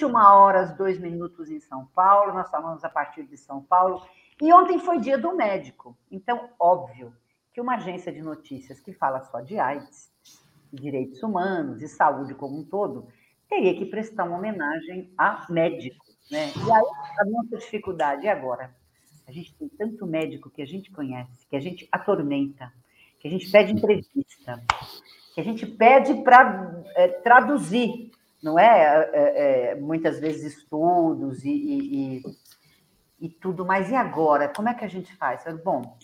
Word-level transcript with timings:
21 0.00 0.16
horas, 0.16 0.74
2 0.76 0.98
minutos 0.98 1.50
em 1.50 1.60
São 1.60 1.84
Paulo, 1.94 2.32
nós 2.32 2.50
falamos 2.50 2.82
a 2.82 2.88
partir 2.88 3.24
de 3.24 3.36
São 3.36 3.62
Paulo. 3.62 4.02
E 4.40 4.50
ontem 4.50 4.78
foi 4.78 4.98
dia 4.98 5.18
do 5.18 5.36
médico. 5.36 5.94
Então, 6.10 6.48
óbvio 6.58 7.12
que 7.52 7.60
uma 7.60 7.74
agência 7.74 8.10
de 8.10 8.22
notícias 8.22 8.80
que 8.80 8.94
fala 8.94 9.20
só 9.24 9.40
de 9.40 9.58
AIDS, 9.58 10.10
direitos 10.72 11.22
humanos 11.22 11.82
e 11.82 11.88
saúde 11.88 12.34
como 12.34 12.58
um 12.58 12.64
todo, 12.64 13.08
teria 13.46 13.76
que 13.76 13.84
prestar 13.84 14.24
uma 14.24 14.38
homenagem 14.38 15.12
a 15.18 15.44
médico. 15.50 16.06
Né? 16.30 16.46
E 16.46 16.72
aí, 16.72 16.84
a 17.18 17.24
nossa 17.26 17.58
dificuldade 17.58 18.26
agora, 18.26 18.74
a 19.28 19.32
gente 19.32 19.54
tem 19.54 19.68
tanto 19.68 20.06
médico 20.06 20.48
que 20.48 20.62
a 20.62 20.66
gente 20.66 20.90
conhece, 20.90 21.46
que 21.46 21.56
a 21.56 21.60
gente 21.60 21.86
atormenta, 21.92 22.72
que 23.18 23.28
a 23.28 23.30
gente 23.30 23.50
pede 23.50 23.72
entrevista, 23.72 24.62
que 25.34 25.40
a 25.42 25.44
gente 25.44 25.66
pede 25.66 26.22
para 26.22 26.82
é, 26.94 27.08
traduzir, 27.08 28.10
não 28.42 28.58
é? 28.58 29.08
é? 29.12 29.72
É, 29.72 29.74
Muitas 29.74 30.18
vezes 30.18 30.54
estudos 30.54 31.44
e, 31.44 31.50
e, 31.50 32.16
e, 32.18 32.22
e, 33.20 33.28
tudo, 33.28 33.64
mas 33.64 33.90
e 33.90 33.94
agora? 33.94 34.48
Como 34.48 34.68
é 34.68 34.74
que 34.74 34.84
a 34.84 34.88
gente 34.88 35.14
faz? 35.16 35.42
Bom, 35.62 35.96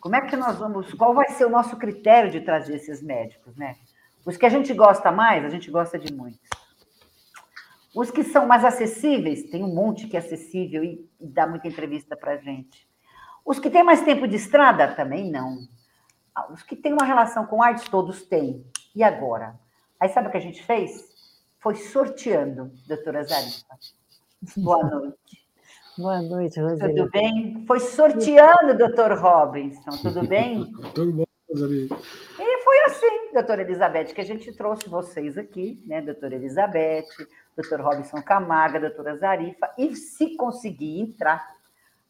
como 0.00 0.16
é 0.16 0.20
que 0.22 0.36
nós 0.36 0.58
vamos, 0.58 0.92
qual 0.94 1.14
vai 1.14 1.28
ser 1.28 1.44
o 1.44 1.50
nosso 1.50 1.76
critério 1.76 2.30
de 2.30 2.40
trazer 2.40 2.76
esses 2.76 3.02
médicos, 3.02 3.56
né? 3.56 3.76
Os 4.24 4.36
que 4.36 4.46
a 4.46 4.50
gente 4.50 4.72
gosta 4.74 5.10
mais, 5.10 5.44
a 5.44 5.48
gente 5.48 5.70
gosta 5.70 5.98
de 5.98 6.12
muitos. 6.12 6.48
Os 7.94 8.10
que 8.10 8.22
são 8.22 8.46
mais 8.46 8.64
acessíveis, 8.64 9.50
tem 9.50 9.64
um 9.64 9.74
monte 9.74 10.06
que 10.06 10.16
é 10.16 10.20
acessível 10.20 10.84
e, 10.84 11.08
e 11.20 11.26
dá 11.26 11.46
muita 11.46 11.66
entrevista 11.66 12.16
para 12.16 12.36
gente. 12.36 12.88
Os 13.44 13.58
que 13.58 13.70
têm 13.70 13.82
mais 13.82 14.02
tempo 14.02 14.28
de 14.28 14.36
estrada, 14.36 14.94
também 14.94 15.30
não. 15.30 15.58
Os 16.50 16.62
que 16.62 16.76
têm 16.76 16.92
uma 16.92 17.04
relação 17.04 17.46
com 17.46 17.62
artes, 17.62 17.88
todos 17.88 18.22
têm. 18.22 18.64
E 18.94 19.02
agora? 19.02 19.58
Aí 19.98 20.08
sabe 20.08 20.28
o 20.28 20.30
que 20.30 20.36
a 20.36 20.40
gente 20.40 20.62
fez? 20.62 21.09
Foi 21.60 21.74
sorteando, 21.74 22.70
doutora 22.88 23.22
Zarifa. 23.22 23.76
Boa 24.56 24.82
noite. 24.82 25.40
Boa 25.98 26.22
noite, 26.22 26.58
Roseli. 26.58 26.94
Tudo 26.94 27.10
bem? 27.10 27.64
Foi 27.66 27.78
sorteando, 27.78 28.78
doutor 28.78 29.12
Robinson. 29.18 29.90
Tudo 30.02 30.26
bem? 30.26 30.72
Tudo 30.94 31.12
bom, 31.12 31.24
Roseli. 31.50 31.88
E 32.38 32.64
foi 32.64 32.80
assim, 32.86 33.34
doutora 33.34 33.60
Elizabeth, 33.60 34.06
que 34.06 34.20
a 34.22 34.24
gente 34.24 34.50
trouxe 34.52 34.88
vocês 34.88 35.36
aqui, 35.36 35.82
né, 35.86 36.00
doutora 36.00 36.34
Elizabeth, 36.34 37.04
doutor 37.54 37.82
Robinson 37.82 38.22
Camarga, 38.22 38.80
doutora 38.80 39.16
Zarifa, 39.16 39.70
e 39.76 39.94
se 39.94 40.36
conseguir 40.36 41.00
entrar, 41.00 41.46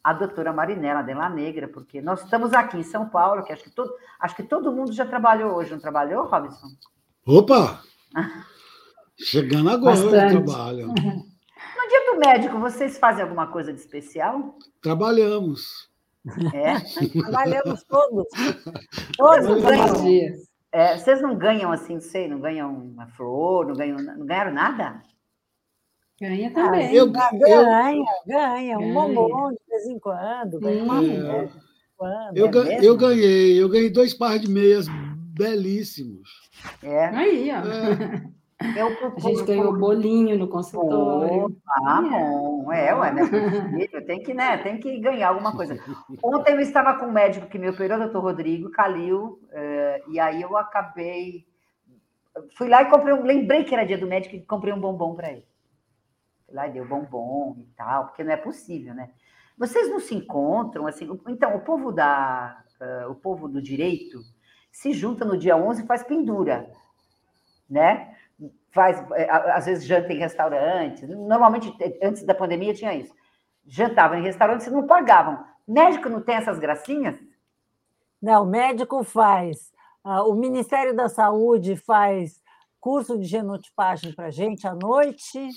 a 0.02 0.12
doutora 0.12 0.52
Marinela 0.52 1.02
Della 1.02 1.28
Negra, 1.28 1.68
porque 1.68 2.00
nós 2.00 2.22
estamos 2.22 2.54
aqui 2.54 2.78
em 2.78 2.82
São 2.82 3.08
Paulo, 3.08 3.42
que 3.42 3.52
acho 3.52 3.64
que 3.64 3.70
todo, 3.70 3.92
acho 4.18 4.36
que 4.36 4.42
todo 4.42 4.72
mundo 4.72 4.92
já 4.92 5.04
trabalhou 5.04 5.54
hoje, 5.56 5.72
não 5.72 5.80
trabalhou, 5.80 6.26
Robinson? 6.26 6.68
Opa! 7.26 7.82
Chegando 9.22 9.70
agora 9.70 9.98
o 9.98 10.10
trabalho. 10.10 10.86
No 10.88 10.94
dia 10.94 12.12
do 12.12 12.18
médico, 12.18 12.58
vocês 12.58 12.98
fazem 12.98 13.22
alguma 13.22 13.46
coisa 13.48 13.72
de 13.72 13.80
especial? 13.80 14.56
Trabalhamos. 14.80 15.90
É? 16.54 16.74
Trabalhamos 17.20 17.84
todos. 17.84 18.26
Todos 19.16 19.46
os 19.46 20.02
dias. 20.02 20.50
É, 20.72 20.96
vocês 20.96 21.20
não 21.20 21.36
ganham 21.36 21.72
assim, 21.72 21.94
não 21.94 22.00
sei, 22.00 22.28
não 22.28 22.40
ganham 22.40 22.72
uma 22.72 23.06
flor, 23.08 23.66
não, 23.66 23.74
ganham, 23.74 23.96
não 23.98 24.24
ganharam 24.24 24.52
nada? 24.52 25.02
Ganha 26.20 26.50
também. 26.52 26.86
Ah, 26.86 26.94
eu, 26.94 27.10
ganha, 27.10 28.04
ganha, 28.26 28.78
um 28.78 28.92
bombom 28.92 29.50
de 29.50 29.58
vez 29.68 29.86
em 29.86 29.98
quando. 29.98 30.60
Ganha 30.60 30.84
uma 30.84 31.04
é. 31.04 31.48
quando. 31.96 32.36
Eu, 32.36 32.46
é 32.46 32.78
eu 32.84 32.96
ganhei, 32.96 33.60
eu 33.60 33.68
ganhei 33.68 33.90
dois 33.90 34.14
pares 34.14 34.42
de 34.42 34.50
meias 34.50 34.86
belíssimos. 35.34 36.28
É. 36.82 37.06
Aí, 37.06 37.50
ó. 37.50 37.56
É. 37.56 38.30
Eu, 38.76 38.88
a 39.16 39.20
gente 39.20 39.44
ganhou 39.44 39.76
bolinho 39.76 40.38
no 40.38 40.48
consultório. 40.48 41.56
ah, 41.66 42.02
bom. 42.02 42.72
É, 42.72 42.94
ué, 42.94 43.12
né? 43.12 43.22
Tem 44.06 44.22
que, 44.22 44.34
né? 44.34 44.58
Tem 44.58 44.78
que 44.78 44.98
ganhar 45.00 45.28
alguma 45.28 45.56
coisa. 45.56 45.78
Ontem 46.22 46.52
eu 46.52 46.60
estava 46.60 46.98
com 46.98 47.06
um 47.06 47.12
médico 47.12 47.48
que 47.48 47.58
me 47.58 47.70
operou, 47.70 47.98
doutor 47.98 48.22
Rodrigo 48.22 48.70
Calil, 48.70 49.40
eh, 49.50 50.02
e 50.08 50.20
aí 50.20 50.42
eu 50.42 50.56
acabei. 50.56 51.46
Fui 52.56 52.68
lá 52.68 52.82
e 52.82 52.90
comprei 52.90 53.14
um. 53.14 53.22
Lembrei 53.22 53.64
que 53.64 53.74
era 53.74 53.86
dia 53.86 53.96
do 53.96 54.06
médico 54.06 54.36
e 54.36 54.44
comprei 54.44 54.74
um 54.74 54.80
bombom 54.80 55.14
para 55.14 55.32
ele 55.32 55.50
lá 56.52 56.68
e 56.68 56.72
deu 56.72 56.86
bombom 56.86 57.56
e 57.58 57.64
tal, 57.76 58.06
porque 58.06 58.24
não 58.24 58.32
é 58.32 58.36
possível, 58.36 58.94
né? 58.94 59.10
Vocês 59.56 59.88
não 59.88 60.00
se 60.00 60.14
encontram 60.14 60.86
assim? 60.86 61.08
Então, 61.28 61.54
o 61.56 61.60
povo 61.60 61.92
da 61.92 62.62
uh, 62.80 63.10
o 63.10 63.14
povo 63.14 63.48
do 63.48 63.60
direito 63.60 64.20
se 64.70 64.92
junta 64.92 65.24
no 65.24 65.36
dia 65.36 65.56
11 65.56 65.82
e 65.82 65.86
faz 65.86 66.02
pendura, 66.02 66.70
né? 67.68 68.16
Faz 68.72 69.02
é, 69.12 69.28
às 69.30 69.66
vezes 69.66 69.84
janta 69.84 70.12
em 70.12 70.18
restaurante. 70.18 71.06
Normalmente 71.06 71.74
antes 72.02 72.22
da 72.22 72.34
pandemia 72.34 72.74
tinha 72.74 72.94
isso. 72.94 73.14
Jantavam 73.66 74.18
em 74.18 74.22
restaurantes 74.22 74.66
e 74.66 74.70
não 74.70 74.86
pagavam. 74.86 75.44
Médico 75.66 76.08
não 76.08 76.20
tem 76.20 76.36
essas 76.36 76.58
gracinhas? 76.58 77.16
Não, 78.20 78.44
médico 78.44 79.02
faz. 79.04 79.72
Uh, 80.04 80.30
o 80.30 80.34
Ministério 80.34 80.94
da 80.94 81.08
Saúde 81.08 81.76
faz 81.76 82.40
curso 82.80 83.18
de 83.18 83.24
genotipagem 83.24 84.14
para 84.14 84.30
gente 84.30 84.66
à 84.66 84.74
noite 84.74 85.50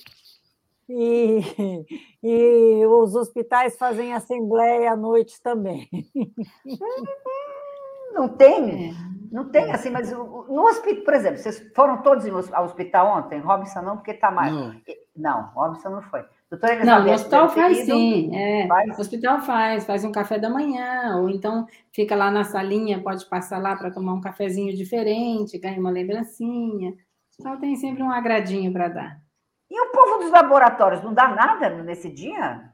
e, 0.90 1.40
e 2.22 2.86
os 2.86 3.16
hospitais 3.16 3.78
fazem 3.78 4.14
assembleia 4.14 4.92
à 4.92 4.96
noite 4.96 5.42
também. 5.42 5.90
Não 8.14 8.30
tem, 8.30 8.90
é. 8.90 8.94
Não 9.34 9.50
tem 9.50 9.72
assim, 9.72 9.90
mas 9.90 10.12
no 10.12 10.64
hospital, 10.68 11.04
por 11.04 11.14
exemplo, 11.16 11.40
vocês 11.40 11.72
foram 11.76 12.04
todos 12.04 12.24
ao 12.54 12.66
hospital 12.66 13.18
ontem? 13.18 13.40
Robson 13.40 13.82
não, 13.82 13.98
porque 13.98 14.12
está 14.12 14.30
mais. 14.30 14.54
Não, 14.54 14.76
não 15.16 15.42
Robson 15.56 15.90
não 15.90 16.04
foi. 16.04 16.24
Doutora 16.52 16.86
não, 16.86 17.08
o 17.08 17.12
hospital 17.12 17.50
faz 17.50 17.80
sim. 17.80 18.30
É, 18.36 18.68
faz? 18.68 18.96
O 18.96 19.02
hospital 19.02 19.42
faz, 19.42 19.86
faz 19.86 20.06
um 20.06 20.12
café 20.12 20.38
da 20.38 20.52
manhã, 20.52 21.18
ou 21.18 21.32
então 21.32 21.66
fica 21.92 22.16
lá 22.16 22.30
na 22.30 22.44
salinha, 22.44 23.02
pode 23.02 23.26
passar 23.26 23.58
lá 23.58 23.76
para 23.76 23.90
tomar 23.90 24.14
um 24.14 24.22
cafezinho 24.22 24.72
diferente, 24.76 25.58
ganha 25.58 25.80
uma 25.80 25.90
lembrancinha. 25.90 26.92
O 26.92 26.96
hospital 27.32 27.58
tem 27.58 27.76
sempre 27.76 28.04
um 28.04 28.12
agradinho 28.12 28.72
para 28.72 28.88
dar. 28.88 29.22
E 29.68 29.82
o 29.82 29.92
povo 29.92 30.20
dos 30.20 30.30
laboratórios 30.30 31.02
não 31.02 31.12
dá 31.12 31.28
nada 31.30 31.72
nesse 31.82 32.08
dia? 32.08 32.72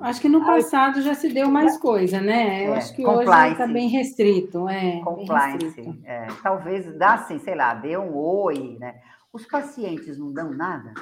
Acho 0.00 0.20
que 0.20 0.28
no 0.28 0.44
passado 0.44 1.02
já 1.02 1.14
se 1.14 1.28
deu 1.28 1.48
mais 1.50 1.76
coisa, 1.78 2.20
né? 2.20 2.66
Eu 2.66 2.74
é, 2.74 2.78
acho 2.78 2.94
que 2.94 3.02
compliance. 3.02 3.30
hoje 3.30 3.52
está 3.52 3.66
bem 3.66 3.88
restrito. 3.88 4.68
É, 4.68 5.00
compliance. 5.00 5.58
Bem 5.58 5.66
restrito. 5.66 5.98
É, 6.04 6.26
talvez 6.42 6.98
dá 6.98 7.14
assim, 7.14 7.38
sei 7.38 7.54
lá, 7.54 7.74
dê 7.74 7.96
um 7.96 8.16
oi, 8.16 8.76
né? 8.78 9.00
Os 9.32 9.46
pacientes 9.46 10.18
não 10.18 10.32
dão 10.32 10.50
nada? 10.52 10.92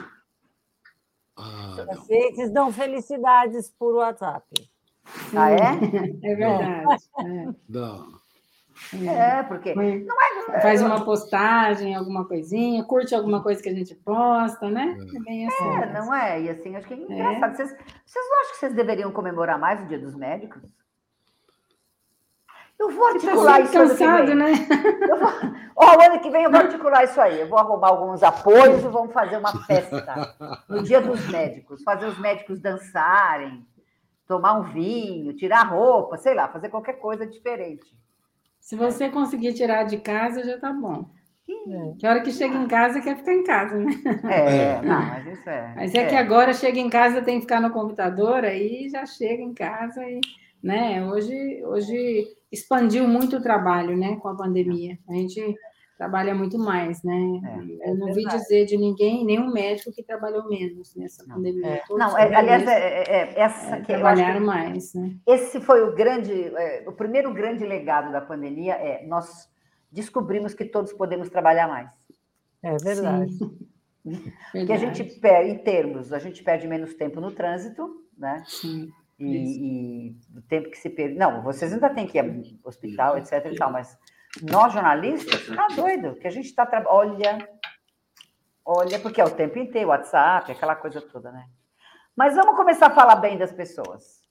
Ah, 1.37 1.77
Os 1.79 1.85
pacientes 1.85 2.51
dão 2.51 2.73
felicidades 2.73 3.71
por 3.79 3.95
WhatsApp. 3.95 4.47
Ah, 5.35 5.51
é? 5.51 5.57
É 6.25 6.35
verdade. 6.35 7.05
É. 7.21 7.49
Dão. 7.69 8.26
É, 9.09 9.43
porque 9.43 9.75
não 9.75 9.83
é, 10.53 10.61
faz 10.61 10.83
uma 10.83 11.05
postagem, 11.05 11.95
alguma 11.95 12.27
coisinha, 12.27 12.85
curte 12.85 13.15
alguma 13.15 13.43
coisa 13.43 13.63
que 13.63 13.69
a 13.69 13.75
gente 13.75 13.95
posta, 13.95 14.69
né? 14.69 14.97
É, 14.99 15.17
é 15.17 15.21
bem 15.21 15.49
assim. 15.49 15.65
É, 15.65 15.93
não 15.93 16.15
é? 16.15 16.43
E 16.43 16.51
assim, 16.51 16.77
acho 16.77 16.87
que 16.87 16.95
é, 16.95 16.97
é. 16.97 17.01
engraçado. 17.01 17.53
É. 17.53 17.55
Vocês, 17.55 17.71
vocês 18.05 18.25
não 18.29 18.41
acham 18.41 18.53
que 18.53 18.59
vocês 18.59 18.75
deveriam 18.75 19.11
comemorar 19.11 19.59
mais 19.59 19.81
o 19.81 19.87
Dia 19.87 19.99
dos 19.99 20.15
Médicos? 20.15 20.63
Eu 22.79 22.91
vou 22.91 23.07
articular 23.07 23.61
isso 23.61 23.73
cansado, 23.73 24.35
né? 24.35 24.53
Vou... 25.09 25.57
Ó, 25.77 25.97
o 25.97 26.03
ano 26.03 26.21
que 26.21 26.29
vem 26.29 26.45
eu 26.45 26.51
vou 26.51 26.61
articular 26.61 27.05
isso 27.05 27.21
aí. 27.21 27.41
Eu 27.41 27.49
vou 27.49 27.59
arrumar 27.59 27.89
alguns 27.89 28.23
apoios 28.23 28.85
e 28.85 28.89
vamos 28.89 29.15
fazer 29.15 29.39
uma 29.39 29.65
festa 29.65 30.35
no 30.69 30.83
Dia 30.83 31.01
dos 31.01 31.27
Médicos, 31.29 31.83
fazer 31.83 32.07
os 32.07 32.19
médicos 32.19 32.61
dançarem, 32.61 33.67
tomar 34.27 34.55
um 34.55 34.65
vinho, 34.65 35.35
tirar 35.35 35.63
roupa, 35.63 36.19
sei 36.19 36.35
lá, 36.35 36.49
fazer 36.49 36.69
qualquer 36.69 36.95
coisa 36.95 37.27
diferente. 37.27 37.87
Se 38.67 38.75
você 38.75 39.09
conseguir 39.09 39.53
tirar 39.53 39.85
de 39.85 39.97
casa, 39.99 40.43
já 40.43 40.59
tá 40.59 40.73
bom. 40.73 41.09
É. 41.49 41.95
Que 42.01 42.05
hora 42.05 42.21
que 42.21 42.33
chega 42.33 42.57
em 42.57 42.67
casa, 42.67 43.01
quer 43.01 43.17
ficar 43.17 43.33
em 43.33 43.45
casa, 43.45 43.79
né? 43.79 43.93
É, 44.25 44.57
é. 44.57 44.83
não, 44.83 45.07
mas 45.07 45.27
isso 45.39 45.49
é. 45.49 45.75
Mas 45.77 45.95
é, 45.95 45.99
é, 45.99 46.07
que 46.07 46.17
agora 46.17 46.53
chega 46.53 46.81
em 46.81 46.91
casa, 46.91 47.23
tem 47.23 47.37
que 47.37 47.43
ficar 47.43 47.61
no 47.61 47.71
computador, 47.71 48.45
aí 48.45 48.89
já 48.89 49.07
chega 49.07 49.41
em 49.41 49.55
casa 49.55 50.03
e, 50.03 50.21
né? 50.61 51.07
Hoje, 51.07 51.63
hoje 51.65 52.27
expandiu 52.51 53.07
muito 53.07 53.37
o 53.37 53.41
trabalho, 53.41 53.97
né? 53.97 54.17
Com 54.17 54.31
a 54.31 54.37
pandemia. 54.37 54.99
A 55.09 55.13
gente 55.13 55.55
trabalha 55.97 56.35
muito 56.35 56.59
mais, 56.59 57.03
né? 57.03 57.41
É, 57.81 57.91
eu 57.91 57.97
não 57.97 58.13
vi 58.13 58.25
dizer 58.25 58.67
de 58.67 58.77
ninguém, 58.77 59.25
nenhum 59.25 59.51
médico 59.51 59.91
que 59.93 60.03
trabalhou 60.03 60.47
menos 60.49 60.95
nessa 60.95 61.25
não, 61.27 61.37
pandemia. 61.37 61.67
É. 61.67 61.83
Não, 61.91 62.19
é, 62.19 62.35
aliás, 62.35 62.67
é, 62.67 63.03
é, 63.03 63.41
essa 63.41 63.81
que 63.81 63.87
trabalharam 63.87 64.41
que 64.41 64.47
mais, 64.47 64.95
né? 64.95 65.17
Esse 65.27 65.61
foi 65.61 65.83
o 65.83 65.95
grande, 65.95 66.53
o 66.87 66.93
primeiro 66.93 67.33
grande 67.33 67.65
legado 67.65 68.13
da 68.13 68.21
pandemia 68.21 68.75
é 68.75 69.07
nós 69.07 69.51
descobrimos 69.91 70.53
que 70.53 70.67
todos 70.67 70.93
podemos 70.93 71.31
trabalhar 71.31 71.67
mais. 71.67 71.91
É 72.63 72.77
verdade. 72.77 73.39
Porque 74.53 74.73
a 74.73 74.77
gente 74.77 75.05
perde, 75.19 75.51
em 75.51 75.59
termos, 75.59 76.13
a 76.13 76.19
gente 76.19 76.43
perde 76.45 76.69
menos 76.69 76.95
tempo 76.95 77.21
no 77.21 77.33
trânsito, 77.33 78.05
né? 78.17 78.43
Sim. 78.47 78.91
E, 79.19 80.11
e 80.11 80.17
o 80.37 80.43
tempo 80.43 80.69
que 80.69 80.77
se 80.77 80.91
perde. 80.91 81.15
Não, 81.15 81.43
vocês 81.43 81.73
ainda 81.73 81.89
têm 81.89 82.07
que 82.07 82.19
ir 82.19 82.21
ao 82.21 82.69
hospital, 82.69 83.17
etc. 83.17 83.47
e 83.51 83.57
tal, 83.57 83.73
mas 83.73 83.97
nós 84.43 84.73
jornalistas, 84.73 85.47
tá 85.47 85.69
doido, 85.75 86.15
que 86.17 86.27
a 86.27 86.31
gente 86.31 86.47
está. 86.47 86.67
Tra... 86.67 86.85
Olha, 86.87 87.49
Olha, 88.69 88.99
porque 88.99 89.21
é 89.21 89.25
o 89.25 89.31
tempo 89.31 89.61
inteiro, 89.61 89.91
WhatsApp, 89.91 90.51
aquela 90.51 90.75
coisa 90.75 91.01
toda, 91.01 91.31
né? 91.31 91.49
Mas 92.17 92.35
vamos 92.35 92.57
começar 92.57 92.89
a 92.89 92.95
falar 92.95 93.15
bem 93.15 93.39
das 93.39 93.53
pessoas. 93.53 94.27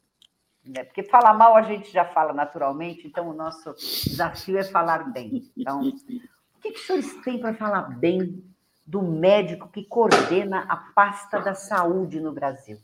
Né? 0.62 0.84
Porque 0.84 1.04
falar 1.04 1.34
mal 1.34 1.56
a 1.56 1.62
gente 1.62 1.90
já 1.90 2.04
fala 2.04 2.34
naturalmente, 2.34 3.07
então 3.07 3.30
o 3.30 3.34
nosso 3.34 3.74
desafio 3.74 4.57
é 4.57 4.63
falar 4.66 5.10
bem. 5.13 5.50
Então, 5.56 5.80
o 5.80 6.60
que, 6.60 6.72
que 6.72 6.80
os 6.80 6.86
senhores 6.86 7.24
têm 7.24 7.40
para 7.40 7.54
falar 7.54 7.84
bem 7.98 8.44
do 8.86 9.02
médico 9.02 9.69
que 9.69 9.86
coordena 9.86 10.66
a 10.68 10.75
pasta 10.94 11.40
da 11.40 11.56
saúde 11.56 12.19
no 12.19 12.34
Brasil? 12.34 12.78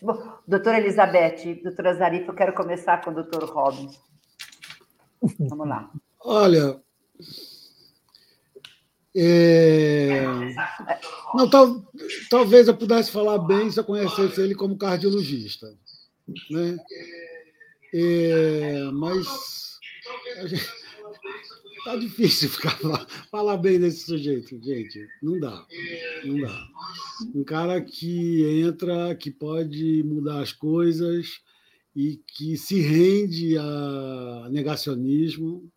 Bom, 0.00 0.38
doutora 0.46 0.78
Elizabeth, 0.78 1.62
doutora 1.64 1.94
Zarifa, 1.94 2.30
eu 2.30 2.36
quero 2.36 2.52
começar 2.52 3.02
com 3.02 3.10
o 3.10 3.14
doutor 3.14 3.42
Robin. 3.50 3.90
Vamos 5.40 5.66
lá. 5.66 5.90
Olha, 6.24 6.82
é... 9.16 10.24
Não, 11.34 11.48
tal, 11.48 11.86
talvez 12.28 12.66
eu 12.66 12.76
pudesse 12.76 13.12
falar 13.12 13.38
bem 13.38 13.70
se 13.70 13.78
eu 13.78 13.84
conhecesse 13.84 14.40
ele 14.40 14.54
como 14.54 14.76
cardiologista. 14.76 15.66
Né? 16.50 16.76
É, 17.92 18.90
mas 18.92 19.78
está 21.78 21.96
difícil 21.96 22.48
ficar 22.48 22.76
falar 23.30 23.56
bem 23.58 23.78
desse 23.78 24.06
sujeito, 24.06 24.60
gente. 24.64 25.06
Não 25.22 25.38
dá. 25.38 25.64
Não 26.24 26.40
dá. 26.40 26.68
Um 27.32 27.44
cara 27.44 27.80
que 27.80 28.42
entra, 28.62 29.14
que 29.14 29.30
pode 29.30 30.02
mudar 30.02 30.40
as 30.40 30.52
coisas 30.52 31.40
e 31.94 32.20
que 32.36 32.56
se 32.56 32.80
rende 32.80 33.56
a 33.56 34.48
negacionismo 34.50 35.70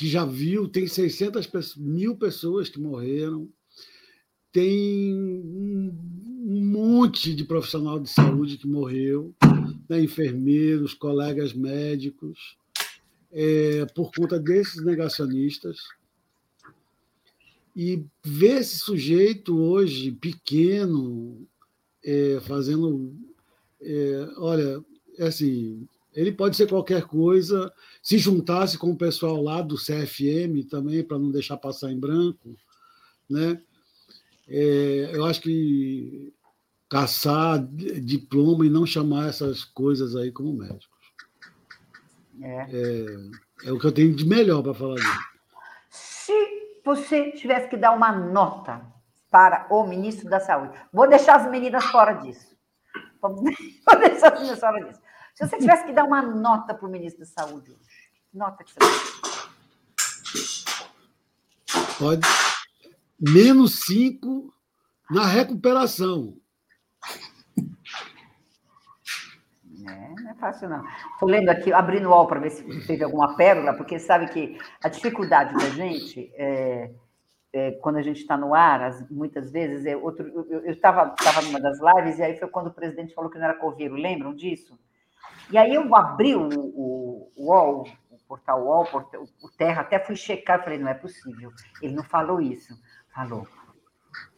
que 0.00 0.08
já 0.08 0.24
viu, 0.24 0.66
tem 0.66 0.86
600 0.86 1.76
mil 1.76 2.16
pessoas 2.16 2.70
que 2.70 2.80
morreram, 2.80 3.46
tem 4.50 5.14
um 5.14 6.64
monte 6.64 7.34
de 7.34 7.44
profissional 7.44 8.00
de 8.00 8.08
saúde 8.08 8.56
que 8.56 8.66
morreu, 8.66 9.34
né, 9.86 10.00
enfermeiros, 10.02 10.94
colegas 10.94 11.52
médicos, 11.52 12.56
é, 13.30 13.84
por 13.94 14.10
conta 14.10 14.40
desses 14.40 14.82
negacionistas. 14.82 15.80
E 17.76 18.02
ver 18.24 18.62
esse 18.62 18.78
sujeito 18.78 19.54
hoje, 19.54 20.12
pequeno, 20.12 21.46
é, 22.02 22.40
fazendo. 22.40 23.14
É, 23.82 24.32
olha, 24.38 24.82
é 25.18 25.26
assim, 25.26 25.86
ele 26.14 26.32
pode 26.32 26.56
ser 26.56 26.68
qualquer 26.68 27.02
coisa. 27.02 27.72
Se 28.02 28.18
juntasse 28.18 28.76
com 28.76 28.90
o 28.90 28.96
pessoal 28.96 29.40
lá 29.42 29.62
do 29.62 29.76
CFM 29.76 30.68
também, 30.68 31.04
para 31.04 31.18
não 31.18 31.30
deixar 31.30 31.56
passar 31.56 31.90
em 31.90 31.98
branco, 31.98 32.56
né? 33.28 33.60
É, 34.48 35.10
eu 35.12 35.24
acho 35.24 35.40
que 35.40 36.32
caçar 36.88 37.64
diploma 38.02 38.66
e 38.66 38.70
não 38.70 38.84
chamar 38.84 39.28
essas 39.28 39.64
coisas 39.64 40.16
aí 40.16 40.32
como 40.32 40.52
médicos. 40.52 40.88
É, 42.42 42.66
é, 42.72 43.68
é 43.68 43.72
o 43.72 43.78
que 43.78 43.86
eu 43.86 43.92
tenho 43.92 44.14
de 44.14 44.26
melhor 44.26 44.62
para 44.62 44.74
falar 44.74 44.96
disso. 44.96 45.20
Se 45.88 46.32
você 46.84 47.30
tivesse 47.30 47.68
que 47.68 47.76
dar 47.76 47.92
uma 47.92 48.10
nota 48.10 48.84
para 49.30 49.68
o 49.70 49.86
ministro 49.86 50.28
da 50.28 50.40
Saúde, 50.40 50.76
vou 50.92 51.08
deixar 51.08 51.36
as 51.36 51.48
meninas 51.48 51.84
fora 51.84 52.14
disso. 52.14 52.56
Vou 53.22 53.36
deixar 54.00 54.32
as 54.32 54.40
meninas 54.40 54.58
fora 54.58 54.84
disso. 54.84 55.00
Se 55.34 55.46
você 55.46 55.58
tivesse 55.58 55.84
que 55.84 55.92
dar 55.92 56.04
uma 56.04 56.22
nota 56.22 56.74
para 56.74 56.86
o 56.86 56.90
ministro 56.90 57.20
da 57.20 57.26
Saúde 57.26 57.70
hoje, 57.70 58.10
nota 58.32 58.64
que 58.64 58.72
você 58.72 59.20
Pode. 61.98 62.26
Menos 63.20 63.80
cinco 63.80 64.54
na 65.10 65.26
recuperação. 65.26 66.34
É, 69.86 70.14
não 70.22 70.30
é 70.30 70.34
fácil, 70.34 70.68
não. 70.68 70.82
Estou 71.12 71.28
lendo 71.28 71.50
aqui, 71.50 71.72
abrindo 71.72 72.06
o 72.08 72.10
UOL 72.10 72.26
para 72.26 72.40
ver 72.40 72.50
se 72.50 72.86
teve 72.86 73.04
alguma 73.04 73.36
pérola, 73.36 73.74
porque 73.74 73.98
sabe 73.98 74.28
que 74.28 74.58
a 74.82 74.88
dificuldade 74.88 75.52
da 75.54 75.68
gente, 75.70 76.32
é, 76.34 76.90
é, 77.52 77.72
quando 77.72 77.96
a 77.96 78.02
gente 78.02 78.20
está 78.20 78.36
no 78.36 78.54
ar, 78.54 78.82
as, 78.82 79.10
muitas 79.10 79.50
vezes, 79.50 79.84
é 79.84 79.96
outro, 79.96 80.26
eu 80.48 80.70
estava 80.70 81.14
numa 81.44 81.60
das 81.60 81.78
lives 81.80 82.18
e 82.18 82.22
aí 82.22 82.38
foi 82.38 82.48
quando 82.48 82.68
o 82.68 82.74
presidente 82.74 83.14
falou 83.14 83.30
que 83.30 83.38
não 83.38 83.44
era 83.44 83.54
coveiro, 83.58 83.94
lembram 83.94 84.34
disso? 84.34 84.78
E 85.50 85.58
aí 85.58 85.74
eu 85.74 85.94
abri 85.94 86.34
o, 86.34 86.48
o, 86.48 87.32
o 87.36 87.46
UOL, 87.46 87.86
o 88.10 88.18
portal 88.28 88.64
UOL, 88.64 88.86
o 89.42 89.48
Terra, 89.56 89.82
até 89.82 89.98
fui 89.98 90.16
checar, 90.16 90.62
falei, 90.62 90.78
não 90.78 90.88
é 90.88 90.94
possível, 90.94 91.50
ele 91.82 91.94
não 91.94 92.04
falou 92.04 92.40
isso. 92.40 92.74
Falou. 93.14 93.46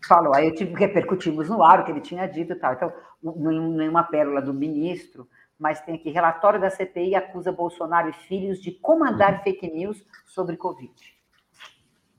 Falou, 0.07 0.35
aí 0.35 0.49
eu 0.49 0.55
tive, 0.55 0.75
repercutimos 0.75 1.49
no 1.49 1.63
ar 1.63 1.81
o 1.81 1.85
que 1.85 1.91
ele 1.91 2.01
tinha 2.01 2.27
dito 2.27 2.53
e 2.53 2.57
tal. 2.57 2.75
Então, 2.75 2.93
nenhuma 3.23 4.03
pérola 4.03 4.43
do 4.43 4.53
ministro, 4.53 5.29
mas 5.59 5.81
tem 5.81 5.95
aqui, 5.95 6.11
relatório 6.11 6.61
da 6.61 6.71
CPI 6.71 7.15
acusa 7.15 7.53
Bolsonaro 7.53 8.09
e 8.09 8.13
filhos 8.13 8.61
de 8.61 8.73
comandar 8.73 9.43
fake 9.45 9.71
news 9.71 10.05
sobre 10.27 10.57
Covid. 10.57 10.93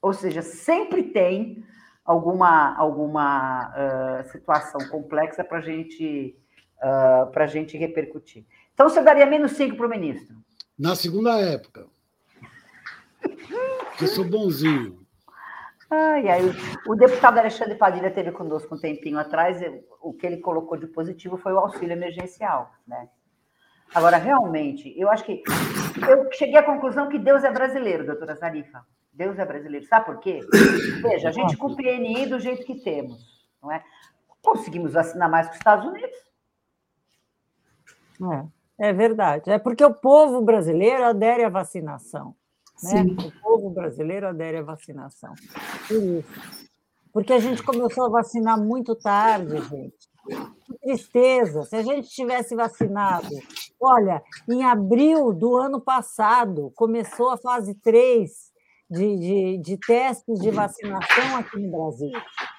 Ou 0.02 0.14
seja, 0.14 0.42
sempre 0.42 1.04
tem 1.04 1.64
alguma, 2.06 2.76
alguma 2.78 3.70
uh, 3.70 4.30
situação 4.30 4.88
complexa 4.90 5.44
para 5.44 5.62
gente, 5.62 6.38
uh, 6.82 7.38
a 7.38 7.48
gente 7.48 7.78
repercutir. 7.78 8.46
Então, 8.74 8.90
você 8.90 9.02
daria 9.02 9.26
menos 9.26 9.54
5 9.54 9.78
para 9.78 9.86
o 9.86 9.90
ministro? 9.90 10.36
Na 10.78 10.96
segunda 10.96 11.40
época. 11.40 11.88
que 13.98 14.08
sou 14.08 14.26
bonzinho. 14.26 15.04
Ai, 15.90 16.28
ai, 16.28 16.42
o, 16.88 16.96
deputado 16.96 17.38
Alexandre 17.38 17.76
Padilha 17.76 18.10
teve 18.10 18.32
conosco 18.32 18.74
um 18.74 18.80
tempinho 18.80 19.20
atrás, 19.20 19.62
o 20.02 20.12
que 20.12 20.26
ele 20.26 20.38
colocou 20.38 20.76
de 20.76 20.88
positivo 20.88 21.38
foi 21.38 21.54
o 21.54 21.60
auxílio 21.60 21.92
emergencial, 21.92 22.74
né? 22.88 23.08
Agora, 23.94 24.18
realmente, 24.18 24.92
eu 25.00 25.08
acho 25.08 25.24
que 25.24 25.44
eu 26.10 26.32
cheguei 26.32 26.58
à 26.58 26.64
conclusão 26.64 27.10
que 27.10 27.20
Deus 27.20 27.44
é 27.44 27.52
brasileiro, 27.52 28.08
doutora 28.08 28.34
Zarifa. 28.34 28.84
Deus 29.14 29.38
é 29.38 29.46
brasileiro. 29.46 29.86
Sabe 29.86 30.08
por 30.08 30.20
quê? 30.20 30.40
Veja, 31.04 31.30
a 31.30 31.32
gente 31.32 31.56
com 31.56 31.68
o 31.68 31.76
PNI 31.76 32.26
do 32.26 32.40
jeito 32.40 32.66
que 32.66 32.82
temos, 32.82 33.48
não 33.62 33.72
é? 33.72 33.84
Conseguimos 34.42 34.94
vacinar 34.94 35.30
mais 35.30 35.48
que 35.48 35.54
os 35.54 35.60
Estados 35.60 35.86
Unidos. 35.86 36.18
É. 38.34 38.63
É 38.80 38.92
verdade. 38.92 39.50
É 39.50 39.60
porque 39.60 39.84
o 39.84 39.94
povo 39.94 40.42
brasileiro 40.42 41.04
adere 41.04 41.44
à 41.44 41.50
vacinação. 41.50 42.36
Né? 42.84 43.04
O 43.04 43.42
povo 43.42 43.70
brasileiro 43.70 44.28
adere 44.28 44.58
à 44.58 44.62
vacinação. 44.64 45.34
Por 45.88 46.04
isso. 46.04 46.28
Porque 47.12 47.32
a 47.32 47.40
gente 47.40 47.62
começou 47.62 48.06
a 48.06 48.10
vacinar 48.10 48.60
muito 48.60 48.96
tarde, 48.96 49.62
gente. 49.62 50.10
Que 50.66 50.78
tristeza. 50.82 51.64
Se 51.64 51.76
a 51.76 51.84
gente 51.84 52.10
tivesse 52.10 52.56
vacinado. 52.56 53.30
Olha, 53.80 54.24
em 54.50 54.64
abril 54.64 55.32
do 55.32 55.56
ano 55.56 55.80
passado, 55.80 56.72
começou 56.76 57.30
a 57.30 57.38
fase 57.38 57.76
3 57.76 58.32
de, 58.90 59.18
de, 59.18 59.58
de 59.58 59.78
testes 59.78 60.40
de 60.40 60.50
vacinação 60.50 61.38
aqui 61.38 61.60
no 61.60 61.72
Brasil. 61.72 62.12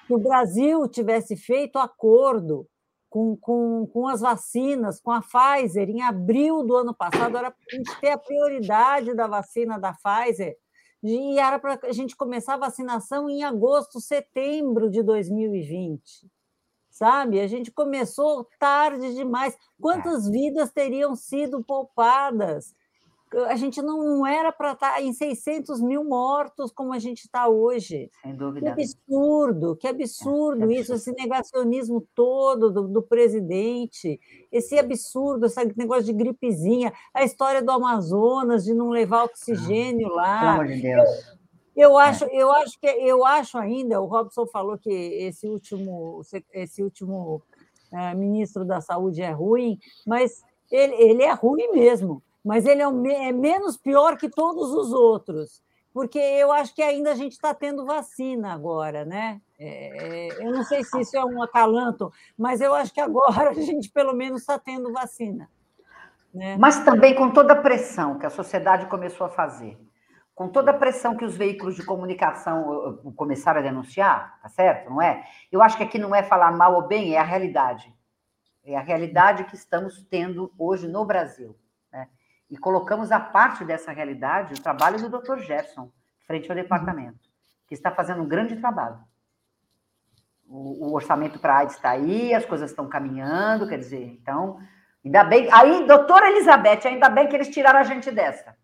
Se 0.07 0.13
o 0.13 0.19
Brasil 0.19 0.87
tivesse 0.87 1.35
feito 1.35 1.77
acordo 1.77 2.67
com, 3.15 3.37
com, 3.37 3.87
com 3.87 4.09
as 4.09 4.19
vacinas, 4.19 4.99
com 4.99 5.09
a 5.09 5.21
Pfizer, 5.21 5.89
em 5.89 6.01
abril 6.01 6.63
do 6.63 6.75
ano 6.75 6.93
passado, 6.93 7.37
era 7.37 7.49
para 7.49 7.63
a 7.71 7.75
gente 7.77 8.01
ter 8.01 8.09
a 8.09 8.17
prioridade 8.17 9.15
da 9.15 9.25
vacina 9.25 9.79
da 9.79 9.93
Pfizer, 9.93 10.57
e 11.01 11.39
era 11.39 11.57
para 11.57 11.79
a 11.81 11.93
gente 11.93 12.13
começar 12.13 12.55
a 12.55 12.57
vacinação 12.57 13.29
em 13.29 13.41
agosto, 13.41 14.01
setembro 14.01 14.89
de 14.91 15.01
2020. 15.01 16.29
Sabe? 16.89 17.39
A 17.39 17.47
gente 17.47 17.71
começou 17.71 18.49
tarde 18.59 19.13
demais. 19.13 19.57
Quantas 19.79 20.29
vidas 20.29 20.73
teriam 20.73 21.15
sido 21.15 21.63
poupadas? 21.63 22.73
A 23.43 23.55
gente 23.55 23.81
não 23.81 24.25
era 24.25 24.51
para 24.51 24.71
estar 24.71 24.93
tá 24.93 25.01
em 25.01 25.11
600 25.11 25.81
mil 25.81 26.03
mortos 26.03 26.71
como 26.71 26.93
a 26.93 26.99
gente 26.99 27.21
está 27.25 27.47
hoje. 27.47 28.09
Sem 28.21 28.35
dúvida. 28.35 28.73
Que 28.73 28.81
absurdo, 28.81 29.75
que 29.75 29.87
absurdo 29.87 30.71
é, 30.71 30.75
isso, 30.75 30.93
esse 30.93 31.11
negacionismo 31.11 32.07
todo 32.15 32.71
do, 32.71 32.87
do, 32.87 33.01
presidente, 33.01 34.19
esse 34.51 34.79
absurdo, 34.79 35.45
esse 35.47 35.73
negócio 35.77 36.05
de 36.05 36.13
gripezinha, 36.13 36.93
a 37.13 37.23
história 37.23 37.61
do 37.61 37.71
Amazonas, 37.71 38.63
de 38.63 38.73
não 38.73 38.89
levar 38.89 39.25
oxigênio 39.25 40.07
lá. 40.09 40.39
Pelo 40.39 40.51
amor 40.51 40.67
de 40.67 40.81
Deus. 40.81 41.35
Eu 41.75 41.97
acho, 41.97 42.23
eu 42.25 42.51
acho 42.53 42.79
que 42.79 42.87
eu 42.87 43.25
acho 43.25 43.57
ainda, 43.57 43.99
o 43.99 44.05
Robson 44.05 44.47
falou 44.47 44.77
que 44.77 44.89
esse 44.89 45.45
último, 45.45 46.21
esse 46.53 46.81
último 46.81 47.41
é, 47.91 48.15
ministro 48.15 48.63
da 48.63 48.79
Saúde 48.79 49.21
é 49.21 49.31
ruim, 49.31 49.77
mas 50.07 50.41
ele, 50.71 50.93
ele 50.93 51.23
é 51.23 51.33
ruim 51.33 51.69
mesmo 51.73 52.23
mas 52.45 52.67
ele 52.67 52.83
é, 52.83 53.29
é 53.29 53.31
menos 53.31 53.75
pior 53.75 54.15
que 54.17 54.29
todos 54.29 54.71
os 54.71 54.93
outros, 54.93 55.63
porque 55.91 56.19
eu 56.19 56.51
acho 56.51 56.75
que 56.75 56.83
ainda 56.83 57.11
a 57.11 57.15
gente 57.15 57.31
está 57.31 57.55
tendo 57.55 57.85
vacina 57.85 58.53
agora, 58.53 59.03
né? 59.03 59.41
É, 59.57 60.27
é, 60.27 60.45
eu 60.45 60.51
não 60.51 60.63
sei 60.63 60.83
se 60.83 61.01
isso 61.01 61.17
é 61.17 61.25
um 61.25 61.41
acalanto, 61.41 62.13
mas 62.37 62.61
eu 62.61 62.75
acho 62.75 62.93
que 62.93 63.01
agora 63.01 63.49
a 63.51 63.53
gente 63.53 63.89
pelo 63.89 64.13
menos 64.13 64.41
está 64.41 64.59
tendo 64.59 64.93
vacina. 64.93 65.49
Né? 66.31 66.55
Mas 66.59 66.83
também 66.83 67.15
com 67.15 67.31
toda 67.31 67.53
a 67.53 67.61
pressão 67.61 68.19
que 68.19 68.25
a 68.25 68.29
sociedade 68.29 68.85
começou 68.87 69.25
a 69.25 69.29
fazer, 69.29 69.79
com 70.35 70.49
toda 70.49 70.71
a 70.71 70.77
pressão 70.77 71.15
que 71.15 71.25
os 71.25 71.35
veículos 71.35 71.75
de 71.75 71.85
comunicação 71.85 72.99
começaram 73.15 73.61
a 73.61 73.63
denunciar, 73.63 74.37
tá 74.41 74.49
certo? 74.49 74.89
Não 74.89 75.01
é? 75.01 75.25
Eu 75.49 75.63
acho 75.63 75.77
que 75.77 75.83
aqui 75.83 75.97
não 75.97 76.13
é 76.13 76.21
falar 76.21 76.51
mal 76.51 76.75
ou 76.75 76.85
bem, 76.85 77.15
é 77.15 77.17
a 77.17 77.23
realidade. 77.23 77.91
É 78.63 78.75
a 78.75 78.81
realidade 78.81 79.45
que 79.45 79.55
estamos 79.55 80.03
tendo 80.09 80.51
hoje 80.59 80.87
no 80.87 81.05
Brasil. 81.05 81.55
E 82.49 82.57
colocamos 82.57 83.11
a 83.11 83.19
parte 83.19 83.65
dessa 83.65 83.91
realidade 83.91 84.53
o 84.53 84.61
trabalho 84.61 84.99
do 84.99 85.19
Dr. 85.19 85.39
Jefferson, 85.39 85.91
frente 86.27 86.49
ao 86.49 86.55
departamento, 86.55 87.29
que 87.67 87.73
está 87.73 87.91
fazendo 87.91 88.21
um 88.21 88.27
grande 88.27 88.55
trabalho. 88.55 88.99
O, 90.47 90.89
o 90.89 90.93
orçamento 90.93 91.39
para 91.39 91.55
a 91.55 91.57
AIDS 91.59 91.75
está 91.75 91.91
aí, 91.91 92.33
as 92.33 92.45
coisas 92.45 92.69
estão 92.69 92.87
caminhando, 92.87 93.67
quer 93.67 93.79
dizer, 93.79 94.03
então, 94.03 94.59
ainda 95.03 95.23
bem. 95.23 95.49
Aí, 95.51 95.87
doutora 95.87 96.29
Elizabeth, 96.29 96.87
ainda 96.87 97.09
bem 97.09 97.27
que 97.27 97.35
eles 97.35 97.49
tiraram 97.49 97.79
a 97.79 97.83
gente 97.83 98.11
dessa. 98.11 98.55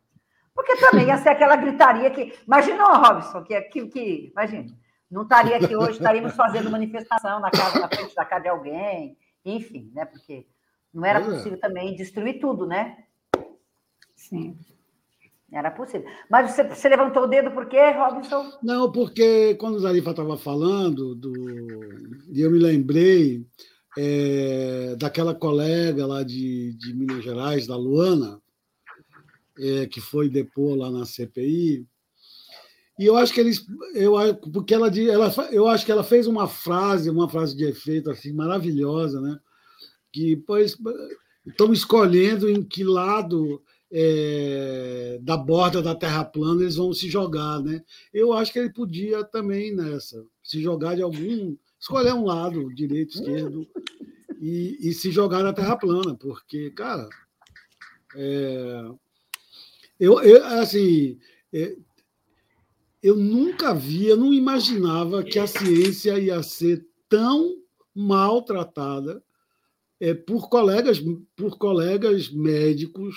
Porque 0.53 0.75
também 0.77 1.07
ia 1.07 1.17
ser 1.17 1.29
aquela 1.29 1.55
gritaria 1.55 2.11
que. 2.11 2.37
Imagina 2.45 2.83
Robson, 2.85 3.43
que, 3.43 3.59
que, 3.61 3.87
que 3.87 4.31
imagina, 4.31 4.67
não 5.09 5.23
estaria 5.23 5.57
aqui 5.57 5.75
hoje, 5.75 5.93
estaríamos 5.93 6.35
fazendo 6.35 6.69
manifestação 6.69 7.39
na 7.39 7.49
casa, 7.49 7.79
na 7.79 7.87
frente 7.87 8.15
da 8.15 8.25
casa 8.25 8.43
de 8.43 8.49
alguém, 8.49 9.17
enfim, 9.43 9.91
né? 9.93 10.05
Porque 10.05 10.45
não 10.93 11.05
era 11.05 11.19
é. 11.19 11.23
possível 11.23 11.59
também 11.59 11.95
destruir 11.95 12.39
tudo, 12.39 12.65
né? 12.67 12.97
Sim. 14.29 14.55
Era 15.51 15.69
possível. 15.69 16.07
Mas 16.29 16.51
você, 16.51 16.63
você 16.63 16.87
levantou 16.87 17.23
o 17.23 17.27
dedo 17.27 17.51
por 17.51 17.67
quê, 17.67 17.91
Robinson? 17.91 18.51
Não, 18.63 18.89
porque 18.91 19.55
quando 19.55 19.75
o 19.75 19.79
Zarifa 19.79 20.11
estava 20.11 20.37
falando, 20.37 21.13
do, 21.13 21.33
e 22.31 22.41
eu 22.41 22.49
me 22.49 22.57
lembrei 22.57 23.45
é, 23.97 24.95
daquela 24.97 25.35
colega 25.35 26.05
lá 26.05 26.23
de, 26.23 26.73
de 26.73 26.93
Minas 26.93 27.23
Gerais, 27.23 27.67
da 27.67 27.75
Luana, 27.75 28.41
é, 29.59 29.87
que 29.87 29.99
foi 29.99 30.29
depor 30.29 30.77
lá 30.77 30.89
na 30.89 31.05
CPI, 31.05 31.85
e 32.97 33.05
eu 33.05 33.17
acho 33.17 33.33
que 33.33 33.39
eles, 33.39 33.65
eu 33.95 34.13
porque 34.53 34.73
ela, 34.73 34.87
ela, 34.87 35.33
eu 35.51 35.67
acho 35.67 35.85
que 35.85 35.91
ela 35.91 36.03
fez 36.03 36.27
uma 36.27 36.47
frase, 36.47 37.09
uma 37.09 37.27
frase 37.27 37.57
de 37.57 37.65
efeito 37.65 38.11
assim 38.11 38.31
maravilhosa, 38.31 39.19
né? 39.19 39.39
Que 40.13 40.37
pois 40.37 40.77
estão 41.45 41.73
escolhendo 41.73 42.47
em 42.47 42.63
que 42.63 42.83
lado 42.83 43.61
é, 43.91 45.19
da 45.21 45.35
borda 45.35 45.81
da 45.81 45.93
Terra 45.93 46.23
plana 46.23 46.61
eles 46.61 46.77
vão 46.77 46.93
se 46.93 47.09
jogar, 47.09 47.61
né? 47.61 47.83
Eu 48.13 48.31
acho 48.31 48.53
que 48.53 48.59
ele 48.59 48.71
podia 48.71 49.23
também 49.23 49.75
nessa 49.75 50.25
se 50.41 50.61
jogar 50.61 50.95
de 50.95 51.01
algum, 51.01 51.57
escolher 51.79 52.13
um 52.13 52.25
lado, 52.25 52.73
direito, 52.73 53.15
esquerdo, 53.15 53.67
e, 54.39 54.77
e 54.79 54.93
se 54.93 55.11
jogar 55.11 55.43
na 55.43 55.53
Terra 55.53 55.75
plana, 55.75 56.15
porque 56.15 56.71
cara, 56.71 57.09
é, 58.15 58.85
eu, 59.99 60.21
eu 60.21 60.45
assim 60.45 61.19
é, 61.53 61.75
eu 63.03 63.17
nunca 63.17 63.73
vi, 63.73 64.07
eu 64.07 64.17
não 64.17 64.33
imaginava 64.33 65.23
que 65.23 65.37
a 65.37 65.47
ciência 65.47 66.17
ia 66.17 66.41
ser 66.41 66.85
tão 67.09 67.57
maltratada 67.93 69.21
é, 69.99 70.13
por 70.13 70.49
colegas 70.49 71.01
por 71.35 71.57
colegas 71.57 72.29
médicos 72.29 73.15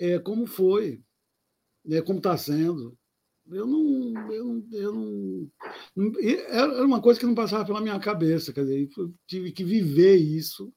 é, 0.00 0.18
como 0.18 0.46
foi, 0.46 1.02
né, 1.84 2.00
como 2.00 2.18
está 2.18 2.36
sendo. 2.36 2.96
Eu 3.46 3.66
não, 3.66 4.32
eu 4.32 4.44
não, 4.44 4.64
eu 4.72 4.94
não, 4.94 6.12
Era 6.48 6.84
uma 6.84 7.02
coisa 7.02 7.20
que 7.20 7.26
não 7.26 7.34
passava 7.34 7.64
pela 7.66 7.80
minha 7.80 7.98
cabeça, 7.98 8.52
quer 8.52 8.62
dizer, 8.62 8.88
eu 8.96 9.12
tive 9.26 9.52
que 9.52 9.62
viver 9.62 10.16
isso. 10.16 10.72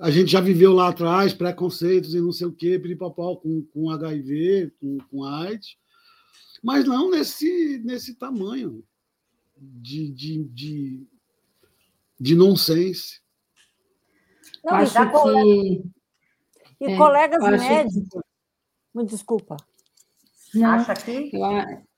A 0.00 0.10
gente 0.10 0.30
já 0.30 0.40
viveu 0.40 0.72
lá 0.72 0.88
atrás 0.88 1.34
preconceitos 1.34 2.14
e 2.14 2.20
não 2.20 2.32
sei 2.32 2.46
o 2.46 2.52
quê, 2.52 2.78
piripapau, 2.78 3.36
com, 3.36 3.62
com 3.64 3.90
HIV, 3.90 4.72
com, 4.80 4.98
com 5.10 5.24
AIDS, 5.24 5.76
mas 6.62 6.84
não 6.86 7.10
nesse, 7.10 7.82
nesse 7.84 8.14
tamanho 8.14 8.82
de, 9.56 10.08
de, 10.08 10.44
de, 10.44 11.06
de 12.18 12.34
nonsense. 12.34 13.20
Não, 14.64 14.76
acho 14.76 14.94
que... 14.94 15.92
E 16.82 16.92
é, 16.92 16.96
colegas 16.96 17.40
médicos. 17.40 18.08
Que... 18.10 18.21
Me 18.94 19.04
desculpa. 19.04 19.56
Não, 20.54 20.70
Acha 20.70 20.94
que? 20.94 21.30
Eu, 21.32 21.40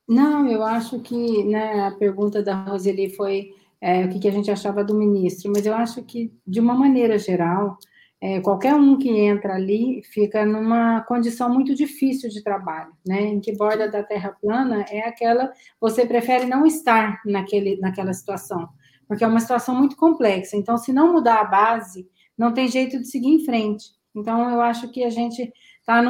não, 0.09 0.47
eu 0.49 0.63
acho 0.63 1.01
que 1.01 1.45
né, 1.45 1.87
a 1.87 1.91
pergunta 1.91 2.43
da 2.43 2.55
Roseli 2.55 3.11
foi 3.11 3.53
é, 3.81 4.05
o 4.05 4.09
que, 4.09 4.19
que, 4.19 4.29
a 4.29 4.33
gente 4.33 4.51
achava 4.51 4.85
do 4.85 4.95
ministro, 4.95 5.51
mas 5.55 5.67
eu 5.67 5.75
acho 5.75 6.03
que, 6.03 6.33
de 6.47 6.61
uma 6.61 6.75
maneira 6.75 7.19
geral, 7.19 7.79
é, 8.21 8.41
qualquer 8.41 8.75
um 8.75 8.97
que 8.97 9.11
entra 9.11 9.55
ali 9.55 10.03
fica 10.03 10.47
numa 10.47 11.03
condição 11.03 11.53
muito 11.53 11.75
difícil 11.75 12.31
de 12.31 12.43
trabalho, 12.43 12.93
né? 13.07 13.23
Em 13.23 13.41
que 13.41 13.53
borda 13.53 13.91
da 13.91 14.03
Terra 14.03 14.35
plana 14.41 14.85
é 14.89 15.01
aquela 15.07 15.53
você 15.81 16.07
prefere 16.07 16.47
não 16.47 16.65
estar 16.65 17.21
naquele, 17.27 17.77
naquela 17.77 18.15
situação, 18.15 18.69
porque 19.07 19.25
é 19.25 19.27
uma 19.27 19.41
situação 19.41 19.75
muito 19.75 19.97
complexa. 19.97 20.57
Então, 20.57 20.79
se 20.79 20.93
não 20.93 21.13
mudar 21.13 21.41
a 21.41 21.45
base, 21.45 22.09
não 22.37 22.55
tem 22.55 22.69
jeito 22.69 22.99
de 22.99 23.07
seguir 23.07 23.29
em 23.29 23.45
frente. 23.45 23.91
Então, 24.15 24.49
eu 24.51 24.61
acho 24.61 24.89
que 24.91 25.05
a 25.05 25.11
gente 25.11 25.53
está 25.81 26.01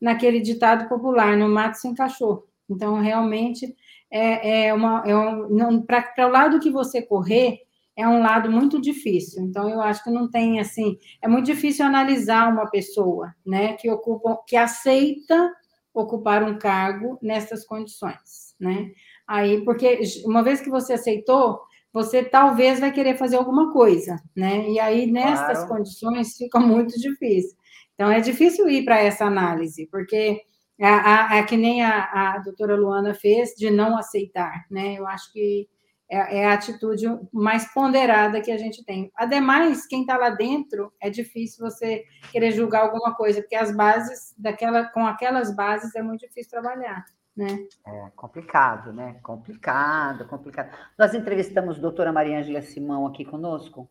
naquele 0.00 0.40
ditado 0.40 0.88
popular, 0.88 1.36
no 1.36 1.48
mato 1.48 1.76
sem 1.76 1.94
cachorro. 1.94 2.44
Então, 2.68 3.00
realmente, 3.00 3.74
é, 4.10 4.66
é 4.66 4.74
uma, 4.74 5.02
é 5.06 5.16
um, 5.16 5.82
para 5.82 6.26
o 6.26 6.30
lado 6.30 6.60
que 6.60 6.70
você 6.70 7.02
correr, 7.02 7.60
é 7.96 8.06
um 8.06 8.20
lado 8.20 8.50
muito 8.50 8.80
difícil. 8.80 9.42
Então, 9.42 9.68
eu 9.70 9.80
acho 9.80 10.04
que 10.04 10.10
não 10.10 10.28
tem 10.30 10.60
assim, 10.60 10.98
é 11.22 11.28
muito 11.28 11.46
difícil 11.46 11.84
analisar 11.84 12.52
uma 12.52 12.68
pessoa, 12.70 13.34
né, 13.44 13.72
que 13.74 13.90
ocupa, 13.90 14.38
que 14.46 14.56
aceita 14.56 15.52
ocupar 15.94 16.42
um 16.42 16.58
cargo 16.58 17.18
nessas 17.22 17.64
condições, 17.64 18.54
né? 18.60 18.90
Aí, 19.26 19.64
porque 19.64 20.00
uma 20.26 20.42
vez 20.42 20.60
que 20.60 20.68
você 20.68 20.92
aceitou, 20.92 21.58
você 21.90 22.22
talvez 22.22 22.78
vai 22.78 22.92
querer 22.92 23.16
fazer 23.16 23.36
alguma 23.36 23.72
coisa, 23.72 24.16
né? 24.36 24.68
E 24.68 24.78
aí, 24.78 25.10
nessas 25.10 25.64
claro. 25.64 25.68
condições, 25.68 26.36
fica 26.36 26.60
muito 26.60 27.00
difícil. 27.00 27.55
Então, 27.96 28.10
é 28.10 28.20
difícil 28.20 28.68
ir 28.68 28.84
para 28.84 29.00
essa 29.00 29.24
análise, 29.24 29.88
porque 29.90 30.42
é, 30.78 31.38
é, 31.38 31.42
que 31.42 31.56
nem 31.56 31.82
a, 31.82 32.34
a 32.34 32.38
doutora 32.38 32.76
Luana 32.76 33.14
fez 33.14 33.54
de 33.56 33.70
não 33.70 33.96
aceitar, 33.96 34.66
né? 34.70 34.94
Eu 34.94 35.08
acho 35.08 35.32
que 35.32 35.66
é, 36.08 36.40
é, 36.40 36.46
a 36.46 36.52
atitude 36.52 37.06
mais 37.32 37.72
ponderada 37.72 38.40
que 38.40 38.52
a 38.52 38.58
gente 38.58 38.84
tem. 38.84 39.10
Ademais, 39.16 39.86
quem 39.86 40.02
está 40.02 40.16
lá 40.16 40.30
dentro, 40.30 40.92
é 41.00 41.10
difícil 41.10 41.64
você 41.68 42.04
querer 42.30 42.52
julgar 42.52 42.82
alguma 42.82 43.14
coisa, 43.14 43.40
porque 43.40 43.56
as 43.56 43.74
bases 43.74 44.34
daquela, 44.38 44.84
com 44.84 45.04
aquelas 45.04 45.54
bases 45.54 45.94
é 45.96 46.02
muito 46.02 46.20
difícil 46.20 46.50
trabalhar. 46.50 47.04
Né? 47.36 47.66
É 47.86 48.10
complicado, 48.14 48.92
né? 48.92 49.18
Complicado, 49.22 50.26
complicado. 50.26 50.70
Nós 50.98 51.12
entrevistamos 51.12 51.76
a 51.76 51.80
doutora 51.80 52.12
Maria 52.12 52.38
Ângela 52.38 52.62
Simão 52.62 53.06
aqui 53.06 53.24
conosco 53.24 53.90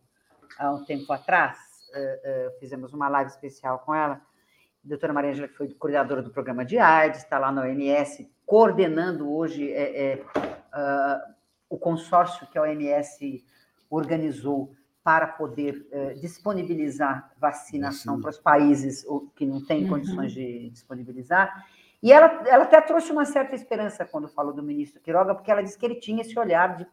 há 0.58 0.72
um 0.72 0.84
tempo 0.84 1.12
atrás, 1.12 1.58
uh, 1.90 2.48
uh, 2.48 2.58
fizemos 2.58 2.92
uma 2.92 3.08
live 3.08 3.30
especial 3.30 3.78
com 3.80 3.94
ela. 3.94 4.14
A 4.14 4.88
doutora 4.88 5.12
Maria 5.12 5.30
Ângela 5.30 5.48
foi 5.48 5.68
coordenadora 5.74 6.22
do 6.22 6.30
programa 6.30 6.64
de 6.64 6.78
AIDS, 6.78 7.20
está 7.20 7.38
lá 7.38 7.50
na 7.50 7.62
OMS, 7.62 8.30
coordenando 8.46 9.32
hoje 9.32 9.72
é, 9.72 10.12
é, 10.12 10.16
uh, 10.16 11.34
o 11.68 11.76
consórcio 11.76 12.46
que 12.46 12.56
a 12.56 12.62
OMS 12.62 13.44
organizou 13.90 14.72
para 15.02 15.26
poder 15.26 15.86
uh, 15.92 16.18
disponibilizar 16.20 17.32
vacinação 17.38 18.20
para 18.20 18.30
os 18.30 18.38
países 18.38 19.04
que 19.34 19.44
não 19.46 19.64
têm 19.64 19.84
uhum. 19.84 19.90
condições 19.90 20.32
de 20.32 20.70
disponibilizar. 20.70 21.64
E 22.02 22.12
ela, 22.12 22.42
ela 22.46 22.64
até 22.64 22.80
trouxe 22.80 23.10
uma 23.10 23.24
certa 23.24 23.54
esperança 23.54 24.04
quando 24.04 24.28
falou 24.28 24.52
do 24.52 24.62
ministro 24.62 25.00
Quiroga, 25.00 25.34
porque 25.34 25.50
ela 25.50 25.62
disse 25.62 25.78
que 25.78 25.86
ele 25.86 25.96
tinha 25.96 26.22
esse 26.22 26.38
olhar 26.38 26.76
de 26.76 26.86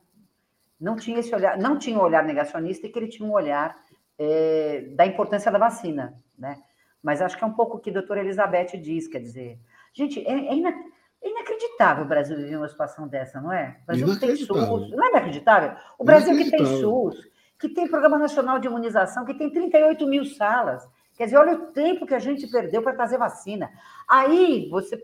não 0.80 0.96
tinha 0.96 1.20
esse 1.20 1.34
olhar, 1.34 1.58
não 1.58 1.78
tinha 1.78 1.98
um 1.98 2.02
olhar 2.02 2.24
negacionista 2.26 2.86
e 2.86 2.90
que 2.90 3.00
ele 3.00 3.08
tinha 3.08 3.28
um 3.28 3.32
olhar 3.32 3.78
é, 4.18 4.86
da 4.96 5.06
importância 5.06 5.52
da 5.52 5.58
vacina, 5.58 6.14
né? 6.38 6.62
Mas 7.02 7.22
acho 7.22 7.38
que 7.38 7.44
é 7.44 7.48
um 7.48 7.54
pouco 7.54 7.78
o 7.78 7.80
que 7.80 7.90
a 7.90 7.94
doutora 7.94 8.22
Elizabeth 8.22 8.78
diz, 8.78 9.08
quer 9.08 9.20
dizer, 9.20 9.60
gente, 9.94 10.26
é, 10.26 10.32
é, 10.32 10.54
ina, 10.54 10.70
é 11.22 11.30
inacreditável 11.30 12.06
o 12.06 12.08
Brasil 12.08 12.38
viver 12.38 12.58
uma 12.58 12.70
situação 12.70 13.08
dessa, 13.08 13.42
não 13.42 13.52
é? 13.52 13.78
O 13.84 13.86
Brasil 13.88 14.08
que 14.08 14.20
tem 14.20 14.36
SUS, 14.36 14.92
não 14.92 15.06
é 15.06 15.10
inacreditável? 15.10 15.76
O 15.98 16.04
Brasil 16.04 16.36
que 16.38 16.50
tem 16.50 16.66
SUS, 16.66 17.18
que 17.60 17.70
tem 17.70 17.88
Programa 17.88 18.18
Nacional 18.18 18.60
de 18.60 18.68
Imunização, 18.68 19.26
que 19.26 19.34
tem 19.34 19.50
38 19.50 20.08
mil 20.08 20.26
salas, 20.26 20.88
Quer 21.16 21.26
dizer, 21.26 21.38
olha 21.38 21.54
o 21.54 21.68
tempo 21.68 22.08
que 22.08 22.16
a 22.16 22.20
gente 22.20 22.48
perdeu 22.48 22.82
para 22.82 22.94
trazer 22.94 23.18
vacina. 23.18 23.72
Aí 24.08 24.68
você, 24.70 25.02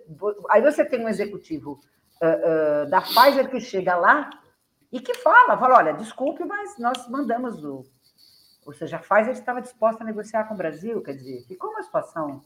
aí 0.49 0.61
você 0.61 0.83
tem 0.83 1.05
um 1.05 1.09
executivo 1.09 1.79
uh, 2.21 2.85
uh, 2.85 2.89
da 2.89 3.01
Pfizer 3.01 3.49
que 3.49 3.59
chega 3.59 3.95
lá 3.95 4.29
e 4.91 4.99
que 4.99 5.13
fala, 5.13 5.57
fala, 5.57 5.77
olha, 5.77 5.93
desculpe, 5.93 6.43
mas 6.45 6.79
nós 6.79 7.07
mandamos 7.07 7.63
o 7.63 7.85
ou 8.69 8.73
seja, 8.73 8.97
a 8.97 8.99
Pfizer 8.99 9.31
estava 9.31 9.61
disposta 9.61 10.03
a 10.03 10.05
negociar 10.05 10.43
com 10.43 10.53
o 10.53 10.57
Brasil, 10.57 11.01
quer 11.01 11.15
dizer, 11.15 11.43
ficou 11.47 11.71
uma 11.71 11.81
situação. 11.81 12.39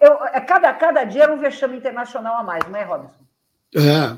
Eu, 0.00 0.24
é, 0.24 0.40
cada, 0.40 0.72
cada 0.72 1.04
dia 1.04 1.24
era 1.24 1.34
um 1.34 1.38
vexame 1.38 1.76
internacional 1.76 2.36
a 2.36 2.42
mais, 2.42 2.66
não 2.66 2.78
é, 2.78 2.82
Robson? 2.82 3.22
É. 3.76 4.16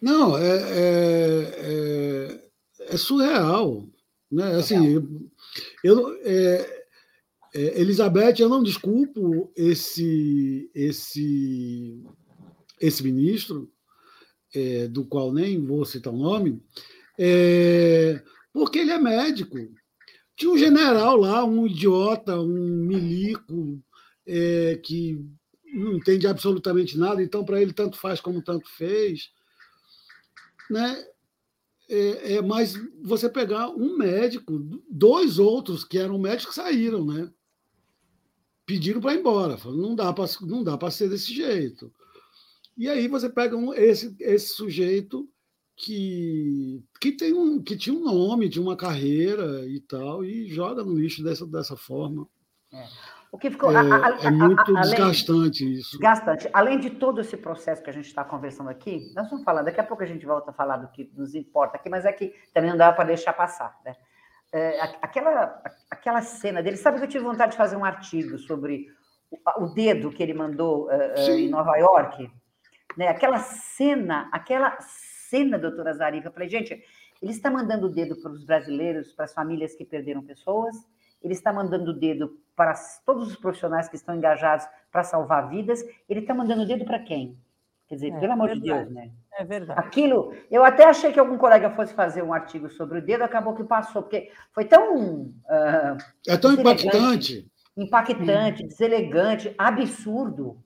Não, 0.00 0.38
é, 0.38 0.46
é, 0.46 1.54
é, 1.58 2.94
é 2.94 2.96
surreal. 2.96 3.84
Né? 4.30 4.54
Assim, 4.54 5.28
eu, 5.82 6.16
é, 6.22 6.84
é, 7.52 7.80
Elizabeth, 7.80 8.36
eu 8.38 8.48
não 8.48 8.62
desculpo 8.62 9.52
esse, 9.56 10.70
esse, 10.72 12.00
esse 12.80 13.02
ministro, 13.02 13.68
é, 14.54 14.86
do 14.86 15.04
qual 15.04 15.32
nem 15.32 15.66
vou 15.66 15.84
citar 15.84 16.12
o 16.12 16.16
nome, 16.16 16.62
porque 18.52 18.78
ele 18.78 18.92
é 18.92 18.98
médico. 18.98 19.58
Tinha 20.38 20.52
um 20.52 20.56
general 20.56 21.16
lá, 21.16 21.44
um 21.44 21.66
idiota, 21.66 22.40
um 22.40 22.86
milico, 22.86 23.82
é, 24.24 24.76
que 24.76 25.20
não 25.74 25.94
entende 25.94 26.28
absolutamente 26.28 26.96
nada, 26.96 27.20
então 27.20 27.44
para 27.44 27.60
ele 27.60 27.72
tanto 27.72 27.98
faz 27.98 28.20
como 28.20 28.40
tanto 28.40 28.68
fez. 28.68 29.32
Né? 30.70 31.04
É, 31.88 32.34
é, 32.34 32.42
mas 32.42 32.74
você 33.02 33.28
pegar 33.28 33.68
um 33.70 33.96
médico, 33.98 34.60
dois 34.88 35.40
outros 35.40 35.82
que 35.82 35.98
eram 35.98 36.16
médicos 36.20 36.54
saíram, 36.54 37.04
né? 37.04 37.32
Pediram 38.64 39.00
para 39.00 39.14
ir 39.14 39.18
embora, 39.18 39.58
falaram, 39.58 39.82
não 39.82 39.96
dá 39.96 40.12
para 40.12 40.26
não 40.42 40.62
dá 40.62 40.78
para 40.78 40.90
ser 40.92 41.08
desse 41.08 41.34
jeito. 41.34 41.92
E 42.76 42.88
aí 42.88 43.08
você 43.08 43.28
pega 43.28 43.56
um, 43.56 43.74
esse, 43.74 44.14
esse 44.20 44.54
sujeito 44.54 45.28
que, 45.78 46.82
que, 47.00 47.12
tem 47.12 47.32
um, 47.32 47.62
que 47.62 47.76
tinha 47.76 47.96
um 47.96 48.02
nome, 48.04 48.48
tinha 48.48 48.62
uma 48.62 48.76
carreira 48.76 49.64
e 49.66 49.80
tal, 49.80 50.24
e 50.24 50.48
joga 50.48 50.82
no 50.82 50.98
lixo 50.98 51.22
dessa, 51.22 51.46
dessa 51.46 51.76
forma. 51.76 52.26
É. 52.72 52.84
O 53.30 53.38
que 53.38 53.50
ficou. 53.50 53.70
É, 53.70 53.76
a, 53.76 53.80
a, 53.80 54.26
é 54.26 54.30
muito 54.30 54.76
a, 54.76 54.80
desgastante 54.80 55.62
além, 55.62 55.74
isso. 55.74 55.90
Desgastante. 55.92 56.48
Além 56.52 56.80
de 56.80 56.90
todo 56.90 57.20
esse 57.20 57.36
processo 57.36 57.82
que 57.82 57.90
a 57.90 57.92
gente 57.92 58.06
está 58.06 58.24
conversando 58.24 58.70
aqui, 58.70 59.12
nós 59.14 59.30
vamos 59.30 59.44
falar, 59.44 59.62
daqui 59.62 59.80
a 59.80 59.84
pouco 59.84 60.02
a 60.02 60.06
gente 60.06 60.26
volta 60.26 60.50
a 60.50 60.54
falar 60.54 60.78
do 60.78 60.88
que 60.88 61.10
nos 61.14 61.34
importa 61.34 61.76
aqui, 61.76 61.88
mas 61.88 62.04
é 62.04 62.12
que 62.12 62.34
também 62.52 62.70
não 62.70 62.76
dá 62.76 62.90
para 62.92 63.04
deixar 63.04 63.32
passar. 63.32 63.78
Né? 63.84 63.94
É, 64.52 64.80
aquela, 65.02 65.62
aquela 65.90 66.22
cena 66.22 66.62
dele, 66.62 66.76
sabe 66.76 66.98
que 66.98 67.04
eu 67.04 67.08
tive 67.08 67.24
vontade 67.24 67.52
de 67.52 67.58
fazer 67.58 67.76
um 67.76 67.84
artigo 67.84 68.38
sobre 68.38 68.86
o, 69.30 69.64
o 69.64 69.74
dedo 69.74 70.10
que 70.10 70.22
ele 70.22 70.34
mandou 70.34 70.86
uh, 70.86 71.30
em 71.30 71.50
Nova 71.50 71.76
York? 71.76 72.30
Né? 72.96 73.08
Aquela 73.08 73.38
cena, 73.38 74.28
aquela 74.32 74.76
cena, 75.28 75.58
doutora 75.58 75.92
Zarifa, 75.92 76.28
eu 76.28 76.32
falei, 76.32 76.48
gente, 76.48 76.82
ele 77.22 77.32
está 77.32 77.50
mandando 77.50 77.86
o 77.86 77.90
dedo 77.90 78.16
para 78.16 78.30
os 78.30 78.44
brasileiros, 78.44 79.12
para 79.12 79.24
as 79.24 79.34
famílias 79.34 79.74
que 79.74 79.84
perderam 79.84 80.22
pessoas, 80.22 80.76
ele 81.22 81.34
está 81.34 81.52
mandando 81.52 81.90
o 81.90 81.94
dedo 81.94 82.38
para 82.54 82.74
todos 83.04 83.28
os 83.28 83.36
profissionais 83.36 83.88
que 83.88 83.96
estão 83.96 84.14
engajados 84.14 84.66
para 84.90 85.04
salvar 85.04 85.48
vidas, 85.48 85.84
ele 86.08 86.20
está 86.20 86.34
mandando 86.34 86.62
o 86.62 86.66
dedo 86.66 86.84
para 86.84 86.98
quem? 86.98 87.36
Quer 87.88 87.94
dizer, 87.94 88.12
é, 88.12 88.20
pelo 88.20 88.32
amor 88.32 88.48
verdade, 88.48 88.68
de 88.68 88.84
Deus, 88.84 88.90
né? 88.90 89.10
É 89.38 89.44
verdade. 89.44 89.80
Aquilo, 89.80 90.34
eu 90.50 90.62
até 90.62 90.84
achei 90.84 91.10
que 91.10 91.18
algum 91.18 91.38
colega 91.38 91.70
fosse 91.70 91.94
fazer 91.94 92.22
um 92.22 92.34
artigo 92.34 92.68
sobre 92.68 92.98
o 92.98 93.02
dedo, 93.02 93.22
acabou 93.22 93.54
que 93.54 93.64
passou, 93.64 94.02
porque 94.02 94.30
foi 94.52 94.66
tão. 94.66 95.22
Uh, 95.22 95.96
é 96.26 96.36
tão 96.36 96.52
impactante. 96.52 97.50
Impactante, 97.76 98.66
deselegante, 98.66 99.54
absurdo. 99.56 100.62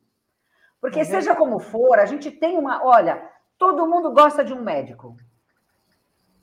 Porque, 0.81 1.01
é 1.01 1.05
seja 1.05 1.37
como 1.37 1.61
for, 1.61 1.99
a 1.99 2.07
gente 2.07 2.29
tem 2.29 2.59
uma. 2.59 2.85
Olha, 2.85 3.23
todo 3.63 3.87
mundo 3.87 4.11
gosta 4.11 4.45
de 4.45 4.53
um 4.53 4.61
médico. 4.61 5.17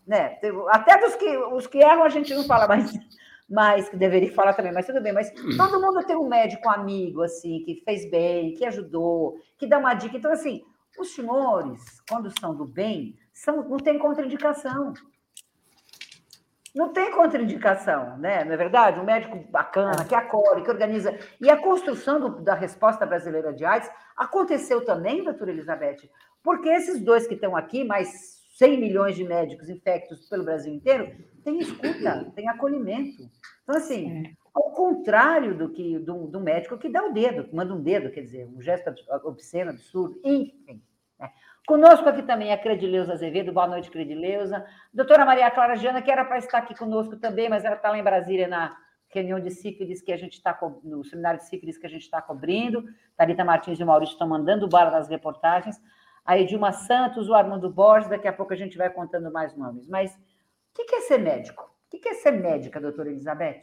Né? 0.07 0.39
Até 0.69 0.97
dos 0.97 1.15
que, 1.15 1.37
os 1.37 1.67
que 1.67 1.79
erram 1.79 2.03
a 2.03 2.09
gente 2.09 2.33
não 2.33 2.45
fala 2.45 2.65
mais 2.65 2.93
mas 3.51 3.89
que 3.89 3.97
deveria 3.97 4.31
falar 4.31 4.53
também, 4.53 4.71
mas 4.71 4.85
tudo 4.85 5.01
bem. 5.01 5.11
Mas 5.11 5.31
todo 5.57 5.81
mundo 5.81 6.05
tem 6.05 6.15
um 6.15 6.29
médico 6.29 6.69
amigo, 6.69 7.23
assim, 7.23 7.63
que 7.65 7.81
fez 7.83 8.09
bem, 8.09 8.53
que 8.53 8.63
ajudou, 8.63 9.37
que 9.57 9.67
dá 9.67 9.79
uma 9.79 9.95
dica. 9.95 10.15
Então, 10.15 10.31
assim, 10.31 10.63
os 10.97 11.13
senhores, 11.13 11.81
quando 12.07 12.31
são 12.39 12.55
do 12.55 12.63
bem, 12.63 13.17
são, 13.33 13.67
não 13.67 13.77
tem 13.77 13.97
contraindicação. 13.97 14.93
Não 16.75 16.93
tem 16.93 17.11
contraindicação, 17.11 18.17
né? 18.17 18.45
Não 18.45 18.53
é 18.53 18.57
verdade? 18.57 18.99
Um 18.99 19.03
médico 19.03 19.35
bacana, 19.49 20.05
que 20.05 20.13
acolhe, 20.13 20.63
que 20.63 20.69
organiza. 20.69 21.17
E 21.41 21.49
a 21.49 21.57
construção 21.57 22.19
do, 22.19 22.29
da 22.41 22.53
resposta 22.53 23.05
brasileira 23.05 23.51
de 23.51 23.65
AIDS 23.65 23.89
aconteceu 24.15 24.85
também, 24.85 25.23
doutora 25.23 25.49
Elizabeth, 25.49 26.07
porque 26.43 26.69
esses 26.69 27.01
dois 27.01 27.27
que 27.27 27.33
estão 27.33 27.55
aqui, 27.55 27.83
mais 27.83 28.39
100 28.59 28.77
milhões 28.77 29.15
de 29.15 29.23
médicos 29.23 29.69
infectos 29.69 30.27
pelo 30.27 30.43
Brasil 30.43 30.73
inteiro, 30.73 31.15
tem 31.43 31.59
escuta, 31.59 32.29
tem 32.35 32.49
acolhimento. 32.49 33.29
Então, 33.63 33.75
assim, 33.77 34.25
é. 34.25 34.31
ao 34.53 34.71
contrário 34.71 35.57
do 35.57 35.69
que 35.69 35.97
do, 35.99 36.27
do, 36.27 36.41
médico 36.41 36.77
que 36.77 36.89
dá 36.89 37.05
o 37.05 37.13
dedo, 37.13 37.45
que 37.45 37.55
manda 37.55 37.73
um 37.73 37.81
dedo, 37.81 38.11
quer 38.11 38.21
dizer, 38.21 38.45
um 38.45 38.61
gesto 38.61 38.93
obsceno, 39.23 39.71
absurdo, 39.71 40.19
enfim. 40.23 40.83
Né? 41.17 41.31
Conosco 41.65 42.09
aqui 42.09 42.23
também 42.23 42.51
a 42.51 42.57
Credileuza 42.57 43.13
Azevedo. 43.13 43.53
Boa 43.53 43.67
noite, 43.67 43.89
Credileuza. 43.89 44.65
Doutora 44.93 45.25
Maria 45.25 45.51
Clara 45.51 45.75
Jana, 45.75 46.01
que 46.01 46.11
era 46.11 46.25
para 46.25 46.39
estar 46.39 46.57
aqui 46.57 46.75
conosco 46.75 47.15
também, 47.15 47.47
mas 47.47 47.63
ela 47.63 47.75
está 47.75 47.91
lá 47.91 47.97
em 47.97 48.03
Brasília 48.03 48.47
na 48.47 48.75
reunião 49.07 49.39
de 49.39 49.51
sífilis 49.51 50.01
que 50.01 50.11
a 50.11 50.17
gente 50.17 50.33
está 50.33 50.57
no 50.83 51.03
seminário 51.05 51.39
de 51.39 51.47
sífilis 51.47 51.77
que 51.77 51.85
a 51.85 51.89
gente 51.89 52.01
está 52.01 52.21
cobrindo. 52.21 52.83
Thalita 53.15 53.45
Martins 53.45 53.79
e 53.79 53.83
o 53.83 53.87
Maurício 53.87 54.13
estão 54.13 54.27
mandando 54.27 54.67
bala 54.67 54.91
nas 54.91 55.07
reportagens 55.07 55.79
a 56.29 56.37
Edilma 56.37 56.71
Santos, 56.71 57.27
o 57.27 57.33
Armando 57.33 57.71
Borges, 57.71 58.07
daqui 58.07 58.27
a 58.27 58.31
pouco 58.31 58.53
a 58.53 58.55
gente 58.55 58.77
vai 58.77 58.87
contando 58.87 59.31
mais 59.31 59.57
nomes. 59.57 59.87
Mas 59.87 60.13
o 60.13 60.85
que 60.85 60.95
é 60.95 61.01
ser 61.01 61.17
médico? 61.17 61.67
O 61.91 61.97
que 61.97 62.07
é 62.07 62.13
ser 62.13 62.33
médica, 62.33 62.79
doutora 62.79 63.09
Elizabeth? 63.09 63.61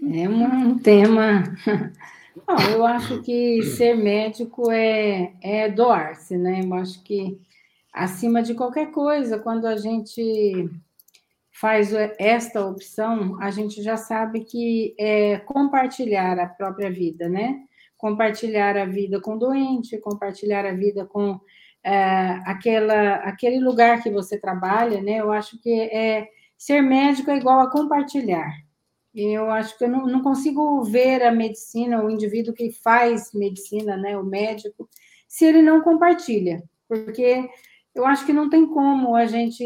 É 0.00 0.28
um 0.28 0.78
tema. 0.78 1.42
Eu 2.72 2.86
acho 2.86 3.22
que 3.22 3.60
ser 3.62 3.96
médico 3.96 4.70
é, 4.70 5.34
é 5.42 5.68
doar-se, 5.68 6.38
né? 6.38 6.60
Eu 6.62 6.74
acho 6.74 7.02
que, 7.02 7.40
acima 7.92 8.40
de 8.40 8.54
qualquer 8.54 8.92
coisa, 8.92 9.40
quando 9.40 9.66
a 9.66 9.76
gente 9.76 10.70
faz 11.50 11.92
esta 12.20 12.64
opção, 12.64 13.36
a 13.40 13.50
gente 13.50 13.82
já 13.82 13.96
sabe 13.96 14.44
que 14.44 14.94
é 14.96 15.38
compartilhar 15.38 16.38
a 16.38 16.46
própria 16.46 16.88
vida, 16.88 17.28
né? 17.28 17.64
Compartilhar 18.02 18.76
a 18.76 18.84
vida 18.84 19.20
com 19.20 19.34
o 19.34 19.38
doente, 19.38 19.96
compartilhar 19.96 20.66
a 20.66 20.72
vida 20.72 21.06
com 21.06 21.38
é, 21.84 21.92
aquela, 22.44 23.14
aquele 23.18 23.60
lugar 23.60 24.02
que 24.02 24.10
você 24.10 24.36
trabalha, 24.36 25.00
né? 25.00 25.20
Eu 25.20 25.30
acho 25.30 25.56
que 25.62 25.70
é, 25.82 26.26
ser 26.58 26.82
médico 26.82 27.30
é 27.30 27.36
igual 27.36 27.60
a 27.60 27.70
compartilhar. 27.70 28.50
Eu 29.14 29.48
acho 29.52 29.78
que 29.78 29.84
eu 29.84 29.88
não, 29.88 30.04
não 30.06 30.20
consigo 30.20 30.82
ver 30.82 31.22
a 31.22 31.30
medicina, 31.30 32.02
o 32.02 32.10
indivíduo 32.10 32.52
que 32.52 32.72
faz 32.72 33.32
medicina, 33.32 33.96
né, 33.96 34.18
o 34.18 34.24
médico, 34.24 34.88
se 35.28 35.44
ele 35.44 35.62
não 35.62 35.80
compartilha, 35.82 36.62
porque 36.88 37.48
eu 37.94 38.04
acho 38.06 38.26
que 38.26 38.32
não 38.32 38.48
tem 38.50 38.66
como 38.66 39.14
a 39.14 39.26
gente 39.26 39.62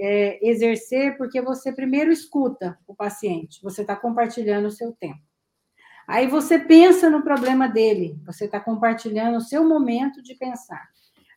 é, 0.00 0.38
exercer, 0.46 1.16
porque 1.16 1.40
você 1.40 1.72
primeiro 1.72 2.12
escuta 2.12 2.78
o 2.86 2.94
paciente, 2.94 3.60
você 3.62 3.80
está 3.80 3.96
compartilhando 3.96 4.66
o 4.66 4.70
seu 4.70 4.92
tempo. 4.92 5.29
Aí 6.10 6.26
você 6.26 6.58
pensa 6.58 7.08
no 7.08 7.22
problema 7.22 7.68
dele, 7.68 8.18
você 8.26 8.46
está 8.46 8.58
compartilhando 8.58 9.36
o 9.36 9.40
seu 9.40 9.62
momento 9.62 10.20
de 10.20 10.34
pensar. 10.34 10.88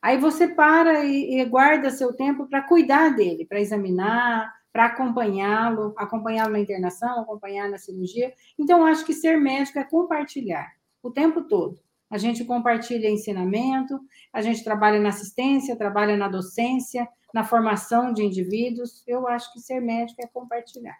Aí 0.01 0.17
você 0.17 0.47
para 0.47 1.05
e, 1.05 1.39
e 1.39 1.45
guarda 1.45 1.91
seu 1.91 2.11
tempo 2.11 2.47
para 2.47 2.63
cuidar 2.63 3.15
dele, 3.15 3.45
para 3.45 3.61
examinar, 3.61 4.51
para 4.71 4.85
acompanhá-lo, 4.85 5.93
acompanhá-lo 5.95 6.53
na 6.53 6.59
internação, 6.59 7.21
acompanhar 7.21 7.69
na 7.69 7.77
cirurgia. 7.77 8.33
Então, 8.57 8.83
acho 8.83 9.05
que 9.05 9.13
ser 9.13 9.39
médico 9.39 9.77
é 9.77 9.83
compartilhar 9.83 10.73
o 11.03 11.11
tempo 11.11 11.43
todo. 11.43 11.79
A 12.09 12.17
gente 12.17 12.43
compartilha 12.43 13.07
ensinamento, 13.07 13.99
a 14.33 14.41
gente 14.41 14.63
trabalha 14.63 14.99
na 14.99 15.09
assistência, 15.09 15.75
trabalha 15.75 16.17
na 16.17 16.27
docência, 16.27 17.07
na 17.31 17.43
formação 17.43 18.11
de 18.11 18.23
indivíduos. 18.23 19.03
Eu 19.05 19.27
acho 19.27 19.53
que 19.53 19.59
ser 19.59 19.79
médico 19.79 20.19
é 20.23 20.27
compartilhar. 20.27 20.97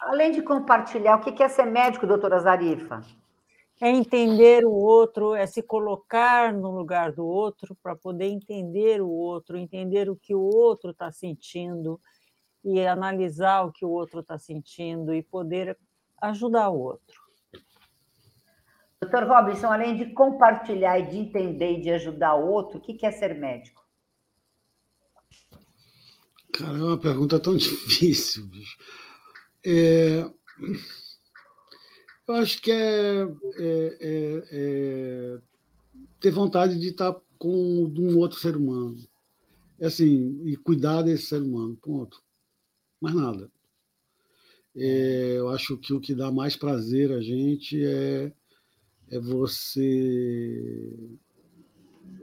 Além 0.00 0.30
de 0.30 0.42
compartilhar, 0.42 1.16
o 1.16 1.20
que 1.20 1.42
é 1.42 1.48
ser 1.48 1.64
médico, 1.64 2.06
doutora 2.06 2.38
Zarifa? 2.38 3.02
É 3.80 3.88
entender 3.88 4.64
o 4.64 4.72
outro, 4.72 5.34
é 5.34 5.46
se 5.46 5.62
colocar 5.62 6.52
no 6.52 6.70
lugar 6.70 7.12
do 7.12 7.24
outro 7.24 7.76
para 7.80 7.94
poder 7.94 8.26
entender 8.26 9.00
o 9.00 9.08
outro, 9.08 9.56
entender 9.56 10.10
o 10.10 10.16
que 10.16 10.34
o 10.34 10.40
outro 10.40 10.90
está 10.90 11.12
sentindo 11.12 12.00
e 12.64 12.84
analisar 12.84 13.64
o 13.64 13.72
que 13.72 13.84
o 13.84 13.90
outro 13.90 14.20
está 14.20 14.38
sentindo 14.38 15.14
e 15.14 15.22
poder 15.22 15.78
ajudar 16.20 16.70
o 16.70 16.80
outro. 16.80 17.28
Doutor 19.00 19.24
Robinson, 19.28 19.68
além 19.68 19.96
de 19.96 20.06
compartilhar 20.12 20.98
e 20.98 21.06
de 21.06 21.18
entender 21.18 21.78
e 21.78 21.80
de 21.80 21.90
ajudar 21.90 22.34
o 22.34 22.50
outro, 22.50 22.78
o 22.78 22.80
que 22.80 23.06
é 23.06 23.12
ser 23.12 23.34
médico? 23.34 23.86
Cara, 26.52 26.76
é 26.76 26.82
uma 26.82 26.98
pergunta 26.98 27.38
tão 27.38 27.54
difícil, 27.56 28.46
bicho. 28.46 28.76
É, 29.64 30.30
eu 32.28 32.34
acho 32.34 32.60
que 32.60 32.70
é, 32.70 33.22
é, 33.22 33.98
é, 34.00 34.44
é, 34.50 35.38
ter 36.20 36.30
vontade 36.30 36.78
de 36.78 36.88
estar 36.88 37.14
com 37.38 37.84
um 37.84 38.18
outro 38.18 38.38
ser 38.38 38.56
humano. 38.56 38.96
É 39.80 39.86
assim, 39.86 40.40
e 40.44 40.56
cuidar 40.56 41.02
desse 41.02 41.26
ser 41.26 41.42
humano, 41.42 41.76
ponto. 41.76 42.22
Mais 43.00 43.14
nada. 43.14 43.50
É, 44.76 45.34
eu 45.38 45.48
acho 45.48 45.76
que 45.76 45.92
o 45.92 46.00
que 46.00 46.14
dá 46.14 46.30
mais 46.30 46.56
prazer 46.56 47.12
a 47.12 47.20
gente 47.20 47.84
é, 47.84 48.32
é 49.10 49.18
você 49.18 51.08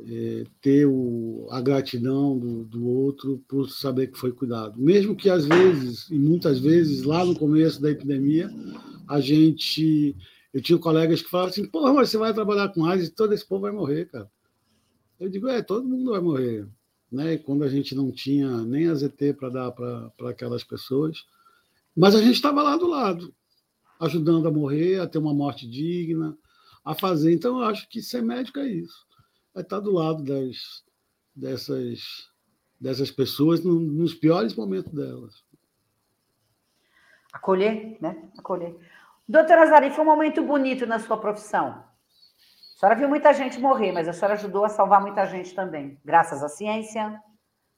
é, 0.07 0.43
ter 0.61 0.85
o, 0.85 1.47
a 1.49 1.59
gratidão 1.59 2.37
do, 2.37 2.63
do 2.63 2.87
outro 2.87 3.43
por 3.47 3.69
saber 3.69 4.07
que 4.07 4.19
foi 4.19 4.31
cuidado. 4.31 4.79
Mesmo 4.79 5.15
que 5.15 5.29
às 5.29 5.45
vezes, 5.45 6.09
e 6.09 6.17
muitas 6.17 6.59
vezes, 6.59 7.03
lá 7.03 7.25
no 7.25 7.37
começo 7.37 7.81
da 7.81 7.91
epidemia, 7.91 8.49
a 9.07 9.19
gente. 9.19 10.15
Eu 10.53 10.61
tinha 10.61 10.79
colegas 10.79 11.21
que 11.21 11.29
falavam 11.29 11.51
assim, 11.51 11.65
porra, 11.65 11.93
mas 11.93 12.09
você 12.09 12.17
vai 12.17 12.33
trabalhar 12.33 12.69
com 12.69 12.85
AIDS 12.85 13.09
e 13.09 13.11
todo 13.11 13.33
esse 13.33 13.45
povo 13.45 13.63
vai 13.63 13.73
morrer, 13.73 14.05
cara. 14.05 14.31
Eu 15.19 15.29
digo, 15.29 15.49
é, 15.49 15.61
todo 15.61 15.87
mundo 15.87 16.11
vai 16.11 16.21
morrer. 16.21 16.65
Né? 17.11 17.33
E 17.33 17.37
quando 17.37 17.63
a 17.63 17.67
gente 17.67 17.93
não 17.93 18.09
tinha 18.09 18.63
nem 18.63 18.87
a 18.87 18.95
ZT 18.95 19.33
para 19.33 19.49
dar 19.49 19.71
para 19.71 20.29
aquelas 20.29 20.63
pessoas, 20.63 21.25
mas 21.95 22.15
a 22.15 22.21
gente 22.21 22.35
estava 22.35 22.63
lá 22.63 22.77
do 22.77 22.87
lado, 22.87 23.33
ajudando 23.99 24.47
a 24.47 24.51
morrer, 24.51 24.99
a 24.99 25.07
ter 25.07 25.17
uma 25.17 25.33
morte 25.33 25.67
digna, 25.67 26.37
a 26.85 26.93
fazer. 26.93 27.33
Então, 27.33 27.59
eu 27.59 27.65
acho 27.65 27.89
que 27.89 28.01
ser 28.01 28.21
médico 28.21 28.59
é 28.59 28.67
isso. 28.67 29.05
É 29.55 29.61
estar 29.61 29.79
do 29.79 29.93
lado 29.93 30.23
das, 30.23 30.83
dessas, 31.33 32.29
dessas 32.79 33.09
pessoas 33.09 33.63
nos 33.63 34.13
piores 34.13 34.55
momentos 34.55 34.91
delas. 34.91 35.43
Acolher, 37.31 37.97
né? 38.01 38.29
Acolher. 38.37 38.75
Doutora 39.27 39.65
Zari, 39.65 39.91
foi 39.91 40.03
um 40.03 40.07
momento 40.07 40.43
bonito 40.43 40.85
na 40.85 40.99
sua 40.99 41.17
profissão. 41.17 41.83
A 42.75 42.79
senhora 42.79 42.95
viu 42.99 43.09
muita 43.09 43.33
gente 43.33 43.59
morrer, 43.59 43.91
mas 43.91 44.07
a 44.07 44.13
senhora 44.13 44.33
ajudou 44.33 44.65
a 44.65 44.69
salvar 44.69 45.01
muita 45.01 45.25
gente 45.25 45.55
também. 45.55 45.99
Graças 46.03 46.43
à 46.43 46.49
ciência, 46.49 47.21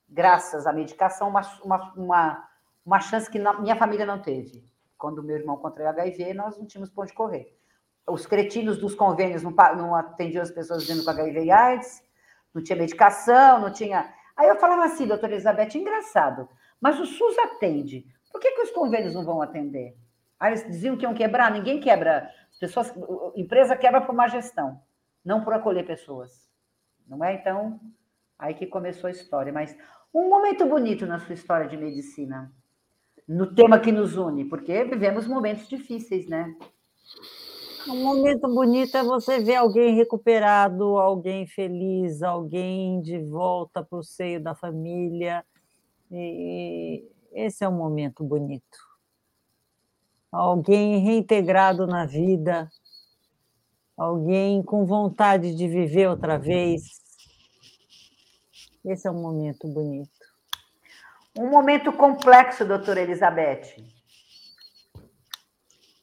graças 0.10 0.66
à 0.66 0.74
medicação, 0.74 1.30
uma, 1.30 1.42
uma, 1.64 1.94
uma, 1.94 2.50
uma 2.86 3.00
chance 3.00 3.30
que 3.30 3.38
não, 3.38 3.62
minha 3.62 3.76
família 3.76 4.06
não 4.06 4.20
teve. 4.20 4.66
Quando 4.98 5.24
meu 5.24 5.38
irmão 5.38 5.58
contraiu 5.58 5.90
HIV, 5.90 6.34
nós 6.34 6.58
não 6.58 6.66
tínhamos 6.66 6.90
ponto 6.90 7.08
de 7.08 7.14
correr. 7.14 7.56
Os 8.10 8.26
cretinos 8.26 8.78
dos 8.78 8.96
convênios 8.96 9.44
não, 9.44 9.52
não 9.52 9.96
atendiam 9.96 10.42
as 10.42 10.52
pessoas 10.52 10.86
vivendo 10.86 11.04
com 11.04 11.10
HIV 11.10 11.44
e 11.44 11.52
AIDS, 11.52 12.02
não 12.54 12.64
tinha 12.64 12.78
medicação, 12.78 13.60
não 13.60 13.72
tinha. 13.72 14.14
Aí 14.36 14.48
eu 14.48 14.56
falava 14.58 14.86
assim, 14.86 15.08
doutora 15.08 15.34
Elizabeth, 15.34 15.76
engraçado, 15.76 16.48
mas 16.80 17.00
o 17.00 17.06
SUS 17.06 17.38
atende. 17.40 18.06
Por 18.32 18.40
que, 18.40 18.52
que 18.52 18.62
os 18.62 18.72
convênios 18.72 19.14
não 19.14 19.26
vão 19.26 19.42
atender? 19.42 19.98
Aí 20.40 20.52
eles 20.52 20.66
diziam 20.66 20.96
que 20.96 21.04
iam 21.04 21.14
quebrar, 21.14 21.52
ninguém 21.52 21.80
quebra. 21.80 22.30
As 22.52 22.60
pessoas, 22.60 22.94
empresa 23.36 23.76
quebra 23.76 24.02
por 24.02 24.14
má 24.14 24.28
gestão, 24.28 24.80
não 25.26 25.44
por 25.44 25.54
acolher 25.54 25.86
pessoas. 25.86 26.48
Não 27.08 27.24
é? 27.24 27.34
Então, 27.34 27.80
aí 28.38 28.54
que 28.54 28.68
começou 28.68 29.08
a 29.08 29.12
história. 29.12 29.52
Mas 29.52 29.76
um 30.14 30.30
momento 30.30 30.66
bonito 30.66 31.06
na 31.06 31.20
sua 31.20 31.34
história 31.34 31.68
de 31.68 31.78
medicina, 31.78 32.52
no 33.28 33.54
tema 33.54 33.80
que 33.80 33.92
nos 33.92 34.16
une, 34.16 34.46
porque 34.46 34.84
vivemos 34.86 35.28
momentos 35.28 35.68
difíceis, 35.68 36.28
né? 36.28 36.56
Um 37.90 38.04
momento 38.04 38.48
bonito 38.54 38.96
é 38.98 39.04
você 39.04 39.40
ver 39.40 39.56
alguém 39.56 39.96
recuperado, 39.96 40.98
alguém 40.98 41.48
feliz, 41.48 42.22
alguém 42.22 43.02
de 43.02 43.20
volta 43.20 43.84
para 43.84 44.00
o 44.00 44.04
seio 44.04 44.42
da 44.42 44.54
família. 44.54 45.46
E 46.12 47.04
esse 47.34 47.64
é 47.64 47.70
um 47.70 47.78
momento 47.78 48.24
bonito 48.24 48.88
alguém 50.32 51.00
reintegrado 51.00 51.88
na 51.88 52.06
vida, 52.06 52.70
alguém 53.98 54.62
com 54.62 54.86
vontade 54.86 55.56
de 55.56 55.68
viver 55.68 56.08
outra 56.08 56.38
vez. 56.38 56.84
Esse 58.86 59.08
é 59.08 59.12
um 59.12 59.22
momento 59.22 59.68
bonito. 59.68 60.10
Um 61.38 61.50
momento 61.50 61.92
complexo, 61.92 62.66
doutora 62.66 63.02
Elizabeth. 63.02 63.76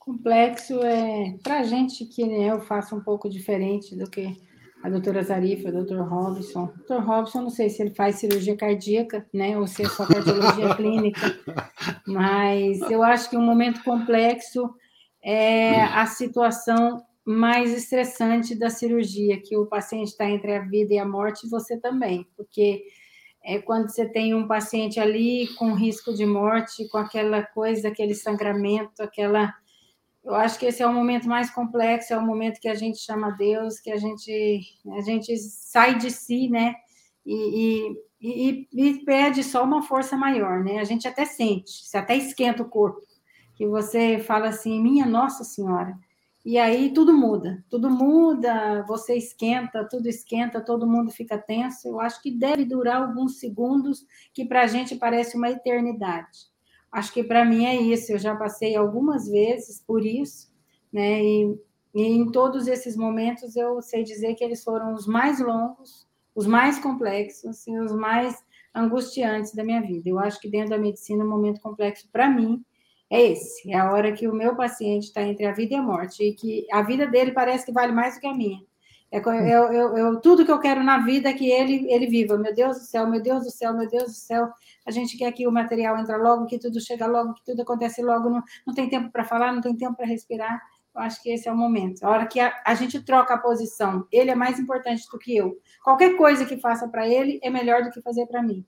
Complexo 0.05 0.83
é 0.83 1.35
para 1.43 1.61
a 1.61 1.63
gente 1.63 2.05
que 2.05 2.27
né, 2.27 2.51
eu 2.51 2.61
faço 2.61 2.95
um 2.95 3.01
pouco 3.01 3.27
diferente 3.27 3.97
do 3.97 4.09
que 4.09 4.37
a 4.83 4.91
doutora 4.91 5.23
Zarifa, 5.23 5.71
o 5.71 5.73
doutor 5.73 6.07
Robson. 6.07 6.65
O 6.65 6.77
doutor 6.77 7.03
Robson, 7.03 7.41
não 7.41 7.51
sei 7.51 7.71
se 7.71 7.81
ele 7.81 7.95
faz 7.95 8.17
cirurgia 8.17 8.55
cardíaca, 8.55 9.27
né, 9.33 9.59
ou 9.59 9.67
se 9.67 9.83
é 9.83 9.89
só 9.89 10.05
cardiologia 10.07 10.75
clínica, 10.77 11.41
mas 12.07 12.83
eu 12.91 13.03
acho 13.03 13.31
que 13.31 13.37
um 13.37 13.47
momento 13.47 13.83
complexo 13.83 14.75
é 15.23 15.81
a 15.81 16.05
situação 16.05 17.03
mais 17.25 17.73
estressante 17.73 18.55
da 18.55 18.69
cirurgia, 18.69 19.41
que 19.41 19.57
o 19.57 19.65
paciente 19.65 20.09
está 20.09 20.29
entre 20.29 20.55
a 20.55 20.61
vida 20.61 20.93
e 20.93 20.99
a 20.99 21.07
morte, 21.07 21.47
e 21.47 21.51
você 21.51 21.79
também, 21.79 22.27
porque 22.37 22.85
é 23.43 23.59
quando 23.59 23.89
você 23.89 24.07
tem 24.07 24.35
um 24.35 24.47
paciente 24.47 25.01
ali 25.01 25.49
com 25.57 25.73
risco 25.73 26.13
de 26.13 26.27
morte, 26.27 26.87
com 26.89 26.99
aquela 26.99 27.43
coisa, 27.43 27.89
aquele 27.89 28.15
sangramento, 28.15 29.03
aquela 29.03 29.55
eu 30.25 30.35
acho 30.35 30.59
que 30.59 30.67
esse 30.67 30.83
é 30.83 30.87
o 30.87 30.93
momento 30.93 31.29
mais 31.29 31.51
complexo, 31.51 32.15
é 32.15 32.17
o 32.17 32.25
momento 32.25 32.61
que 32.61 32.69
a 32.69 32.75
gente 32.75 32.99
chama 32.99 33.33
Deus, 33.33 33.79
que 33.79 33.91
a 33.91 33.97
gente, 33.97 34.61
a 34.97 35.01
gente 35.03 35.37
sai 35.37 35.99
de 35.99 36.11
si, 36.11 36.49
né? 36.49 36.75
E, 37.27 37.95
e, 38.21 38.69
e, 38.73 39.05
pede 39.05 39.45
só 39.45 39.63
uma 39.63 39.83
força 39.83 40.17
maior, 40.17 40.65
né? 40.65 40.79
A 40.79 40.85
gente 40.85 41.07
até 41.07 41.25
sente, 41.27 41.87
você 41.87 41.99
até 41.99 42.17
esquenta 42.17 42.63
o 42.63 42.69
corpo, 42.69 43.03
que 43.55 43.67
você 43.67 44.19
fala 44.19 44.49
assim, 44.49 44.81
minha 44.83 45.05
Nossa 45.05 45.45
Senhora. 45.45 45.95
E 46.45 46.59
aí 46.59 46.93
tudo 46.93 47.13
muda, 47.15 47.65
tudo 47.71 47.91
muda, 47.91 48.85
você 48.87 49.17
esquenta, 49.17 49.87
tudo 49.89 50.07
esquenta, 50.09 50.61
todo 50.61 50.87
mundo 50.87 51.11
fica 51.11 51.39
tenso. 51.39 51.89
Eu 51.89 52.01
acho 52.01 52.21
que 52.21 52.31
deve 52.31 52.67
durar 52.67 53.03
alguns 53.03 53.39
segundos, 53.39 54.07
que 54.33 54.45
para 54.45 54.63
a 54.63 54.67
gente 54.67 54.97
parece 54.97 55.37
uma 55.37 55.51
eternidade. 55.51 56.54
Acho 56.95 57.13
que 57.13 57.25
para 57.25 57.45
mim 57.45 57.67
é 57.67 57.75
isso. 57.75 58.13
Eu 58.13 58.19
já 58.19 58.37
passei 58.37 58.77
algumas 58.77 59.29
vezes 59.29 59.83
por 59.85 60.07
isso, 60.07 60.49
né? 60.93 61.21
E, 61.21 61.59
e 61.93 62.03
em 62.03 62.31
todos 62.31 62.69
esses 62.69 62.97
momentos 62.97 63.57
eu 63.57 63.83
sei 63.83 64.05
dizer 64.05 64.37
que 64.37 64.45
eles 64.45 64.63
foram 64.63 64.95
os 64.95 65.05
mais 65.05 65.41
longos, 65.41 66.07
os 66.37 66.47
mais 66.47 66.79
complexos 66.79 67.67
e 67.67 67.77
os 67.81 67.93
mais 67.93 68.37
angustiantes 68.73 69.53
da 69.53 69.65
minha 69.65 69.83
vida. 69.83 70.09
Eu 70.09 70.21
acho 70.21 70.41
que 70.41 70.49
dentro 70.49 70.71
da 70.71 70.79
medicina, 70.79 71.25
o 71.25 71.29
momento 71.29 71.61
complexo 71.61 72.09
para 72.13 72.31
mim 72.31 72.65
é 73.11 73.33
esse. 73.33 73.73
É 73.73 73.77
a 73.77 73.91
hora 73.91 74.13
que 74.13 74.29
o 74.29 74.35
meu 74.35 74.55
paciente 74.55 75.09
está 75.09 75.21
entre 75.21 75.47
a 75.47 75.53
vida 75.53 75.75
e 75.75 75.77
a 75.77 75.83
morte 75.83 76.23
e 76.23 76.33
que 76.33 76.65
a 76.73 76.81
vida 76.83 77.09
dele 77.09 77.33
parece 77.33 77.67
que 77.67 77.73
vale 77.73 77.91
mais 77.93 78.15
do 78.15 78.21
que 78.21 78.27
a 78.29 78.35
minha. 78.35 78.63
É, 79.15 79.19
eu, 79.55 79.73
eu, 79.73 79.97
eu, 79.97 80.21
tudo 80.21 80.45
que 80.45 80.51
eu 80.51 80.59
quero 80.59 80.83
na 80.83 80.99
vida 80.99 81.29
é 81.29 81.33
que 81.33 81.49
ele, 81.49 81.87
ele 81.89 82.09
viva. 82.09 82.37
Meu 82.37 82.53
Deus 82.53 82.79
do 82.79 82.83
céu, 82.83 83.07
meu 83.07 83.23
Deus 83.23 83.45
do 83.45 83.51
céu, 83.51 83.73
meu 83.73 83.89
Deus 83.89 84.07
do 84.07 84.15
céu. 84.15 84.51
A 84.85 84.91
gente 84.91 85.17
quer 85.17 85.31
que 85.31 85.47
o 85.47 85.53
material 85.53 85.97
entre 85.97 86.17
logo, 86.17 86.47
que 86.47 86.59
tudo 86.59 86.81
chega 86.81 87.07
logo, 87.07 87.35
que 87.35 87.45
tudo 87.45 87.63
acontece 87.63 88.03
logo. 88.03 88.29
Não, 88.29 88.43
não 88.67 88.75
tem 88.75 88.89
tempo 88.89 89.13
para 89.13 89.25
falar, 89.25 89.53
não 89.53 89.61
tem 89.61 89.77
tempo 89.77 89.97
para 89.97 90.05
respirar. 90.05 90.61
Eu 90.93 91.01
acho 91.01 91.23
que 91.23 91.31
esse 91.31 91.49
é 91.49 91.53
o 91.53 91.57
momento. 91.57 92.03
A 92.03 92.11
hora 92.11 92.27
que 92.27 92.41
a, 92.41 92.53
a, 92.67 92.75
gente 92.75 93.01
troca 93.05 93.35
a 93.35 93.39
posição, 93.39 94.05
ele 94.11 94.33
é 94.33 94.35
mais 94.35 94.59
importante 94.59 95.05
do 95.09 95.19
que 95.19 95.37
eu. 95.37 95.57
Qualquer 95.85 96.17
coisa 96.17 96.45
que 96.45 96.57
faça 96.57 96.89
para 96.89 97.09
ele 97.09 97.39
é 97.41 97.51
melhor 97.51 97.85
do 97.85 97.91
que 97.91 98.03
fazer 98.03 98.27
para 98.27 98.43
mim. 98.43 98.67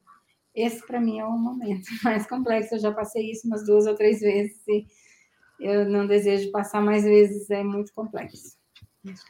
Esse, 0.55 0.87
para 0.87 1.01
mim, 1.01 1.19
é 1.19 1.25
o 1.25 1.33
momento 1.33 1.89
mais 2.05 2.25
complexo. 2.25 2.77
Eu 2.77 2.79
já 2.79 2.93
passei 2.93 3.33
isso 3.33 3.49
umas 3.49 3.67
duas 3.67 3.85
ou 3.87 3.97
três 3.97 4.21
vezes 4.21 4.63
e 4.69 4.87
eu 5.59 5.87
não 5.87 6.07
desejo 6.07 6.53
passar 6.53 6.81
mais 6.81 7.03
vezes. 7.03 7.51
É 7.51 7.65
muito 7.65 7.93
complexo. 7.93 8.57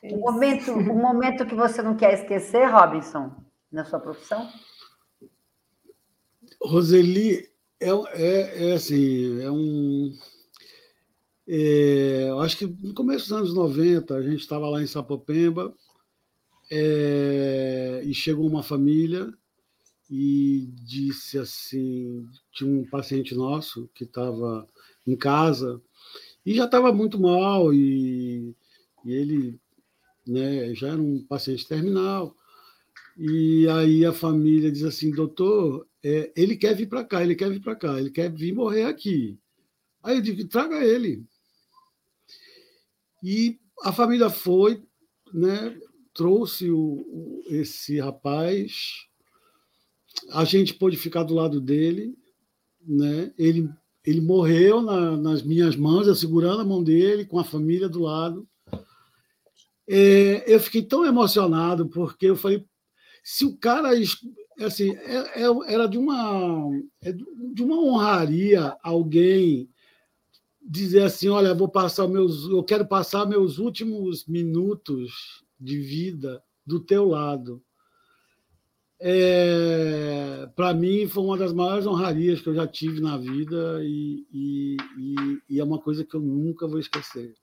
É 0.02 0.14
um 0.14 0.20
momento, 0.20 0.72
um 0.72 1.00
momento 1.00 1.46
que 1.46 1.54
você 1.54 1.82
não 1.82 1.96
quer 1.96 2.14
esquecer, 2.14 2.64
Robinson, 2.70 3.32
na 3.70 3.84
sua 3.84 4.00
profissão? 4.00 4.48
Roseli, 6.62 7.48
é, 7.80 7.90
é, 7.90 8.70
é 8.70 8.72
assim, 8.72 9.40
é 9.42 9.50
um. 9.50 10.12
É, 11.48 12.26
eu 12.28 12.40
acho 12.40 12.56
que 12.56 12.66
no 12.66 12.94
começo 12.94 13.28
dos 13.28 13.32
anos 13.32 13.54
90, 13.54 14.14
a 14.14 14.22
gente 14.22 14.40
estava 14.40 14.68
lá 14.68 14.82
em 14.82 14.86
Sapopemba 14.86 15.72
é, 16.70 18.02
e 18.04 18.12
chegou 18.14 18.46
uma 18.46 18.62
família 18.62 19.32
e 20.10 20.68
disse 20.84 21.38
assim: 21.38 22.26
tinha 22.52 22.70
um 22.70 22.84
paciente 22.88 23.34
nosso 23.34 23.88
que 23.94 24.04
estava 24.04 24.66
em 25.06 25.16
casa 25.16 25.80
e 26.44 26.54
já 26.54 26.64
estava 26.64 26.92
muito 26.92 27.20
mal 27.20 27.72
e, 27.72 28.54
e 29.04 29.12
ele 29.12 29.60
né? 30.26 30.74
Já 30.74 30.88
era 30.88 31.00
um 31.00 31.24
paciente 31.24 31.66
terminal. 31.66 32.34
E 33.16 33.66
aí 33.68 34.04
a 34.04 34.12
família 34.12 34.70
diz 34.70 34.84
assim, 34.84 35.10
doutor, 35.10 35.86
é, 36.02 36.32
ele 36.36 36.56
quer 36.56 36.74
vir 36.74 36.86
para 36.86 37.04
cá, 37.04 37.22
ele 37.22 37.34
quer 37.34 37.50
vir 37.50 37.60
para 37.60 37.74
cá, 37.74 37.98
ele 37.98 38.10
quer 38.10 38.30
vir 38.30 38.54
morrer 38.54 38.84
aqui. 38.84 39.38
Aí 40.02 40.16
eu 40.16 40.22
digo, 40.22 40.46
traga 40.46 40.84
ele. 40.84 41.24
E 43.22 43.58
a 43.82 43.92
família 43.92 44.28
foi, 44.28 44.82
né? 45.32 45.78
Trouxe 46.12 46.70
o, 46.70 46.78
o, 46.78 47.42
esse 47.48 47.98
rapaz, 47.98 49.06
a 50.30 50.44
gente 50.44 50.74
pôde 50.74 50.96
ficar 50.96 51.24
do 51.24 51.34
lado 51.34 51.60
dele, 51.60 52.16
né? 52.80 53.32
Ele 53.38 53.68
ele 54.06 54.20
morreu 54.20 54.80
na, 54.80 55.16
nas 55.16 55.42
minhas 55.42 55.74
mãos, 55.74 56.06
eu 56.06 56.14
segurando 56.14 56.60
a 56.60 56.64
mão 56.64 56.82
dele, 56.82 57.24
com 57.24 57.40
a 57.40 57.44
família 57.44 57.88
do 57.88 57.98
lado. 57.98 58.48
É, 59.88 60.44
eu 60.52 60.58
fiquei 60.58 60.82
tão 60.82 61.04
emocionado 61.04 61.88
porque 61.88 62.26
eu 62.26 62.36
falei, 62.36 62.64
se 63.22 63.44
o 63.44 63.56
cara 63.56 63.90
assim 64.60 64.90
é, 64.96 65.42
é, 65.42 65.72
era 65.72 65.86
de 65.86 65.98
uma 65.98 66.70
de 67.52 67.62
uma 67.62 67.78
honraria 67.78 68.76
alguém 68.82 69.68
dizer 70.68 71.02
assim, 71.02 71.28
olha, 71.28 71.54
vou 71.54 71.68
passar 71.68 72.08
meus, 72.08 72.44
eu 72.48 72.62
quero 72.64 72.86
passar 72.86 73.24
meus 73.24 73.58
últimos 73.58 74.26
minutos 74.26 75.44
de 75.60 75.78
vida 75.78 76.42
do 76.66 76.80
teu 76.80 77.06
lado. 77.06 77.62
É, 78.98 80.48
para 80.56 80.74
mim 80.74 81.06
foi 81.06 81.22
uma 81.22 81.36
das 81.36 81.52
maiores 81.52 81.86
honrarias 81.86 82.40
que 82.40 82.48
eu 82.48 82.54
já 82.54 82.66
tive 82.66 83.00
na 83.00 83.16
vida 83.16 83.80
e, 83.84 84.26
e, 84.32 84.76
e, 84.98 85.38
e 85.50 85.60
é 85.60 85.64
uma 85.64 85.78
coisa 85.78 86.04
que 86.04 86.14
eu 86.16 86.20
nunca 86.20 86.66
vou 86.66 86.80
esquecer. 86.80 87.34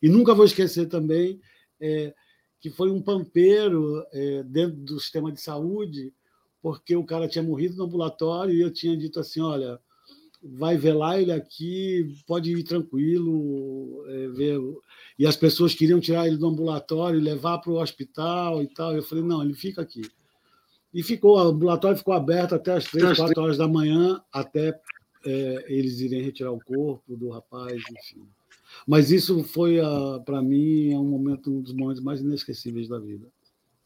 E 0.00 0.08
nunca 0.08 0.34
vou 0.34 0.44
esquecer 0.44 0.86
também 0.86 1.40
é, 1.82 2.14
que 2.60 2.70
foi 2.70 2.90
um 2.90 3.02
pampeiro 3.02 4.06
é, 4.12 4.44
dentro 4.44 4.76
do 4.76 5.00
sistema 5.00 5.32
de 5.32 5.40
saúde, 5.40 6.14
porque 6.62 6.94
o 6.94 7.04
cara 7.04 7.28
tinha 7.28 7.42
morrido 7.42 7.76
no 7.76 7.84
ambulatório 7.84 8.54
e 8.54 8.60
eu 8.60 8.72
tinha 8.72 8.96
dito 8.96 9.18
assim: 9.18 9.40
olha, 9.40 9.80
vai 10.40 10.76
velar 10.76 11.20
ele 11.20 11.32
aqui, 11.32 12.14
pode 12.24 12.52
ir 12.52 12.62
tranquilo, 12.62 14.04
é, 14.08 14.28
ver. 14.28 14.60
E 15.18 15.26
as 15.26 15.36
pessoas 15.36 15.74
queriam 15.74 16.00
tirar 16.00 16.28
ele 16.28 16.36
do 16.36 16.46
ambulatório, 16.46 17.20
levar 17.20 17.58
para 17.58 17.72
o 17.72 17.82
hospital 17.82 18.62
e 18.62 18.68
tal. 18.68 18.94
Eu 18.94 19.02
falei: 19.02 19.24
não, 19.24 19.42
ele 19.42 19.54
fica 19.54 19.82
aqui. 19.82 20.02
E 20.94 21.02
ficou, 21.02 21.36
o 21.36 21.40
ambulatório 21.40 21.96
ficou 21.98 22.14
aberto 22.14 22.54
até 22.54 22.74
as 22.74 22.84
três, 22.84 23.16
quatro 23.16 23.42
horas 23.42 23.58
da 23.58 23.66
manhã, 23.66 24.22
até 24.32 24.78
é, 25.24 25.64
eles 25.68 26.00
irem 26.00 26.22
retirar 26.22 26.52
o 26.52 26.60
corpo 26.60 27.16
do 27.16 27.30
rapaz, 27.30 27.82
enfim. 27.90 28.22
Mas 28.86 29.10
isso 29.10 29.44
foi, 29.44 29.80
ah, 29.80 30.20
para 30.24 30.42
mim, 30.42 30.92
é 30.92 30.98
um 30.98 31.04
momento, 31.04 31.50
um 31.50 31.60
dos 31.60 31.74
momentos 31.74 32.02
mais 32.02 32.20
inesquecíveis 32.20 32.88
da 32.88 32.98
vida. 32.98 33.28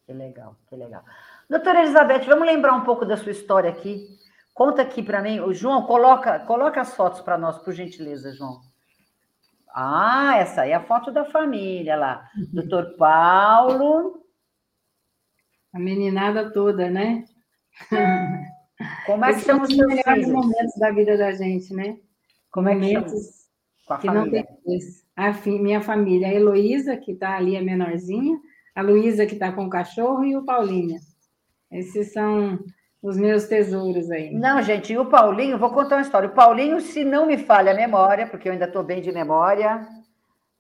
Que 0.07 0.13
legal, 0.13 0.57
que 0.69 0.77
legal. 0.77 1.03
Doutora 1.49 1.83
Elizabeth, 1.83 2.25
vamos 2.27 2.47
lembrar 2.47 2.75
um 2.75 2.85
pouco 2.85 3.05
da 3.05 3.17
sua 3.17 3.33
história 3.33 3.71
aqui. 3.71 4.07
Conta 4.55 4.83
aqui 4.83 5.03
para 5.03 5.21
mim. 5.21 5.41
O 5.41 5.53
João, 5.53 5.83
coloca, 5.83 6.39
coloca 6.41 6.81
as 6.81 6.95
fotos 6.95 7.21
para 7.21 7.37
nós, 7.37 7.59
por 7.59 7.73
gentileza, 7.73 8.33
João. 8.33 8.61
Ah, 9.75 10.37
essa 10.39 10.63
aí 10.63 10.71
é 10.71 10.75
a 10.75 10.83
foto 10.83 11.13
da 11.13 11.25
família 11.25 11.97
lá. 11.97 12.29
Doutor 12.53 12.97
Paulo. 12.97 14.25
A 15.73 15.79
meninada 15.79 16.51
toda, 16.51 16.89
né? 16.89 17.25
Como 19.05 19.25
é 19.25 19.35
que 19.35 19.41
são 19.41 19.61
os 19.61 19.75
seus 19.75 20.01
filhos? 20.01 20.29
momentos 20.29 20.75
da 20.79 20.91
vida 20.91 21.19
da 21.19 21.33
gente, 21.33 21.75
né? 21.75 21.99
Como 22.51 22.69
é 22.69 22.75
que 22.75 22.81
momentos 22.81 23.46
Com 23.87 23.95
a 23.95 23.99
que 23.99 24.07
família. 24.09 24.25
não 24.25 24.31
tem 24.31 24.79
a 25.17 25.63
minha 25.63 25.81
família, 25.81 26.29
a 26.29 26.35
Heloísa, 26.35 26.97
que 26.97 27.13
está 27.13 27.37
ali, 27.37 27.57
a 27.57 27.63
menorzinha, 27.63 28.39
a 28.75 28.83
Luísa, 28.83 29.25
que 29.25 29.35
está 29.35 29.51
com 29.53 29.65
o 29.65 29.71
cachorro, 29.71 30.25
e 30.25 30.37
o 30.37 30.45
Paulinha. 30.45 30.99
Esses 31.71 32.13
são 32.13 32.59
os 33.03 33.17
meus 33.17 33.45
tesouros 33.45 34.11
aí. 34.11 34.35
Não, 34.35 34.61
gente, 34.61 34.93
e 34.93 34.99
o 34.99 35.07
Paulinho, 35.07 35.59
vou 35.59 35.71
contar 35.71 35.97
uma 35.97 36.03
história. 36.03 36.29
O 36.29 36.35
Paulinho, 36.35 36.81
se 36.81 37.05
não 37.05 37.27
me 37.27 37.39
falha 37.39 37.73
a 37.73 37.77
memória, 37.77 38.27
porque 38.27 38.49
eu 38.49 38.53
ainda 38.53 38.67
estou 38.67 38.83
bem 38.83 39.01
de 39.01 39.13
memória, 39.13 39.87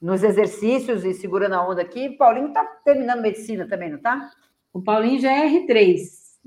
nos 0.00 0.22
exercícios 0.22 1.04
e 1.04 1.12
segurando 1.12 1.54
a 1.54 1.68
onda 1.68 1.82
aqui, 1.82 2.08
o 2.08 2.16
Paulinho 2.16 2.48
está 2.48 2.64
terminando 2.84 3.20
medicina 3.20 3.66
também, 3.66 3.90
não 3.90 3.96
está? 3.96 4.30
O 4.72 4.80
Paulinho 4.80 5.20
já 5.20 5.32
é 5.32 5.48
R3. 5.48 5.98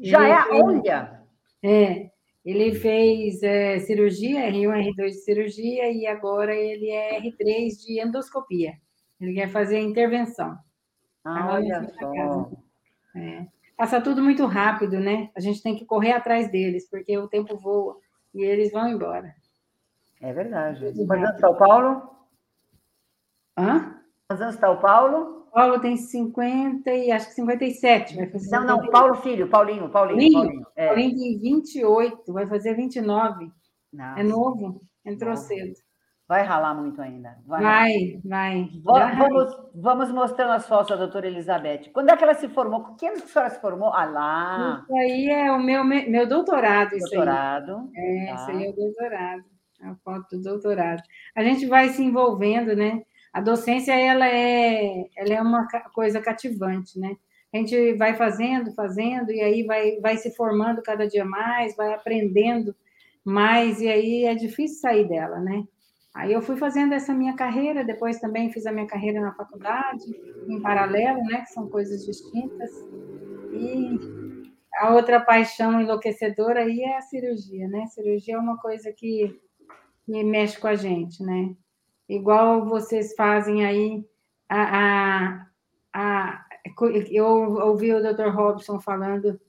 Já 0.02 0.28
é, 0.28 0.44
fez... 0.44 0.64
olha! 0.64 1.22
É, 1.62 2.10
ele 2.46 2.74
fez 2.74 3.44
é, 3.44 3.80
cirurgia, 3.80 4.50
R1, 4.52 4.94
R2 4.96 5.06
de 5.08 5.14
cirurgia, 5.14 5.92
e 5.92 6.08
agora 6.08 6.56
ele 6.56 6.90
é 6.90 7.22
R3 7.22 7.70
de 7.86 8.02
endoscopia. 8.02 8.74
Ele 9.20 9.34
quer 9.34 9.50
fazer 9.50 9.80
intervenção. 9.80 10.58
Ah, 11.24 11.54
olha 11.54 11.84
só. 12.00 12.52
É. 13.16 13.46
Passa 13.76 14.02
tudo 14.02 14.24
muito 14.24 14.46
rápido, 14.46 15.00
né? 15.00 15.30
A 15.36 15.40
gente 15.40 15.62
tem 15.62 15.76
que 15.76 15.86
correr 15.86 16.12
atrás 16.12 16.52
deles, 16.52 16.90
porque 16.90 17.18
o 17.18 17.28
tempo 17.28 17.58
voa 17.58 17.98
e 18.34 18.44
eles 18.44 18.72
vão 18.72 18.88
embora. 18.88 19.34
É 20.22 20.34
verdade. 20.34 20.94
Quantos 21.06 21.12
anos 21.12 21.36
está 21.36 21.50
o 21.50 21.58
Paulo? 21.58 22.10
Hã? 23.58 23.99
Quantos 24.30 24.44
anos 24.44 24.56
está 24.56 24.70
o 24.70 24.78
Paulo? 24.78 25.48
Paulo 25.52 25.80
tem 25.80 25.98
50 25.98 26.92
e 26.92 27.12
acho 27.12 27.30
que 27.30 27.34
57. 27.34 28.16
Vai 28.16 28.28
fazer 28.28 28.52
não, 28.52 28.64
não, 28.64 28.88
Paulo 28.92 29.16
Filho, 29.16 29.50
Paulinho, 29.50 29.90
Paulinho. 29.90 30.32
Paulinho, 30.32 30.68
é. 30.76 30.86
Paulinho 30.86 31.16
tem 31.18 31.40
28, 31.40 32.32
vai 32.32 32.46
fazer 32.46 32.76
29. 32.76 33.52
Nossa. 33.92 34.20
É 34.20 34.24
novo, 34.24 34.84
entrou 35.04 35.32
novo. 35.32 35.42
cedo. 35.42 35.74
Vai 36.28 36.44
ralar 36.44 36.76
muito 36.76 37.02
ainda. 37.02 37.38
Vai, 37.48 37.64
vai. 37.64 38.22
vai. 38.24 38.70
Vamos, 38.84 39.58
vamos 39.74 40.12
mostrando 40.12 40.52
as 40.52 40.68
fotos 40.68 40.90
da 40.90 40.96
doutora 40.98 41.26
Elizabeth. 41.26 41.90
Quando 41.92 42.12
é 42.12 42.16
que 42.16 42.24
ela 42.24 42.36
se 42.36 42.48
formou? 42.50 42.84
Com 42.84 42.96
quem 42.98 43.10
a 43.10 43.16
senhora 43.16 43.50
se 43.50 43.60
formou? 43.60 43.92
Ah 43.92 44.06
lá! 44.06 44.84
Isso 44.84 44.96
aí 44.96 45.28
é 45.28 45.52
o 45.52 45.60
meu, 45.60 45.84
meu 45.84 46.28
doutorado. 46.28 46.92
Doutorado. 46.92 47.72
Isso 47.72 47.92
É, 47.96 48.26
tá. 48.28 48.36
isso 48.36 48.52
aí 48.52 48.64
é 48.68 48.70
o 48.70 48.74
doutorado. 48.76 49.44
A 49.82 49.96
foto 50.04 50.38
do 50.38 50.44
doutorado. 50.44 51.02
A 51.36 51.42
gente 51.42 51.66
vai 51.66 51.90
se 51.90 52.04
envolvendo, 52.04 52.76
né? 52.76 53.02
A 53.34 53.42
docência 53.42 53.94
ela 53.94 54.28
é, 54.28 55.06
ela 55.16 55.34
é 55.34 55.42
uma 55.42 55.68
coisa 55.94 56.20
cativante, 56.22 57.00
né? 57.00 57.16
A 57.54 57.58
gente 57.58 57.94
vai 57.94 58.16
fazendo, 58.16 58.74
fazendo, 58.74 59.32
e 59.32 59.42
aí 59.42 59.64
vai, 59.64 60.00
vai 60.00 60.18
se 60.18 60.36
formando 60.36 60.84
cada 60.84 61.08
dia 61.08 61.26
mais, 61.26 61.76
vai 61.76 61.94
aprendendo 61.94 62.76
mais, 63.24 63.82
e 63.82 63.88
aí 63.88 64.26
é 64.26 64.36
difícil 64.36 64.80
sair 64.80 65.08
dela, 65.08 65.40
né? 65.40 65.64
Aí 66.14 66.34
eu 66.34 66.42
fui 66.42 66.58
fazendo 66.58 66.94
essa 66.94 67.14
minha 67.14 67.36
carreira, 67.36 67.84
depois 67.84 68.20
também 68.20 68.52
fiz 68.52 68.66
a 68.66 68.72
minha 68.72 68.88
carreira 68.88 69.22
na 69.22 69.34
faculdade, 69.34 70.06
em 70.48 70.62
paralelo, 70.62 71.20
né? 71.24 71.42
Que 71.42 71.52
são 71.54 71.68
coisas 71.70 72.06
distintas. 72.06 72.72
E 73.52 73.98
a 74.76 74.94
outra 74.94 75.20
paixão 75.20 75.82
enlouquecedora 75.82 76.62
aí 76.62 76.82
é 76.82 76.98
a 76.98 77.02
cirurgia, 77.02 77.68
né? 77.68 77.84
A 77.84 77.88
cirurgia 77.88 78.36
é 78.36 78.40
uma 78.40 78.58
coisa 78.58 78.92
que, 78.92 79.40
que 80.06 80.24
mexe 80.24 80.60
com 80.60 80.68
a 80.68 80.76
gente, 80.76 81.24
né? 81.24 81.56
Igual 82.10 82.66
vocês 82.66 83.14
fazem 83.16 83.66
aí 83.66 84.06
a, 84.50 84.80
a, 84.80 85.46
a 85.94 86.46
eu 87.12 87.26
ouvi 87.26 87.94
o 87.94 88.02
Dr. 88.02 88.30
Robson 88.30 88.80
falando 88.80 89.40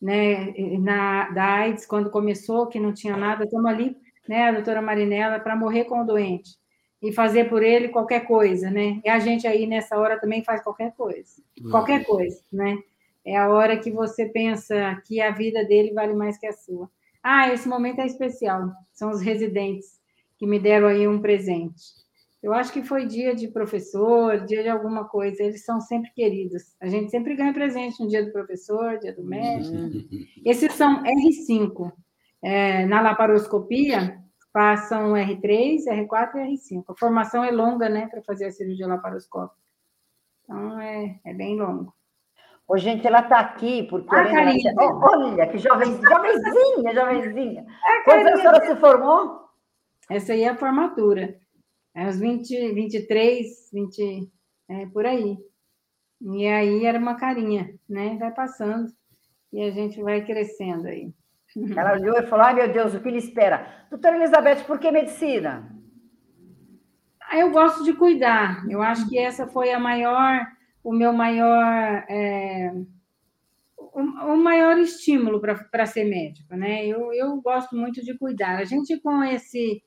né, 0.00 0.52
na, 0.78 1.30
da 1.30 1.44
AIDS, 1.44 1.86
quando 1.86 2.10
começou, 2.10 2.66
que 2.66 2.80
não 2.80 2.92
tinha 2.92 3.16
nada, 3.16 3.44
estamos 3.44 3.70
ali, 3.70 3.96
né, 4.28 4.48
a 4.48 4.52
doutora 4.52 4.82
Marinela, 4.82 5.38
para 5.38 5.56
morrer 5.56 5.84
com 5.84 6.02
o 6.02 6.06
doente 6.06 6.58
e 7.00 7.12
fazer 7.12 7.48
por 7.48 7.62
ele 7.62 7.88
qualquer 7.88 8.26
coisa, 8.26 8.70
né? 8.70 9.00
E 9.04 9.08
a 9.08 9.18
gente 9.18 9.46
aí 9.46 9.66
nessa 9.66 9.98
hora 9.98 10.20
também 10.20 10.44
faz 10.44 10.62
qualquer 10.62 10.92
coisa, 10.92 11.42
qualquer 11.70 12.00
uhum. 12.00 12.04
coisa, 12.04 12.40
né? 12.52 12.78
É 13.24 13.36
a 13.36 13.48
hora 13.48 13.76
que 13.76 13.90
você 13.90 14.26
pensa 14.26 15.00
que 15.04 15.20
a 15.20 15.30
vida 15.30 15.64
dele 15.64 15.92
vale 15.92 16.14
mais 16.14 16.38
que 16.38 16.46
a 16.46 16.52
sua. 16.52 16.88
Ah, 17.22 17.52
esse 17.52 17.68
momento 17.68 18.00
é 18.00 18.06
especial, 18.06 18.70
são 18.92 19.10
os 19.10 19.20
residentes 19.20 20.00
que 20.36 20.46
me 20.46 20.58
deram 20.58 20.88
aí 20.88 21.06
um 21.06 21.20
presente. 21.20 22.01
Eu 22.42 22.52
acho 22.52 22.72
que 22.72 22.82
foi 22.82 23.06
dia 23.06 23.34
de 23.36 23.46
professor, 23.46 24.44
dia 24.44 24.64
de 24.64 24.68
alguma 24.68 25.04
coisa. 25.04 25.44
Eles 25.44 25.64
são 25.64 25.80
sempre 25.80 26.10
queridos. 26.10 26.74
A 26.80 26.88
gente 26.88 27.08
sempre 27.10 27.36
ganha 27.36 27.52
presente 27.52 28.02
no 28.02 28.08
dia 28.08 28.24
do 28.24 28.32
professor, 28.32 28.98
dia 28.98 29.14
do 29.14 29.22
médico. 29.22 29.76
Uhum. 29.76 30.26
Esses 30.44 30.72
são 30.74 31.04
R5. 31.04 31.92
É, 32.42 32.84
na 32.86 33.00
laparoscopia, 33.00 34.18
passam 34.52 35.12
R3, 35.12 35.84
R4 35.86 36.34
e 36.34 36.56
R5. 36.56 36.84
A 36.88 36.94
formação 36.98 37.44
é 37.44 37.52
longa, 37.52 37.88
né, 37.88 38.08
para 38.08 38.20
fazer 38.22 38.46
a 38.46 38.50
cirurgia 38.50 38.88
laparoscópica. 38.88 39.62
Então, 40.42 40.80
é, 40.80 41.20
é 41.24 41.32
bem 41.32 41.56
longo. 41.56 41.94
Ô, 42.66 42.76
gente, 42.76 43.06
ela 43.06 43.20
está 43.20 43.38
aqui 43.38 43.84
porque... 43.84 44.12
Ah, 44.12 44.24
Karine. 44.24 44.62
olha, 44.78 45.46
que 45.46 45.58
jovem, 45.58 45.92
jovenzinha, 45.92 46.94
jovenzinha. 46.94 47.66
Quantos 48.04 48.26
anos 48.26 48.32
a 48.32 48.42
senhora 48.42 48.66
se 48.66 48.76
formou? 48.80 49.42
Essa 50.10 50.32
aí 50.32 50.42
é 50.42 50.48
a 50.48 50.56
formatura. 50.56 51.40
É 51.94 52.06
uns 52.06 52.18
20, 52.18 52.72
23, 52.72 53.70
20, 53.72 54.30
é, 54.68 54.86
por 54.86 55.04
aí. 55.04 55.36
E 56.20 56.46
aí 56.46 56.86
era 56.86 56.98
uma 56.98 57.16
carinha, 57.16 57.74
né? 57.88 58.16
Vai 58.18 58.32
passando 58.32 58.90
e 59.52 59.60
a 59.60 59.70
gente 59.70 60.00
vai 60.02 60.24
crescendo 60.24 60.86
aí. 60.86 61.12
Ela 61.76 61.94
olhou 61.94 62.18
e 62.18 62.26
falou: 62.26 62.46
ai 62.46 62.54
meu 62.54 62.72
Deus, 62.72 62.94
o 62.94 63.00
que 63.00 63.10
lhe 63.10 63.18
espera? 63.18 63.86
Doutora 63.90 64.16
Elizabeth, 64.16 64.64
por 64.64 64.78
que 64.78 64.90
medicina? 64.90 65.68
Ah, 67.20 67.38
eu 67.38 67.50
gosto 67.50 67.82
de 67.84 67.92
cuidar. 67.92 68.64
Eu 68.68 68.82
acho 68.82 69.08
que 69.08 69.18
essa 69.18 69.46
foi 69.46 69.72
a 69.72 69.78
maior, 69.78 70.46
o 70.84 70.92
meu 70.92 71.12
maior, 71.12 72.04
é, 72.08 72.72
o, 73.76 74.00
o, 74.00 74.36
maior 74.36 74.78
estímulo 74.78 75.40
para 75.40 75.86
ser 75.86 76.04
médico, 76.04 76.54
né? 76.54 76.86
Eu, 76.86 77.12
eu 77.12 77.40
gosto 77.40 77.74
muito 77.76 78.02
de 78.02 78.16
cuidar. 78.16 78.58
A 78.58 78.64
gente 78.64 79.00
com 79.00 79.22
esse 79.24 79.82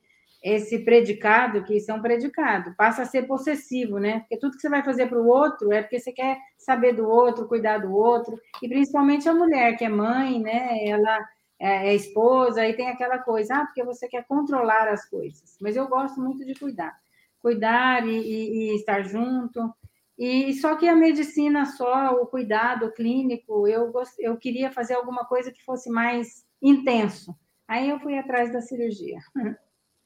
esse 0.46 0.78
predicado, 0.78 1.64
que 1.64 1.76
isso 1.76 1.90
é 1.90 1.94
um 1.96 2.02
predicado, 2.02 2.76
passa 2.78 3.02
a 3.02 3.06
ser 3.06 3.24
possessivo, 3.24 3.98
né? 3.98 4.20
Porque 4.20 4.38
tudo 4.38 4.56
que 4.56 4.62
você 4.62 4.70
vai 4.70 4.84
fazer 4.84 5.08
para 5.08 5.20
o 5.20 5.26
outro 5.26 5.74
é 5.74 5.82
porque 5.82 6.00
você 6.00 6.12
quer 6.12 6.38
saber 6.56 6.94
do 6.94 7.10
outro, 7.10 7.48
cuidar 7.48 7.80
do 7.80 7.92
outro, 7.92 8.40
e 8.62 8.70
principalmente 8.70 9.28
a 9.28 9.34
mulher, 9.34 9.76
que 9.76 9.84
é 9.84 9.90
mãe, 9.90 10.40
né? 10.40 10.86
Ela 10.88 11.28
é, 11.60 11.90
é 11.90 11.96
esposa, 11.96 12.62
aí 12.62 12.76
tem 12.76 12.90
aquela 12.90 13.18
coisa, 13.18 13.56
ah, 13.56 13.66
porque 13.66 13.84
você 13.84 14.08
quer 14.08 14.24
controlar 14.28 14.88
as 14.88 15.10
coisas. 15.10 15.58
Mas 15.60 15.76
eu 15.76 15.88
gosto 15.88 16.22
muito 16.22 16.46
de 16.46 16.54
cuidar. 16.54 16.96
Cuidar 17.42 18.08
e, 18.08 18.16
e, 18.16 18.70
e 18.70 18.76
estar 18.76 19.02
junto. 19.02 19.74
E 20.16 20.54
só 20.54 20.76
que 20.76 20.88
a 20.88 20.96
medicina 20.96 21.66
só, 21.66 22.22
o 22.22 22.28
cuidado 22.28 22.92
clínico, 22.92 23.68
eu, 23.68 23.92
gost... 23.92 24.14
eu 24.20 24.38
queria 24.38 24.72
fazer 24.72 24.94
alguma 24.94 25.26
coisa 25.26 25.52
que 25.52 25.66
fosse 25.66 25.90
mais 25.90 26.46
intenso. 26.62 27.36
Aí 27.68 27.90
eu 27.90 28.00
fui 28.00 28.16
atrás 28.16 28.54
da 28.54 28.62
cirurgia. 28.62 29.18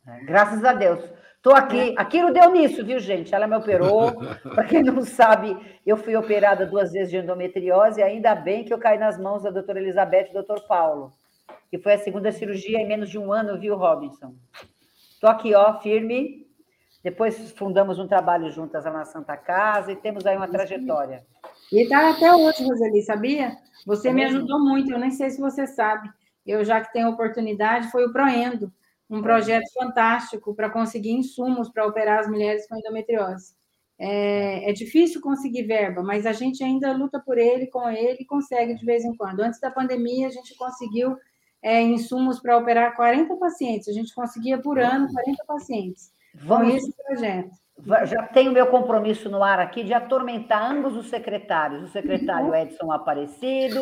É, 0.09 0.23
graças 0.23 0.63
a 0.63 0.73
Deus. 0.73 0.99
Estou 1.37 1.53
aqui. 1.53 1.93
Aquilo 1.97 2.33
deu 2.33 2.51
nisso, 2.51 2.83
viu, 2.83 2.99
gente? 2.99 3.33
Ela 3.33 3.47
me 3.47 3.55
operou. 3.55 4.13
Para 4.55 4.65
quem 4.65 4.83
não 4.83 5.01
sabe, 5.03 5.55
eu 5.85 5.95
fui 5.95 6.15
operada 6.15 6.65
duas 6.65 6.91
vezes 6.91 7.11
de 7.11 7.17
endometriose, 7.17 7.99
e 7.99 8.03
ainda 8.03 8.35
bem 8.35 8.65
que 8.65 8.73
eu 8.73 8.79
caí 8.79 8.97
nas 8.97 9.17
mãos 9.17 9.43
da 9.43 9.49
doutora 9.49 9.79
Elizabeth 9.79 10.25
e 10.25 10.27
do 10.29 10.33
doutor 10.33 10.61
Paulo, 10.67 11.13
que 11.69 11.77
foi 11.77 11.93
a 11.93 11.99
segunda 11.99 12.31
cirurgia 12.31 12.79
em 12.79 12.87
menos 12.87 13.09
de 13.09 13.17
um 13.17 13.31
ano, 13.31 13.57
viu, 13.57 13.75
Robinson? 13.77 14.33
Estou 15.13 15.29
aqui, 15.29 15.53
ó, 15.53 15.79
firme. 15.79 16.47
Depois 17.01 17.51
fundamos 17.51 17.97
um 17.97 18.07
trabalho 18.07 18.51
juntas 18.51 18.83
lá 18.83 18.91
na 18.91 19.05
Santa 19.05 19.37
Casa 19.37 19.91
e 19.91 19.95
temos 19.95 20.25
aí 20.25 20.35
uma 20.35 20.49
trajetória. 20.49 21.25
E 21.71 21.83
está 21.83 22.09
até 22.09 22.33
hoje, 22.33 22.65
Roseli, 22.65 23.01
sabia? 23.01 23.55
Você 23.85 24.09
é 24.09 24.13
me 24.13 24.25
ajudou 24.25 24.59
muito, 24.59 24.91
eu 24.91 24.99
nem 24.99 25.11
sei 25.11 25.29
se 25.29 25.39
você 25.39 25.65
sabe. 25.65 26.09
Eu, 26.45 26.65
já 26.65 26.81
que 26.81 26.91
tenho 26.91 27.09
oportunidade, 27.09 27.89
foi 27.91 28.05
o 28.05 28.11
Proendo, 28.11 28.73
um 29.09 29.21
projeto 29.21 29.71
fantástico 29.73 30.53
para 30.53 30.69
conseguir 30.69 31.11
insumos 31.11 31.69
para 31.69 31.85
operar 31.85 32.19
as 32.19 32.27
mulheres 32.27 32.67
com 32.67 32.77
endometriose. 32.77 33.53
É, 33.97 34.69
é, 34.69 34.73
difícil 34.73 35.19
conseguir 35.19 35.63
verba, 35.63 36.01
mas 36.01 36.25
a 36.25 36.31
gente 36.31 36.63
ainda 36.63 36.93
luta 36.93 37.19
por 37.19 37.37
ele, 37.37 37.67
com 37.67 37.89
ele, 37.89 38.17
e 38.21 38.25
consegue 38.25 38.75
de 38.75 38.85
vez 38.85 39.03
em 39.03 39.13
quando. 39.15 39.41
Antes 39.41 39.59
da 39.59 39.69
pandemia, 39.69 40.27
a 40.27 40.31
gente 40.31 40.55
conseguiu 40.55 41.17
é, 41.61 41.81
insumos 41.81 42.39
para 42.39 42.57
operar 42.57 42.95
40 42.95 43.35
pacientes. 43.35 43.89
A 43.89 43.91
gente 43.91 44.13
conseguia 44.13 44.57
por 44.57 44.79
ano 44.79 45.11
40 45.11 45.43
pacientes. 45.45 46.13
Vamos, 46.33 46.71
com 46.71 46.77
esse 46.77 46.93
projeto. 47.03 47.49
Já 48.05 48.23
tenho 48.27 48.51
meu 48.51 48.67
compromisso 48.67 49.29
no 49.29 49.43
ar 49.43 49.59
aqui 49.59 49.83
de 49.83 49.93
atormentar 49.93 50.71
ambos 50.71 50.97
os 50.97 51.07
secretários, 51.07 51.83
o 51.83 51.87
secretário 51.87 52.53
Edson 52.53 52.91
Aparecido, 52.91 53.81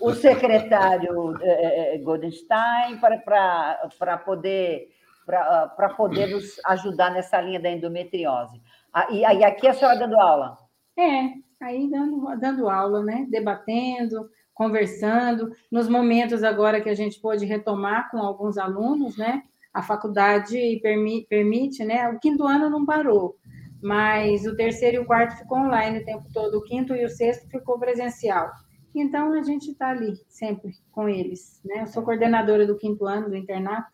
o 0.00 0.12
secretário 0.12 1.36
eh, 1.40 1.94
eh 1.94 1.98
Goldenstein, 1.98 2.98
para 2.98 4.18
poder 4.18 4.88
para 5.26 5.88
poder 5.96 6.28
nos 6.28 6.60
ajudar 6.66 7.10
nessa 7.10 7.40
linha 7.40 7.58
da 7.58 7.70
endometriose. 7.70 8.62
Ah, 8.92 9.08
e 9.10 9.24
aí 9.24 9.42
aqui 9.42 9.66
a 9.66 9.74
senhora 9.74 9.98
dando 9.98 10.18
aula? 10.20 10.56
É, 10.96 11.32
aí 11.60 11.90
dando, 11.90 12.38
dando 12.38 12.70
aula, 12.70 13.02
né? 13.02 13.26
Debatendo, 13.28 14.30
conversando, 14.54 15.52
nos 15.70 15.88
momentos 15.88 16.42
agora 16.44 16.80
que 16.80 16.88
a 16.88 16.94
gente 16.94 17.20
pôde 17.20 17.44
retomar 17.44 18.08
com 18.10 18.18
alguns 18.18 18.56
alunos, 18.56 19.16
né? 19.18 19.42
A 19.76 19.82
faculdade 19.82 20.80
permite, 20.80 21.26
permite, 21.28 21.84
né? 21.84 22.08
O 22.08 22.18
quinto 22.18 22.44
ano 22.44 22.70
não 22.70 22.86
parou, 22.86 23.36
mas 23.82 24.46
o 24.46 24.56
terceiro 24.56 24.96
e 24.96 25.00
o 25.00 25.04
quarto 25.04 25.36
ficou 25.36 25.58
online 25.58 25.98
o 25.98 26.04
tempo 26.04 26.24
todo, 26.32 26.56
o 26.56 26.62
quinto 26.62 26.94
e 26.94 27.04
o 27.04 27.10
sexto 27.10 27.46
ficou 27.50 27.78
presencial. 27.78 28.50
Então 28.94 29.34
a 29.34 29.42
gente 29.42 29.72
está 29.72 29.90
ali 29.90 30.14
sempre 30.30 30.72
com 30.90 31.06
eles, 31.06 31.60
né? 31.62 31.82
Eu 31.82 31.88
sou 31.88 32.02
coordenadora 32.02 32.66
do 32.66 32.78
quinto 32.78 33.04
ano 33.04 33.28
do 33.28 33.36
internato, 33.36 33.92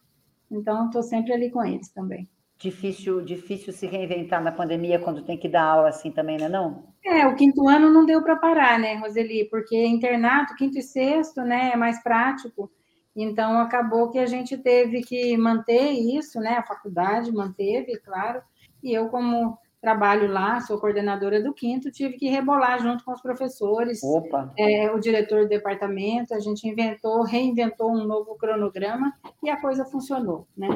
então 0.49 0.87
estou 0.87 1.03
sempre 1.03 1.33
ali 1.33 1.51
com 1.51 1.65
eles 1.65 1.91
também. 1.91 2.29
Difícil, 2.57 3.21
difícil 3.23 3.73
se 3.73 3.89
reinventar 3.89 4.41
na 4.41 4.53
pandemia 4.53 5.01
quando 5.01 5.25
tem 5.25 5.37
que 5.37 5.49
dar 5.49 5.65
aula 5.65 5.89
assim 5.89 6.13
também, 6.13 6.39
não 6.39 6.47
é 6.47 6.49
não? 6.49 6.85
É, 7.05 7.27
o 7.27 7.35
quinto 7.35 7.67
ano 7.67 7.91
não 7.91 8.07
deu 8.07 8.23
para 8.23 8.37
parar, 8.37 8.79
né, 8.79 8.95
Roseli? 8.99 9.49
Porque 9.51 9.85
internato, 9.85 10.55
quinto 10.55 10.79
e 10.79 10.83
sexto, 10.83 11.43
né, 11.43 11.73
é 11.75 11.77
mais 11.77 12.01
prático. 12.05 12.71
Então, 13.15 13.59
acabou 13.59 14.11
que 14.11 14.19
a 14.19 14.27
gente 14.27 14.57
teve 14.57 15.03
que 15.03 15.37
manter 15.37 15.91
isso, 15.91 16.41
né? 16.41 16.57
A 16.57 16.63
faculdade 16.63 17.31
manteve, 17.31 17.99
claro. 17.99 18.43
E 18.83 18.93
eu, 18.93 19.09
como 19.09 19.59
trabalho 19.81 20.31
lá, 20.31 20.61
sou 20.61 20.79
coordenadora 20.79 21.43
do 21.43 21.53
quinto, 21.53 21.91
tive 21.91 22.17
que 22.17 22.29
rebolar 22.29 22.81
junto 22.81 23.05
com 23.05 23.13
os 23.13 23.21
professores, 23.21 24.01
é, 24.57 24.91
o 24.93 25.01
diretor 25.01 25.43
do 25.43 25.49
departamento, 25.49 26.33
a 26.35 26.39
gente 26.39 26.69
inventou, 26.69 27.23
reinventou 27.25 27.91
um 27.91 28.05
novo 28.05 28.37
cronograma 28.37 29.13
e 29.43 29.51
a 29.51 29.61
coisa 29.61 29.85
funcionou, 29.85 30.47
né? 30.57 30.69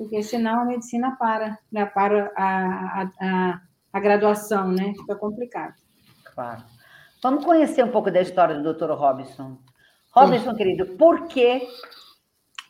porque 0.00 0.22
senão 0.22 0.62
a 0.62 0.64
medicina 0.64 1.14
para, 1.18 1.58
né, 1.70 1.84
para 1.84 2.32
a, 2.34 3.02
a, 3.02 3.10
a, 3.20 3.60
a 3.92 4.00
graduação, 4.00 4.68
né? 4.68 4.94
Fica 4.96 5.14
complicado. 5.14 5.74
Claro. 6.34 6.62
Vamos 7.22 7.44
conhecer 7.44 7.84
um 7.84 7.90
pouco 7.90 8.10
da 8.10 8.22
história 8.22 8.58
do 8.58 8.72
Dr. 8.72 8.92
Robinson. 8.92 9.58
Robinson, 10.12 10.54
querido, 10.54 10.86
por 10.96 11.28
que, 11.28 11.68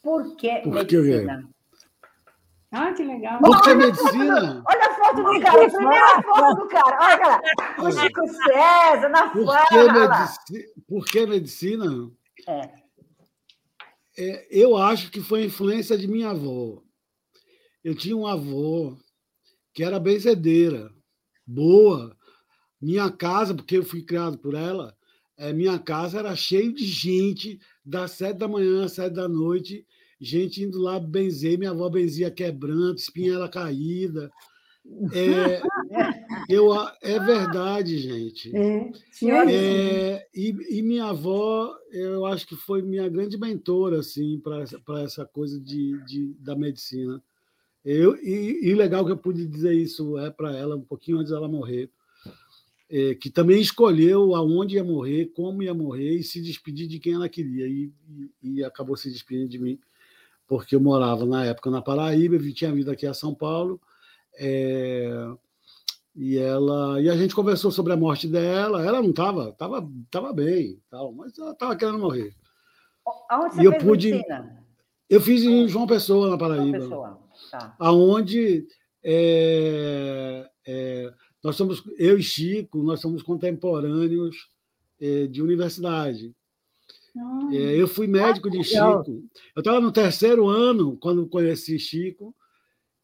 por 0.03 0.37
que 0.37 0.61
por 0.63 0.75
medicina? 0.75 1.49
Ah, 2.73 2.93
que 2.93 3.03
legal. 3.03 3.41
Por 3.41 3.63
que 3.63 3.75
medicina? 3.75 4.63
Olha 4.65 4.87
a 4.87 4.95
foto 4.95 5.23
do 5.25 5.41
cara, 5.41 5.67
a 5.67 5.71
primeira 5.71 6.23
foto 6.23 6.61
do 6.61 6.69
cara. 6.69 6.99
Olha, 7.01 7.19
cara, 7.19 7.43
o 7.85 7.91
Chico 7.91 8.29
César, 8.29 9.09
na 9.09 9.29
por 9.31 9.45
fala. 9.45 9.67
Que 9.67 9.93
medici... 9.93 10.75
Por 10.87 11.05
que 11.05 11.27
medicina? 11.27 12.11
É. 12.47 12.71
é. 14.19 14.47
Eu 14.51 14.77
acho 14.77 15.11
que 15.11 15.21
foi 15.21 15.43
a 15.43 15.47
influência 15.47 15.99
de 15.99 16.07
minha 16.07 16.31
avó. 16.31 16.81
Eu 17.83 17.95
tinha 17.97 18.17
um 18.17 18.27
avô 18.27 18.97
que 19.75 19.83
era 19.83 19.99
benzedeira, 19.99 20.93
boa. 21.45 22.17
Minha 22.81 23.11
casa, 23.11 23.55
porque 23.55 23.77
eu 23.77 23.85
fui 23.85 24.03
criado 24.03 24.39
por 24.39 24.55
ela, 24.55 24.97
é, 25.41 25.55
minha 25.55 25.79
casa 25.79 26.19
era 26.19 26.37
cheia 26.37 26.71
de 26.71 26.85
gente, 26.85 27.59
das 27.83 28.11
sete 28.11 28.37
da 28.37 28.47
manhã 28.47 28.85
às 28.85 28.93
sete 28.93 29.15
da 29.15 29.27
noite, 29.27 29.87
gente 30.21 30.63
indo 30.63 30.79
lá 30.79 31.01
benzer, 31.01 31.59
minha 31.59 31.71
avó 31.71 31.89
benzia 31.89 32.31
quebrando, 32.31 32.97
espinhela 32.97 33.49
caída. 33.49 34.31
É, 35.15 35.63
eu, 36.47 36.71
é 37.01 37.19
verdade, 37.19 37.97
gente. 37.97 38.55
É, 38.55 38.93
é, 39.51 40.27
e, 40.35 40.79
e, 40.79 40.83
minha 40.83 41.07
avó, 41.07 41.75
eu 41.91 42.27
acho 42.27 42.47
que 42.47 42.55
foi 42.55 42.83
minha 42.83 43.09
grande 43.09 43.39
mentora 43.39 44.01
assim, 44.01 44.39
para 44.41 45.03
essa 45.03 45.25
coisa 45.25 45.59
de, 45.59 46.05
de, 46.05 46.35
da 46.39 46.55
medicina. 46.55 47.23
Eu, 47.83 48.15
e, 48.17 48.69
e 48.69 48.75
legal 48.75 49.07
que 49.07 49.13
eu 49.13 49.17
pude 49.17 49.47
dizer 49.47 49.73
isso 49.73 50.19
é 50.19 50.31
para 50.31 50.55
ela 50.55 50.77
um 50.77 50.83
pouquinho 50.83 51.17
antes 51.17 51.33
dela 51.33 51.49
morrer, 51.49 51.91
é, 52.91 53.15
que 53.15 53.31
também 53.31 53.61
escolheu 53.61 54.35
aonde 54.35 54.75
ia 54.75 54.85
morrer, 54.85 55.27
como 55.27 55.63
ia 55.63 55.73
morrer 55.73 56.17
e 56.17 56.25
se 56.25 56.43
despedir 56.43 56.89
de 56.89 56.99
quem 56.99 57.15
ela 57.15 57.29
queria. 57.29 57.67
E, 57.67 57.93
e, 58.43 58.55
e 58.57 58.65
acabou 58.65 58.97
se 58.97 59.09
despedindo 59.09 59.49
de 59.49 59.59
mim, 59.59 59.79
porque 60.47 60.75
eu 60.75 60.81
morava 60.81 61.25
na 61.25 61.45
época 61.45 61.71
na 61.71 61.81
Paraíba, 61.81 62.37
tinha 62.53 62.73
vindo 62.73 62.91
aqui 62.91 63.07
a 63.07 63.15
São 63.15 63.33
Paulo. 63.33 63.81
É, 64.37 65.09
e 66.17 66.37
ela 66.37 67.01
e 67.01 67.09
a 67.09 67.17
gente 67.17 67.35
conversou 67.35 67.71
sobre 67.71 67.93
a 67.93 67.97
morte 67.97 68.27
dela. 68.27 68.85
Ela 68.85 69.01
não 69.01 69.11
estava 69.11 69.53
tava, 69.53 69.89
tava 70.11 70.33
bem, 70.33 70.81
tal, 70.91 71.13
mas 71.13 71.39
ela 71.39 71.53
estava 71.53 71.77
querendo 71.77 71.99
morrer. 71.99 72.35
Aonde 73.29 73.55
você 73.55 73.63
e 73.63 73.65
eu 73.65 73.79
pude. 73.79 74.13
Medicina? 74.13 74.61
Eu 75.09 75.21
fiz 75.21 75.43
em 75.43 75.67
João 75.69 75.87
Pessoa, 75.87 76.31
na 76.31 76.39
Paraíba. 76.39 76.79
João 76.79 76.91
Pessoa. 76.91 77.21
Tá. 77.51 77.75
Aonde 77.79 78.67
é, 79.03 80.49
é, 80.65 81.13
nós 81.43 81.57
somos, 81.57 81.83
eu 81.99 82.19
e 82.19 82.23
Chico, 82.23 82.83
nós 82.83 83.01
somos 83.01 83.23
contemporâneos 83.23 84.49
é, 85.01 85.27
de 85.27 85.43
universidade. 85.43 86.35
Ah, 87.17 87.49
eu 87.53 87.89
fui 87.89 88.07
médico 88.07 88.51
de 88.51 88.63
Chico. 88.63 89.25
Eu 89.57 89.61
estava 89.61 89.81
no 89.81 89.91
terceiro 89.91 90.47
ano 90.49 90.97
quando 90.99 91.27
conheci 91.27 91.79
Chico, 91.79 92.35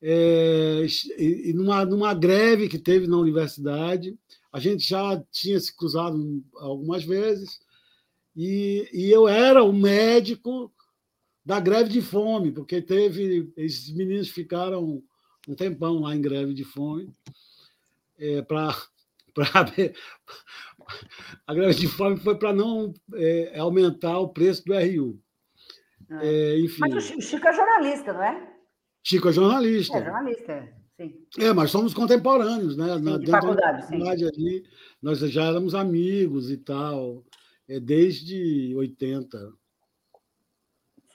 é, 0.03 0.87
e 1.19 1.53
numa, 1.55 1.85
numa 1.85 2.15
greve 2.15 2.69
que 2.69 2.79
teve 2.79 3.07
na 3.07 3.17
universidade. 3.17 4.17
A 4.53 4.61
gente 4.61 4.87
já 4.87 5.23
tinha 5.31 5.59
se 5.59 5.75
cruzado 5.75 6.45
algumas 6.57 7.05
vezes, 7.05 7.59
e, 8.35 8.89
e 8.93 9.11
eu 9.11 9.27
era 9.27 9.65
o 9.65 9.73
médico 9.73 10.71
da 11.45 11.59
greve 11.59 11.89
de 11.89 12.03
fome, 12.03 12.53
porque 12.53 12.83
teve. 12.83 13.51
Esses 13.57 13.91
meninos 13.95 14.29
ficaram 14.29 15.03
um 15.49 15.55
tempão 15.55 16.01
lá 16.01 16.15
em 16.15 16.21
greve 16.21 16.53
de 16.53 16.65
fome 16.65 17.13
é, 18.19 18.43
para. 18.43 18.75
A 21.47 21.53
greve 21.53 21.75
de 21.75 21.89
fome 21.89 22.17
foi 22.17 22.39
para 22.39 22.53
não 22.53 22.95
é, 23.15 23.59
aumentar 23.59 24.19
o 24.19 24.29
preço 24.29 24.65
do 24.65 24.73
RU. 24.73 25.21
Ah. 26.09 26.25
É, 26.25 26.61
enfim. 26.61 26.81
Mas 26.81 27.11
o 27.11 27.21
Chico 27.21 27.47
é 27.47 27.53
jornalista, 27.53 28.13
não 28.13 28.23
é? 28.23 28.53
Chico 29.03 29.29
é 29.29 29.33
jornalista. 29.33 29.99
É 29.99 30.05
jornalista, 30.05 30.69
sim. 30.97 31.27
É, 31.39 31.53
mas 31.53 31.71
somos 31.71 31.93
contemporâneos, 31.93 32.77
né? 32.77 32.97
Sim, 32.97 33.03
Na, 33.03 33.19
de 33.19 33.31
faculdade, 33.31 33.81
da 33.81 33.87
faculdade 33.87 34.21
sim. 34.21 34.29
ali, 34.29 34.65
nós 35.03 35.19
já 35.19 35.45
éramos 35.45 35.75
amigos 35.75 36.51
e 36.51 36.57
tal, 36.57 37.25
é, 37.69 37.81
desde 37.81 38.75
80. 38.77 39.53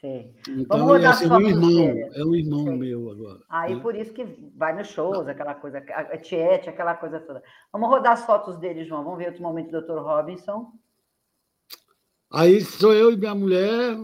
Então, 0.03 0.65
Vamos 0.79 0.87
rodar 0.87 1.11
assim, 1.11 1.25
é 1.25 1.33
um 1.33 1.41
irmão, 1.41 1.69
dele. 1.69 2.11
é 2.15 2.25
um 2.25 2.35
irmão 2.35 2.65
meu 2.75 3.11
agora. 3.11 3.39
Aí 3.47 3.75
né? 3.75 3.81
por 3.81 3.95
isso 3.95 4.11
que 4.11 4.25
vai 4.55 4.75
nos 4.75 4.87
shows, 4.87 5.27
aquela 5.27 5.53
coisa, 5.53 5.77
a 5.77 6.17
tiete, 6.17 6.69
aquela 6.69 6.95
coisa 6.95 7.19
toda. 7.19 7.43
Vamos 7.71 7.87
rodar 7.87 8.13
as 8.13 8.25
fotos 8.25 8.57
dele, 8.57 8.83
João. 8.83 9.03
Vamos 9.03 9.19
ver 9.19 9.27
outro 9.27 9.43
momento 9.43 9.69
do 9.69 9.81
Dr. 9.81 9.99
Robinson. 9.99 10.71
Aí 12.33 12.61
sou 12.61 12.93
eu 12.93 13.11
e 13.11 13.17
minha 13.17 13.35
mulher. 13.35 13.95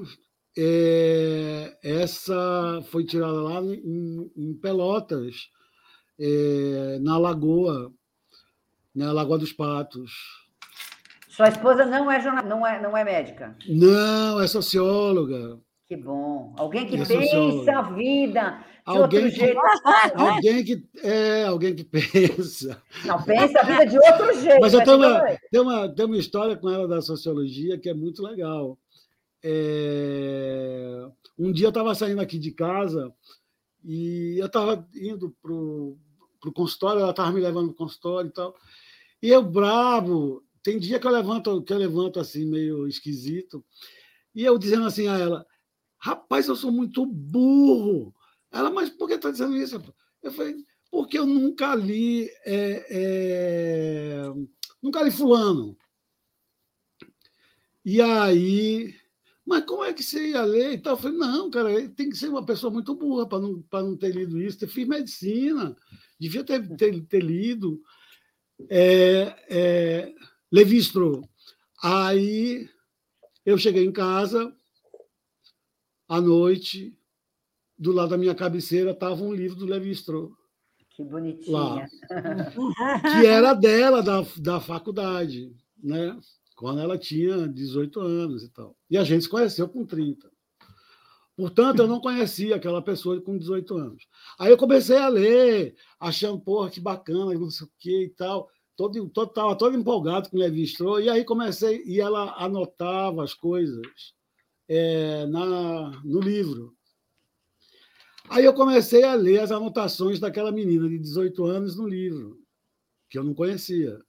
É, 0.55 1.77
essa 1.83 2.81
foi 2.91 3.03
tirada 3.03 3.41
lá 3.41 3.61
em, 3.61 4.31
em 4.35 4.53
Pelotas, 4.55 5.49
é, 6.19 6.99
na 6.99 7.17
Lagoa, 7.17 7.91
na 8.93 9.11
Lagoa 9.11 9.37
dos 9.39 9.53
Patos. 9.53 10.11
Sua 11.27 11.49
esposa 11.49 11.85
não 11.85 12.11
é, 12.11 12.43
não 12.43 12.65
é, 12.65 12.81
não 12.81 12.97
é 12.97 13.03
médica? 13.03 13.55
Não, 13.67 14.41
é 14.41 14.47
socióloga. 14.47 15.59
Que 15.87 15.95
bom. 15.95 16.53
Alguém 16.57 16.85
que 16.85 16.97
pensa 16.97 17.79
a 17.79 17.81
vida 17.83 18.59
de 18.59 18.65
alguém 18.83 19.23
outro 19.23 19.31
que, 19.31 19.45
jeito. 19.45 19.59
Alguém 20.15 20.63
que, 20.65 20.83
é, 21.01 21.43
alguém 21.45 21.75
que 21.75 21.83
pensa. 21.85 22.83
Não, 23.05 23.23
pensa 23.23 23.61
a 23.61 23.63
vida 23.63 23.85
de 23.85 23.97
outro 23.97 24.33
jeito. 24.41 24.59
Mas 24.61 24.73
eu 24.73 24.83
tenho 24.83 24.97
uma, 24.97 25.37
tenho, 25.49 25.63
uma, 25.63 25.89
tenho 25.89 26.09
uma 26.09 26.17
história 26.17 26.57
com 26.57 26.69
ela 26.69 26.89
da 26.89 27.01
sociologia 27.01 27.77
que 27.77 27.87
é 27.87 27.93
muito 27.93 28.21
legal. 28.21 28.77
É, 29.41 31.07
um 31.39 31.53
dia 31.53 31.67
eu 31.67 31.69
estava 31.69 31.95
saindo 31.95 32.19
aqui 32.19 32.37
de 32.37 32.51
casa 32.51 33.13
e 33.81 34.35
eu 34.37 34.47
estava 34.47 34.85
indo 34.93 35.33
o 35.45 35.97
consultório, 36.53 37.01
ela 37.01 37.11
estava 37.11 37.31
me 37.31 37.39
levando 37.39 37.67
para 37.67 37.75
o 37.75 37.87
consultório 37.87 38.29
e 38.29 38.33
tal. 38.33 38.53
E 39.21 39.29
eu 39.29 39.41
bravo, 39.41 40.43
tem 40.61 40.77
dia 40.77 40.99
que 40.99 41.07
eu 41.07 41.11
levanto, 41.11 41.61
que 41.61 41.71
eu 41.71 41.77
levanto 41.77 42.19
assim, 42.19 42.45
meio 42.45 42.87
esquisito, 42.89 43.63
e 44.35 44.43
eu 44.43 44.57
dizendo 44.57 44.85
assim 44.85 45.07
a 45.07 45.17
ela, 45.17 45.45
rapaz, 46.07 46.47
eu 46.47 46.55
sou 46.55 46.71
muito 46.71 47.05
burro. 47.05 48.13
Ela, 48.51 48.69
mas 48.69 48.89
por 48.89 49.07
que 49.07 49.15
está 49.15 49.29
dizendo 49.29 49.57
isso? 49.57 49.81
Eu 50.23 50.31
falei, 50.31 50.55
porque 50.89 51.19
eu 51.19 51.25
nunca 51.25 51.75
li, 51.75 52.29
é, 52.45 52.85
é, 52.89 54.23
nunca 54.81 55.03
li 55.03 55.11
fulano. 55.11 55.77
E 57.83 58.01
aí, 58.01 58.95
mas 59.45 59.65
como 59.65 59.83
é 59.83 59.93
que 59.93 60.03
você 60.03 60.29
ia 60.29 60.43
ler 60.43 60.73
e 60.73 60.77
tal? 60.77 60.93
Eu 60.93 60.97
falei, 60.97 61.17
não, 61.17 61.49
cara, 61.49 61.89
tem 61.89 62.09
que 62.09 62.17
ser 62.17 62.29
uma 62.29 62.45
pessoa 62.45 62.71
muito 62.71 62.95
burra 62.95 63.27
para 63.27 63.39
não, 63.39 63.63
não 63.71 63.97
ter 63.97 64.13
lido 64.13 64.41
isso. 64.41 64.63
Eu 64.63 64.69
fiz 64.69 64.87
medicina, 64.87 65.75
devia 66.19 66.43
ter, 66.43 66.67
ter, 66.77 67.01
ter 67.05 67.21
lido. 67.21 67.81
É, 68.69 69.35
é, 69.49 70.15
Levi 70.51 70.77
Strauss. 70.77 71.27
Aí 71.83 72.67
eu 73.45 73.57
cheguei 73.57 73.85
em 73.85 73.91
casa, 73.91 74.53
à 76.07 76.21
noite, 76.21 76.95
do 77.77 77.91
lado 77.91 78.09
da 78.09 78.17
minha 78.17 78.35
cabeceira 78.35 78.91
estava 78.91 79.21
um 79.23 79.33
livro 79.33 79.57
do 79.57 79.65
Levi 79.65 79.91
Strauss. 79.91 80.31
Que 80.89 81.03
bonitinha. 81.03 81.57
Lá, 81.57 81.87
que 83.01 83.27
era 83.27 83.53
dela, 83.53 84.01
da, 84.01 84.25
da 84.37 84.59
faculdade, 84.59 85.55
né? 85.81 86.17
quando 86.57 86.81
ela 86.81 86.97
tinha 86.97 87.47
18 87.47 87.99
anos 88.01 88.43
e 88.43 88.49
tal. 88.49 88.75
E 88.89 88.97
a 88.97 89.03
gente 89.03 89.23
se 89.23 89.29
conheceu 89.29 89.69
com 89.69 89.85
30. 89.85 90.27
Portanto, 91.35 91.83
eu 91.83 91.87
não 91.87 92.01
conhecia 92.01 92.55
aquela 92.55 92.81
pessoa 92.81 93.21
com 93.21 93.37
18 93.37 93.77
anos. 93.77 94.07
Aí 94.39 94.49
eu 94.49 94.57
comecei 94.57 94.97
a 94.97 95.07
ler, 95.07 95.75
achando, 95.99 96.39
porra, 96.39 96.71
que 96.71 96.79
bacana, 96.79 97.31
não 97.35 97.51
sei 97.51 97.67
o 97.67 97.71
que 97.77 98.05
e 98.05 98.09
tal. 98.09 98.49
Todo, 98.75 99.07
todo, 99.09 99.31
tava 99.31 99.55
todo 99.55 99.77
empolgado 99.77 100.31
com 100.31 100.37
Levi 100.37 100.63
Strauss. 100.63 101.05
E 101.05 101.09
aí 101.09 101.23
comecei, 101.23 101.83
e 101.85 102.01
ela 102.01 102.33
anotava 102.43 103.23
as 103.23 103.35
coisas 103.35 103.85
é, 104.67 105.25
na, 105.27 106.01
no 106.03 106.19
livro. 106.19 106.73
Aí 108.29 108.43
eu 108.43 108.53
comecei 108.53 109.03
a 109.03 109.13
ler 109.13 109.39
as 109.39 109.51
anotações 109.51 110.19
daquela 110.19 110.51
menina 110.51 110.87
de 110.89 110.99
18 110.99 111.45
anos 111.45 111.77
no 111.77 111.87
livro, 111.87 112.37
que 113.09 113.17
eu 113.17 113.23
não 113.23 113.33
conhecia. 113.33 113.99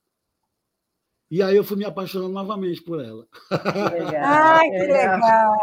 E 1.31 1.43
aí 1.43 1.55
eu 1.55 1.63
fui 1.63 1.77
me 1.77 1.85
apaixonando 1.85 2.33
novamente 2.33 2.81
por 2.81 2.99
ela. 2.99 3.27
Que 3.49 4.03
legal. 4.03 4.21
Ai, 4.23 4.69
que 4.71 4.77
legal. 4.77 5.59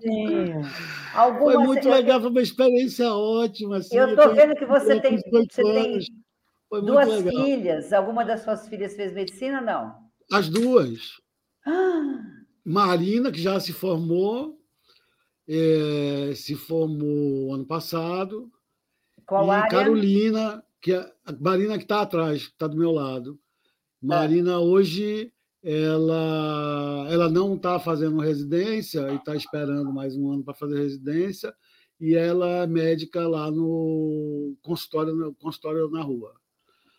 Que 0.00 0.08
legal. 0.08 0.62
Alguma 1.14 1.52
foi 1.52 1.64
muito 1.64 1.88
legal, 1.88 2.20
foi 2.20 2.30
uma 2.30 2.42
experiência 2.42 3.08
ótima. 3.14 3.76
Assim, 3.76 3.96
eu 3.96 4.08
estou 4.08 4.34
vendo 4.34 4.56
que 4.56 4.66
você 4.66 5.00
tem, 5.00 5.16
você 5.30 5.62
tem 5.62 6.00
duas 6.82 7.08
legal. 7.08 7.44
filhas. 7.44 7.92
Alguma 7.92 8.24
das 8.24 8.42
suas 8.42 8.68
filhas 8.68 8.96
fez 8.96 9.12
medicina, 9.12 9.60
não? 9.60 9.94
As 10.32 10.48
duas. 10.48 11.20
Ah. 11.64 12.43
Marina, 12.64 13.30
que 13.30 13.40
já 13.40 13.60
se 13.60 13.72
formou, 13.72 14.58
é, 15.46 16.32
se 16.34 16.54
formou 16.54 17.52
ano 17.52 17.66
passado. 17.66 18.50
Qual 19.26 19.46
e 19.46 19.50
área? 19.50 19.70
Carolina, 19.70 20.64
que 20.80 20.92
é, 20.92 21.12
a 21.24 21.32
Marina 21.32 21.76
que 21.76 21.84
está 21.84 22.00
atrás, 22.02 22.46
que 22.46 22.52
está 22.52 22.66
do 22.66 22.76
meu 22.76 22.90
lado. 22.90 23.38
É. 24.02 24.06
Marina 24.06 24.58
hoje 24.58 25.32
ela, 25.62 27.06
ela 27.10 27.30
não 27.30 27.54
está 27.54 27.78
fazendo 27.80 28.20
residência 28.20 29.10
e 29.10 29.16
está 29.16 29.34
esperando 29.34 29.90
mais 29.92 30.14
um 30.14 30.30
ano 30.30 30.44
para 30.44 30.52
fazer 30.52 30.78
residência 30.78 31.54
e 31.98 32.14
ela 32.14 32.46
é 32.46 32.66
médica 32.66 33.26
lá 33.26 33.50
no 33.50 34.54
consultório, 34.60 35.14
no 35.14 35.34
consultório 35.34 35.88
na 35.90 36.02
rua. 36.02 36.34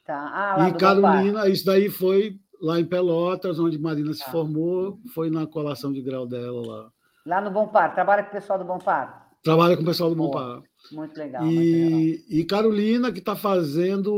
Tá. 0.04 0.56
Ah, 0.58 0.70
e 0.70 0.74
Carolina, 0.74 1.48
isso 1.48 1.66
daí 1.66 1.90
foi 1.90 2.40
lá 2.66 2.80
em 2.80 2.86
Pelotas, 2.86 3.60
onde 3.60 3.78
Marina 3.78 4.12
se 4.12 4.24
formou, 4.32 5.00
foi 5.14 5.30
na 5.30 5.46
colação 5.46 5.94
de 5.94 6.02
grau 6.02 6.26
dela 6.26 6.66
lá. 6.66 6.92
Lá 7.24 7.42
no 7.42 7.52
Bom 7.52 7.68
Par, 7.68 7.94
trabalha 7.94 8.24
com 8.24 8.30
o 8.30 8.34
pessoal 8.34 8.58
do 8.58 8.66
Bom 8.66 8.80
Par? 8.80 9.30
Trabalha 9.44 9.78
com 9.78 9.84
o 9.84 9.86
pessoal 9.86 10.10
do 10.10 10.16
Bom 10.16 10.32
Par. 10.32 10.64
Muito 10.92 11.16
legal. 11.16 11.46
E, 11.46 11.46
muito 11.46 11.86
legal. 11.86 12.26
e 12.30 12.46
Carolina, 12.46 13.12
que 13.12 13.20
está 13.20 13.36
fazendo 13.36 14.12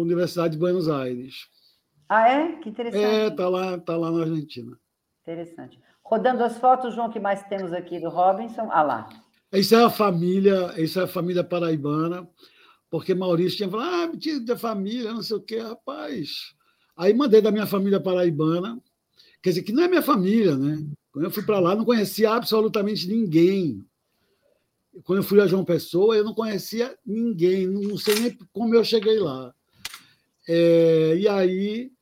Universidade 0.00 0.52
de 0.52 0.58
Buenos 0.58 0.88
Aires. 0.88 1.48
Ah, 2.08 2.28
é? 2.28 2.52
Que 2.58 2.68
interessante. 2.68 3.04
É, 3.04 3.30
tá 3.30 3.48
lá, 3.48 3.76
tá 3.78 3.96
lá 3.96 4.12
na 4.12 4.20
Argentina. 4.20 4.78
Interessante. 5.22 5.80
Rodando 6.04 6.44
as 6.44 6.56
fotos, 6.56 6.94
João, 6.94 7.10
que 7.10 7.18
mais 7.18 7.42
temos 7.48 7.72
aqui 7.72 7.98
do 7.98 8.08
Robinson? 8.08 8.68
Ah 8.70 8.82
lá. 8.82 9.08
Isso 9.52 9.74
é 9.74 9.82
a 9.82 9.90
família, 9.90 10.72
isso 10.80 11.00
é 11.00 11.02
a 11.02 11.08
família 11.08 11.42
paraibana, 11.42 12.28
porque 12.88 13.14
Maurício 13.14 13.56
tinha 13.56 13.68
falado, 13.68 14.12
ah, 14.14 14.16
tinha 14.16 14.40
da 14.40 14.56
família, 14.56 15.12
não 15.12 15.22
sei 15.22 15.36
o 15.36 15.40
quê, 15.40 15.58
rapaz. 15.58 16.56
Aí 16.98 17.14
mandei 17.14 17.40
da 17.40 17.52
minha 17.52 17.66
família 17.66 18.00
paraibana, 18.00 18.76
quer 19.40 19.50
dizer, 19.50 19.62
que 19.62 19.72
não 19.72 19.84
é 19.84 19.88
minha 19.88 20.02
família, 20.02 20.56
né? 20.56 20.84
Quando 21.12 21.26
eu 21.26 21.30
fui 21.30 21.44
para 21.44 21.60
lá, 21.60 21.76
não 21.76 21.84
conhecia 21.84 22.32
absolutamente 22.32 23.08
ninguém. 23.08 23.84
Quando 25.04 25.18
eu 25.18 25.22
fui 25.22 25.40
a 25.40 25.46
João 25.46 25.64
Pessoa, 25.64 26.16
eu 26.16 26.24
não 26.24 26.34
conhecia 26.34 26.98
ninguém, 27.06 27.68
não 27.68 27.96
sei 27.96 28.18
nem 28.18 28.38
como 28.52 28.74
eu 28.74 28.82
cheguei 28.82 29.20
lá. 29.20 29.54
É, 30.48 31.16
e 31.16 31.28
aí 31.28 31.92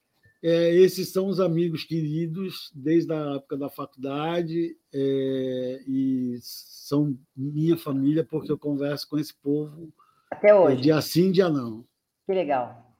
é, 0.42 0.74
esses 0.74 1.12
são 1.12 1.26
os 1.26 1.40
amigos 1.40 1.84
queridos 1.84 2.70
desde 2.74 3.12
a 3.12 3.34
época 3.34 3.56
da 3.56 3.68
faculdade 3.68 4.76
é, 4.94 5.82
e 5.86 6.38
são 6.40 7.18
minha 7.36 7.76
família 7.76 8.24
porque 8.24 8.50
eu 8.50 8.58
converso 8.58 9.08
com 9.08 9.18
esse 9.18 9.34
povo 9.34 9.92
até 10.30 10.54
hoje. 10.54 10.78
É, 10.78 10.80
dia 10.80 11.00
sim, 11.02 11.30
dia 11.30 11.50
não. 11.50 11.84
Que 12.24 12.32
legal. 12.32 12.96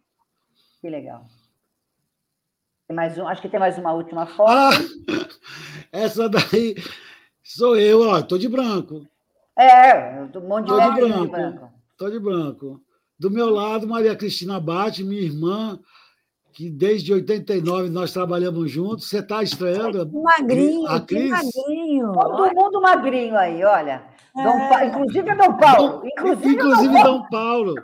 Que 0.83 0.91
legal. 0.91 1.27
Tem 2.87 2.97
mais 2.97 3.18
um, 3.18 3.26
acho 3.26 3.43
que 3.43 3.49
tem 3.49 3.59
mais 3.59 3.76
uma 3.78 3.93
última 3.93 4.26
foto. 4.26 4.51
Ah, 4.51 4.70
essa 5.91 6.28
daí 6.28 6.76
sou 7.43 7.76
eu, 7.76 8.09
ó, 8.09 8.22
tô 8.22 8.39
de 8.39 8.49
branco. 8.49 9.07
É, 9.59 10.20
um 10.22 10.41
monte 10.41 10.66
de, 10.66 10.72
tô 10.72 10.80
de 10.80 11.01
branco. 11.01 11.20
de 11.20 11.28
branco. 11.28 11.70
Tô 11.97 12.11
de 12.11 12.20
branco. 12.20 12.80
Do 13.18 13.30
meu 13.30 13.49
lado, 13.51 13.89
Maria 13.89 14.14
Cristina 14.14 14.61
Bate, 14.61 15.03
minha 15.03 15.22
irmã, 15.22 15.80
que 16.53 16.70
desde 16.70 17.12
89 17.12 17.89
nós 17.89 18.12
trabalhamos 18.12 18.70
juntos. 18.70 19.09
Você 19.09 19.18
está 19.18 19.43
estreando? 19.43 20.11
Magrinho, 20.12 20.87
a 20.87 21.01
Cris? 21.01 21.30
magrinho. 21.30 22.12
Todo 22.12 22.55
mundo 22.55 22.80
magrinho 22.80 23.37
aí, 23.37 23.64
olha. 23.64 24.05
É. 24.37 24.68
Pa... 24.68 24.84
Inclusive 24.84 25.34
Dom 25.34 25.57
Paulo. 25.57 25.89
Dom, 25.89 26.07
inclusive, 26.07 26.55
inclusive 26.55 26.95
Dom, 26.95 27.03
Dom 27.03 27.28
Paulo. 27.28 27.74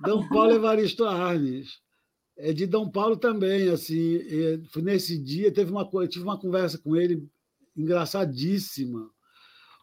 Dom 0.00 0.28
Paulo 0.28 0.52
Evaristo 0.52 1.06
Arnes. 1.06 1.78
É 2.36 2.52
de 2.52 2.66
Dom 2.66 2.88
Paulo 2.90 3.16
também, 3.16 3.68
assim. 3.68 4.18
Foi 4.70 4.82
nesse 4.82 5.16
dia, 5.18 5.52
teve 5.52 5.70
uma, 5.70 5.88
eu 5.92 6.08
tive 6.08 6.24
uma 6.24 6.38
conversa 6.38 6.78
com 6.78 6.96
ele 6.96 7.28
engraçadíssima. 7.76 9.10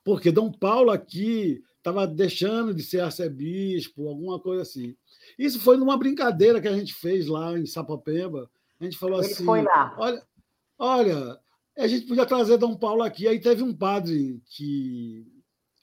Porque 0.03 0.31
Dom 0.31 0.51
Paulo 0.51 0.91
aqui 0.91 1.61
estava 1.77 2.05
deixando 2.07 2.73
de 2.73 2.83
ser 2.83 3.01
arcebispo, 3.01 4.07
alguma 4.07 4.39
coisa 4.39 4.61
assim. 4.63 4.95
Isso 5.37 5.59
foi 5.59 5.77
numa 5.77 5.97
brincadeira 5.97 6.61
que 6.61 6.67
a 6.67 6.75
gente 6.75 6.93
fez 6.93 7.27
lá 7.27 7.57
em 7.57 7.65
Sapopemba. 7.65 8.49
A 8.79 8.83
gente 8.83 8.97
falou 8.97 9.21
Ele 9.21 9.31
assim: 9.31 9.45
foi 9.45 9.61
lá. 9.61 9.95
Olha, 9.97 10.23
olha, 10.77 11.39
a 11.77 11.87
gente 11.87 12.07
podia 12.07 12.25
trazer 12.25 12.57
Dom 12.57 12.75
Paulo 12.75 13.03
aqui. 13.03 13.27
Aí 13.27 13.39
teve 13.39 13.63
um 13.63 13.75
padre 13.75 14.41
que, 14.45 15.25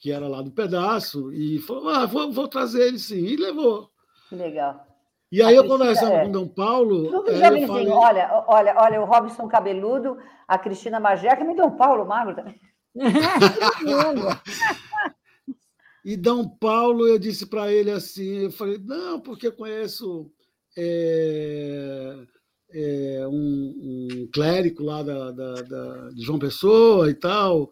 que 0.01 0.11
era 0.11 0.27
lá 0.29 0.43
do 0.43 0.51
pedaço 0.51 1.33
e 1.33 1.59
falou: 1.61 1.89
ah, 1.89 2.07
vou, 2.07 2.33
vou 2.33 2.49
trazer 2.49 2.89
ele 2.89 2.99
sim. 2.99 3.25
E 3.25 3.37
levou. 3.37 3.91
Legal. 4.31 4.88
E 5.31 5.43
aí 5.43 5.55
a 5.55 5.57
eu 5.57 5.66
conversando 5.66 6.12
é. 6.12 6.24
com 6.24 6.33
Dom 6.33 6.49
Paulo. 6.49 7.11
Tudo 7.11 7.31
é, 7.31 7.66
falei... 7.66 7.89
olha, 7.89 8.45
olha, 8.47 8.74
olha, 8.79 9.03
o 9.03 9.05
Robson 9.05 9.47
Cabeludo, 9.47 10.16
a 10.47 10.59
Cristina 10.59 10.99
Magé, 10.99 11.37
me 11.45 11.55
Dom 11.55 11.72
Paulo 11.72 12.07
Magro 12.07 12.35
também. 12.35 12.59
E 16.05 16.16
Dom 16.16 16.49
Paulo, 16.49 17.07
eu 17.07 17.18
disse 17.18 17.45
para 17.45 17.70
ele 17.70 17.91
assim, 17.91 18.45
eu 18.45 18.51
falei, 18.51 18.79
não, 18.79 19.20
porque 19.20 19.49
eu 19.49 19.53
conheço 19.53 20.31
é, 20.74 22.16
é, 22.70 23.26
um, 23.29 24.09
um, 24.14 24.29
clérigo 24.33 24.85
lá 24.85 25.03
da, 25.03 25.31
da, 25.33 25.55
da, 25.61 26.09
de 26.09 26.22
João 26.22 26.39
Pessoa 26.39 27.11
e 27.11 27.14
tal. 27.14 27.70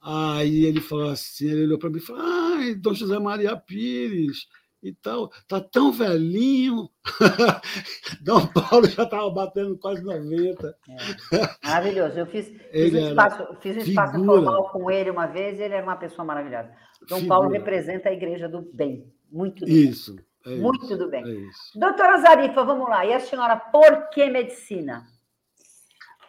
Aí 0.00 0.64
ele 0.64 0.80
falou 0.80 1.10
assim, 1.10 1.50
ele 1.50 1.64
olhou 1.64 1.78
para 1.78 1.90
mim 1.90 1.98
e 1.98 2.00
falou, 2.00 2.22
ai, 2.24 2.74
Dom 2.76 2.94
José 2.94 3.18
Maria 3.18 3.54
Pires 3.56 4.46
e 4.82 4.92
tal, 4.92 5.30
tá 5.48 5.60
tão 5.60 5.90
velhinho. 5.90 6.88
Dom 8.22 8.46
Paulo 8.46 8.86
já 8.86 9.02
estava 9.02 9.28
batendo 9.30 9.76
quase 9.78 10.02
90. 10.02 10.76
É. 10.88 11.66
Maravilhoso. 11.66 12.18
Eu 12.18 12.26
fiz, 12.26 12.48
fiz 12.70 12.94
um 12.94 13.08
espaço, 13.08 13.46
fiz 13.60 13.76
um 13.76 13.80
espaço 13.80 14.24
formal 14.24 14.70
com 14.70 14.90
ele 14.90 15.10
uma 15.10 15.26
vez 15.26 15.58
e 15.58 15.62
ele 15.62 15.74
era 15.74 15.82
uma 15.82 15.96
pessoa 15.96 16.24
maravilhosa. 16.24 16.70
Dom 17.08 17.16
figura. 17.16 17.28
Paulo 17.28 17.50
representa 17.50 18.08
a 18.08 18.12
igreja 18.12 18.48
do 18.48 18.62
bem. 18.72 19.12
Muito 19.30 19.64
do 19.64 19.70
isso, 19.70 20.14
bem. 20.14 20.24
É 20.46 20.56
Muito 20.56 20.96
do 20.96 21.10
bem. 21.10 21.24
É 21.24 21.78
Doutora 21.78 22.18
Zarifa, 22.18 22.64
vamos 22.64 22.88
lá. 22.88 23.04
E 23.04 23.12
a 23.12 23.20
senhora, 23.20 23.56
por 23.56 24.08
que 24.10 24.30
medicina? 24.30 25.04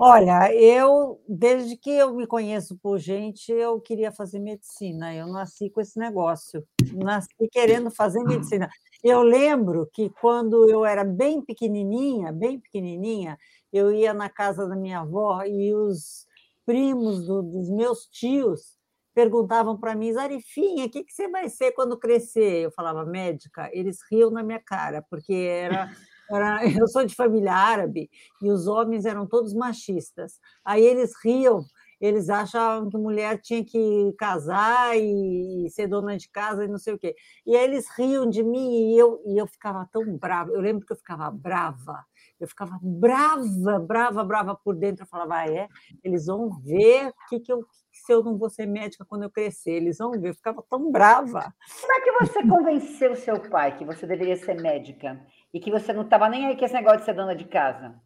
Olha, 0.01 0.53
eu, 0.53 1.21
desde 1.27 1.75
que 1.75 1.89
eu 1.89 2.15
me 2.15 2.25
conheço 2.25 2.77
por 2.81 2.97
gente, 2.97 3.51
eu 3.51 3.81
queria 3.81 4.13
fazer 4.13 4.39
medicina. 4.39 5.13
Eu 5.13 5.27
nasci 5.27 5.69
com 5.69 5.81
esse 5.81 5.99
negócio. 5.99 6.65
Nasci 6.93 7.49
querendo 7.51 7.91
fazer 7.91 8.23
medicina. 8.23 8.69
Eu 9.03 9.21
lembro 9.21 9.89
que 9.91 10.09
quando 10.09 10.69
eu 10.69 10.85
era 10.85 11.03
bem 11.03 11.41
pequenininha, 11.41 12.31
bem 12.31 12.57
pequenininha, 12.57 13.37
eu 13.73 13.91
ia 13.91 14.13
na 14.13 14.29
casa 14.29 14.65
da 14.65 14.75
minha 14.75 15.01
avó 15.01 15.43
e 15.43 15.75
os 15.75 16.25
primos 16.65 17.25
do, 17.27 17.41
dos 17.41 17.69
meus 17.69 18.05
tios 18.05 18.77
perguntavam 19.13 19.77
para 19.77 19.95
mim, 19.95 20.13
Zarifinha, 20.13 20.85
o 20.85 20.89
que, 20.89 21.03
que 21.03 21.11
você 21.11 21.27
vai 21.27 21.49
ser 21.49 21.73
quando 21.73 21.99
crescer? 21.99 22.63
Eu 22.63 22.71
falava, 22.71 23.03
médica. 23.05 23.69
Eles 23.73 23.97
riam 24.09 24.31
na 24.31 24.43
minha 24.43 24.61
cara, 24.61 25.05
porque 25.09 25.33
era 25.33 25.91
eu 26.83 26.87
sou 26.87 27.05
de 27.05 27.15
família 27.15 27.53
árabe 27.53 28.09
e 28.41 28.49
os 28.49 28.67
homens 28.67 29.05
eram 29.05 29.25
todos 29.25 29.53
machistas. 29.53 30.39
Aí 30.63 30.83
eles 30.83 31.13
riam, 31.23 31.65
eles 31.99 32.29
achavam 32.29 32.89
que 32.89 32.97
mulher 32.97 33.39
tinha 33.41 33.63
que 33.63 34.13
casar 34.17 34.97
e 34.97 35.67
ser 35.71 35.87
dona 35.87 36.15
de 36.17 36.29
casa 36.29 36.63
e 36.63 36.67
não 36.67 36.77
sei 36.77 36.93
o 36.93 36.99
quê. 36.99 37.15
E 37.45 37.55
aí 37.55 37.63
eles 37.63 37.89
riam 37.97 38.29
de 38.29 38.43
mim 38.43 38.93
e 38.93 38.97
eu, 38.97 39.21
e 39.25 39.37
eu 39.37 39.47
ficava 39.47 39.87
tão 39.91 40.17
brava. 40.17 40.51
Eu 40.51 40.61
lembro 40.61 40.85
que 40.85 40.93
eu 40.93 40.97
ficava 40.97 41.29
brava. 41.31 42.05
Eu 42.39 42.47
ficava 42.47 42.79
brava, 42.81 43.79
brava, 43.79 44.23
brava 44.23 44.55
por 44.55 44.75
dentro. 44.75 45.03
Eu 45.03 45.07
falava, 45.07 45.39
ah, 45.39 45.47
é? 45.47 45.67
Eles 46.01 46.27
vão 46.27 46.49
ver 46.61 47.11
que, 47.27 47.39
que 47.39 47.51
eu, 47.51 47.65
se 47.91 48.13
eu 48.13 48.23
não 48.23 48.37
vou 48.37 48.49
ser 48.49 48.65
médica 48.65 49.03
quando 49.03 49.23
eu 49.23 49.29
crescer. 49.29 49.71
Eles 49.71 49.97
vão 49.97 50.11
ver. 50.11 50.29
Eu 50.29 50.35
ficava 50.35 50.63
tão 50.69 50.89
brava. 50.89 51.53
Como 51.81 51.93
é 51.93 52.01
que 52.01 52.11
você 52.11 52.47
convenceu 52.47 53.15
seu 53.17 53.41
pai 53.49 53.77
que 53.77 53.83
você 53.83 54.07
deveria 54.07 54.37
ser 54.37 54.61
médica? 54.61 55.19
E 55.53 55.59
que 55.59 55.71
você 55.71 55.91
não 55.93 56.03
estava 56.03 56.29
nem 56.29 56.45
aí 56.45 56.57
com 56.57 56.65
esse 56.65 56.73
negócio 56.73 56.99
de 56.99 57.05
ser 57.05 57.13
dona 57.13 57.35
de 57.35 57.45
casa? 57.45 57.99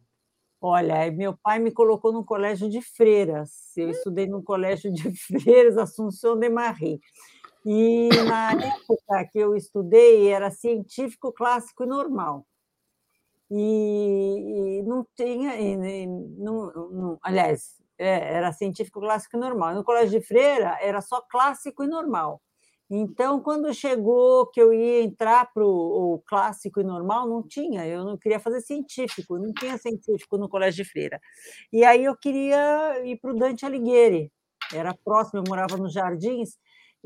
Olha, 0.60 1.10
meu 1.12 1.36
pai 1.36 1.58
me 1.58 1.70
colocou 1.70 2.12
num 2.12 2.24
colégio 2.24 2.70
de 2.70 2.80
freiras. 2.80 3.76
Eu 3.76 3.90
estudei 3.90 4.26
num 4.26 4.42
colégio 4.42 4.90
de 4.90 5.10
freiras, 5.14 5.76
Assunção 5.76 6.38
de 6.38 6.48
Marie. 6.48 7.00
E 7.66 8.08
na 8.26 8.52
época 8.52 9.28
que 9.30 9.38
eu 9.38 9.54
estudei, 9.54 10.28
era 10.28 10.50
científico 10.50 11.32
clássico 11.32 11.84
e 11.84 11.86
normal. 11.86 12.46
E, 13.50 14.78
e 14.78 14.82
não 14.84 15.06
tinha. 15.14 15.54
E, 15.60 16.06
não, 16.06 16.72
não, 16.90 17.18
aliás, 17.22 17.82
é, 17.98 18.34
era 18.34 18.52
científico 18.52 19.00
clássico 19.00 19.36
e 19.36 19.40
normal. 19.40 19.74
No 19.74 19.84
colégio 19.84 20.18
de 20.18 20.26
freira, 20.26 20.78
era 20.80 21.00
só 21.00 21.20
clássico 21.20 21.84
e 21.84 21.86
normal. 21.86 22.40
Então, 22.90 23.40
quando 23.40 23.72
chegou 23.72 24.46
que 24.46 24.60
eu 24.60 24.72
ia 24.72 25.02
entrar 25.02 25.50
para 25.52 25.64
o 25.64 26.22
clássico 26.26 26.80
e 26.80 26.84
normal, 26.84 27.26
não 27.28 27.42
tinha, 27.42 27.86
eu 27.86 28.04
não 28.04 28.16
queria 28.16 28.38
fazer 28.38 28.60
científico, 28.60 29.38
não 29.38 29.52
tinha 29.52 29.78
científico 29.78 30.36
no 30.36 30.48
Colégio 30.48 30.84
de 30.84 30.90
Freira. 30.90 31.20
E 31.72 31.84
aí 31.84 32.04
eu 32.04 32.16
queria 32.16 33.02
ir 33.04 33.18
para 33.18 33.32
o 33.32 33.36
Dante 33.36 33.64
Alighieri, 33.64 34.30
era 34.72 34.94
próximo, 35.04 35.40
eu 35.40 35.44
morava 35.48 35.76
nos 35.76 35.92
Jardins, 35.92 36.58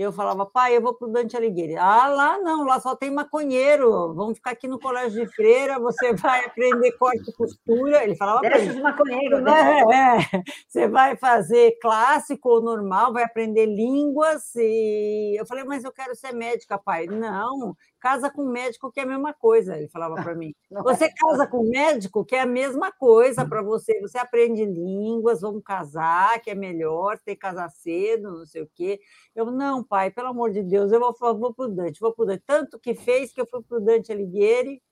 eu 0.02 0.12
falava, 0.12 0.46
pai, 0.46 0.76
eu 0.76 0.80
vou 0.80 0.94
para 0.94 1.08
o 1.08 1.10
Dante 1.10 1.36
Alighieri. 1.36 1.76
Ah, 1.76 2.06
lá 2.06 2.38
não, 2.38 2.64
lá 2.64 2.78
só 2.78 2.94
tem 2.94 3.10
maconheiro. 3.10 4.14
Vamos 4.14 4.36
ficar 4.36 4.52
aqui 4.52 4.68
no 4.68 4.78
colégio 4.78 5.26
de 5.26 5.34
freira, 5.34 5.80
você 5.80 6.12
vai 6.14 6.44
aprender 6.44 6.92
corte 6.92 7.28
e 7.28 7.32
costura. 7.32 8.04
Ele 8.04 8.14
falava 8.14 8.40
para 8.40 8.58
mim. 8.60 8.80
maconheiro, 8.80 9.40
né? 9.40 9.80
É, 9.80 10.36
é, 10.36 10.42
você 10.68 10.86
vai 10.86 11.16
fazer 11.16 11.78
clássico 11.82 12.48
ou 12.48 12.62
normal, 12.62 13.12
vai 13.12 13.24
aprender 13.24 13.66
línguas. 13.66 14.54
E 14.54 15.36
eu 15.36 15.44
falei, 15.44 15.64
mas 15.64 15.82
eu 15.82 15.90
quero 15.90 16.14
ser 16.14 16.32
médica, 16.32 16.78
pai. 16.78 17.06
Não, 17.06 17.76
casa 17.98 18.30
com 18.30 18.44
médico 18.44 18.90
que 18.90 19.00
é 19.00 19.02
a 19.02 19.06
mesma 19.06 19.32
coisa, 19.32 19.76
ele 19.76 19.88
falava 19.88 20.14
para 20.16 20.34
mim. 20.34 20.54
Você 20.84 21.04
é 21.04 21.12
casa 21.12 21.46
com 21.46 21.68
médico 21.68 22.24
que 22.24 22.34
é 22.34 22.40
a 22.40 22.46
mesma 22.46 22.92
coisa 22.92 23.46
para 23.46 23.62
você, 23.62 24.00
você 24.00 24.18
aprende 24.18 24.64
línguas, 24.64 25.40
vamos 25.40 25.62
casar, 25.62 26.40
que 26.40 26.50
é 26.50 26.54
melhor, 26.54 27.18
tem 27.18 27.34
que 27.34 27.40
casar 27.40 27.70
cedo, 27.70 28.38
não 28.38 28.46
sei 28.46 28.62
o 28.62 28.70
quê. 28.74 29.00
Eu, 29.34 29.50
não, 29.50 29.82
pai, 29.82 30.10
pelo 30.10 30.28
amor 30.28 30.50
de 30.50 30.62
Deus, 30.62 30.92
eu 30.92 31.00
vou, 31.00 31.14
vou 31.38 31.54
para 31.54 31.64
o 31.64 31.68
Dante, 31.68 32.00
vou 32.00 32.12
para 32.12 32.22
o 32.22 32.26
Dante. 32.26 32.42
Tanto 32.46 32.78
que 32.78 32.94
fez 32.94 33.32
que 33.32 33.40
eu 33.40 33.46
fui 33.46 33.62
para 33.62 33.78
o 33.78 33.80
Dante 33.80 34.12
Alighieri 34.12 34.82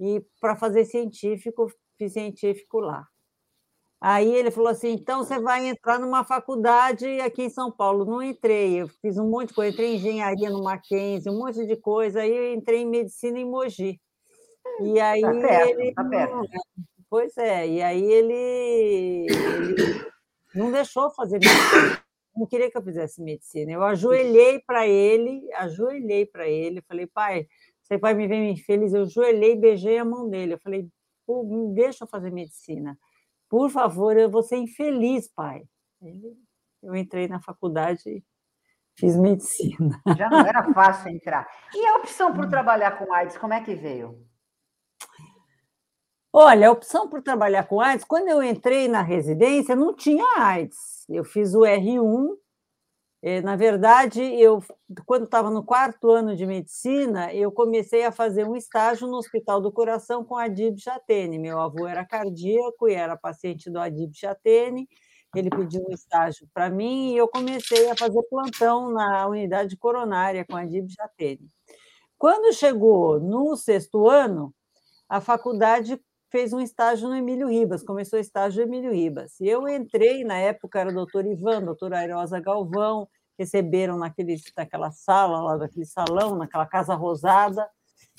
e 0.00 0.24
para 0.40 0.56
fazer 0.56 0.84
científico, 0.84 1.70
fiz 1.96 2.12
científico 2.12 2.80
lá. 2.80 3.06
Aí 4.00 4.32
ele 4.32 4.50
falou 4.50 4.70
assim: 4.70 4.92
então 4.92 5.24
você 5.24 5.40
vai 5.40 5.66
entrar 5.66 5.98
numa 5.98 6.24
faculdade 6.24 7.06
aqui 7.20 7.42
em 7.42 7.50
São 7.50 7.70
Paulo. 7.70 8.04
Não 8.04 8.22
entrei, 8.22 8.82
eu 8.82 8.88
fiz 8.88 9.18
um 9.18 9.28
monte 9.28 9.48
de 9.48 9.54
coisa, 9.54 9.72
entrei 9.72 9.92
em 9.92 9.96
engenharia 9.96 10.50
no 10.50 10.62
Mackenzie, 10.62 11.30
um 11.30 11.38
monte 11.38 11.66
de 11.66 11.76
coisa. 11.76 12.20
Aí 12.20 12.34
eu 12.34 12.54
entrei 12.54 12.82
em 12.82 12.86
medicina 12.86 13.38
em 13.38 13.44
Mogi. 13.44 14.00
E 14.80 15.00
aí 15.00 15.20
tá 15.20 15.32
perto, 15.32 15.80
ele. 15.80 15.94
Tá 15.94 16.04
perto. 16.04 16.40
Pois 17.10 17.36
é, 17.38 17.66
e 17.66 17.82
aí 17.82 18.04
ele, 18.04 19.26
ele 19.30 20.04
não 20.54 20.70
deixou 20.70 21.10
fazer 21.10 21.38
medicina. 21.38 22.02
Não 22.36 22.46
queria 22.46 22.70
que 22.70 22.78
eu 22.78 22.82
fizesse 22.82 23.20
medicina. 23.20 23.72
Eu 23.72 23.82
ajoelhei 23.82 24.60
para 24.64 24.86
ele, 24.86 25.42
ajoelhei 25.54 26.24
para 26.26 26.46
ele, 26.46 26.82
falei, 26.82 27.06
pai, 27.06 27.48
você 27.82 27.96
vai 27.96 28.14
me 28.14 28.28
ver 28.28 28.36
infeliz? 28.36 28.92
Eu 28.92 29.02
ajoelhei, 29.02 29.56
beijei 29.56 29.98
a 29.98 30.04
mão 30.04 30.28
dele. 30.28 30.54
Eu 30.54 30.58
falei, 30.58 30.86
me 31.28 31.74
deixa 31.74 32.04
eu 32.04 32.08
fazer 32.08 32.30
medicina. 32.30 32.96
Por 33.48 33.70
favor, 33.70 34.16
eu 34.16 34.30
vou 34.30 34.42
ser 34.42 34.56
infeliz, 34.56 35.28
pai. 35.28 35.64
Eu 36.82 36.94
entrei 36.94 37.26
na 37.26 37.40
faculdade 37.40 38.02
e 38.06 38.24
fiz 38.98 39.16
medicina. 39.16 40.00
Já 40.16 40.28
não 40.28 40.40
era 40.40 40.72
fácil 40.72 41.10
entrar. 41.10 41.48
E 41.74 41.86
a 41.86 41.96
opção 41.96 42.32
por 42.32 42.48
trabalhar 42.48 42.92
com 42.98 43.12
AIDS, 43.12 43.38
como 43.38 43.54
é 43.54 43.62
que 43.62 43.74
veio? 43.74 44.24
Olha, 46.32 46.68
a 46.68 46.72
opção 46.72 47.08
por 47.08 47.22
trabalhar 47.22 47.64
com 47.64 47.80
AIDS, 47.80 48.04
quando 48.04 48.28
eu 48.28 48.42
entrei 48.42 48.86
na 48.86 49.02
residência, 49.02 49.74
não 49.74 49.94
tinha 49.94 50.24
AIDS. 50.38 51.04
Eu 51.08 51.24
fiz 51.24 51.54
o 51.54 51.60
R1 51.60 52.28
é, 52.32 52.47
na 53.42 53.56
verdade, 53.56 54.20
eu, 54.22 54.62
quando 55.04 55.24
estava 55.24 55.50
no 55.50 55.64
quarto 55.64 56.10
ano 56.10 56.36
de 56.36 56.46
medicina, 56.46 57.32
eu 57.34 57.50
comecei 57.50 58.04
a 58.04 58.12
fazer 58.12 58.46
um 58.46 58.54
estágio 58.56 59.08
no 59.08 59.16
Hospital 59.16 59.60
do 59.60 59.72
Coração 59.72 60.24
com 60.24 60.36
Adib 60.36 60.78
Chatene. 60.78 61.38
Meu 61.38 61.60
avô 61.60 61.86
era 61.86 62.04
cardíaco 62.06 62.88
e 62.88 62.94
era 62.94 63.16
paciente 63.16 63.70
do 63.70 63.80
Adib 63.80 64.12
Chatene. 64.14 64.88
Ele 65.34 65.50
pediu 65.50 65.84
um 65.88 65.92
estágio 65.92 66.48
para 66.54 66.70
mim 66.70 67.12
e 67.12 67.16
eu 67.16 67.28
comecei 67.28 67.90
a 67.90 67.96
fazer 67.96 68.22
plantão 68.30 68.90
na 68.92 69.26
unidade 69.26 69.76
coronária 69.76 70.44
com 70.44 70.56
Adib 70.56 70.88
Chatene. 70.88 71.50
Quando 72.18 72.52
chegou 72.54 73.20
no 73.20 73.56
sexto 73.56 74.08
ano, 74.08 74.54
a 75.08 75.20
faculdade 75.20 76.00
fez 76.30 76.52
um 76.52 76.60
estágio 76.60 77.08
no 77.08 77.16
Emílio 77.16 77.48
Ribas, 77.48 77.82
começou 77.82 78.18
o 78.18 78.22
estágio 78.22 78.64
no 78.66 78.68
Emílio 78.68 78.92
Ribas. 78.92 79.40
E 79.40 79.48
eu 79.48 79.66
entrei, 79.68 80.24
na 80.24 80.36
época 80.38 80.80
era 80.80 80.90
o 80.90 80.94
doutor 80.94 81.26
Ivan, 81.26 81.62
doutor 81.62 81.94
Airosa 81.94 82.40
Galvão, 82.40 83.08
receberam 83.38 83.98
naquele, 83.98 84.36
naquela 84.56 84.90
sala, 84.90 85.40
lá 85.40 85.56
daquele 85.56 85.86
salão, 85.86 86.36
naquela 86.36 86.66
casa 86.66 86.94
rosada. 86.94 87.66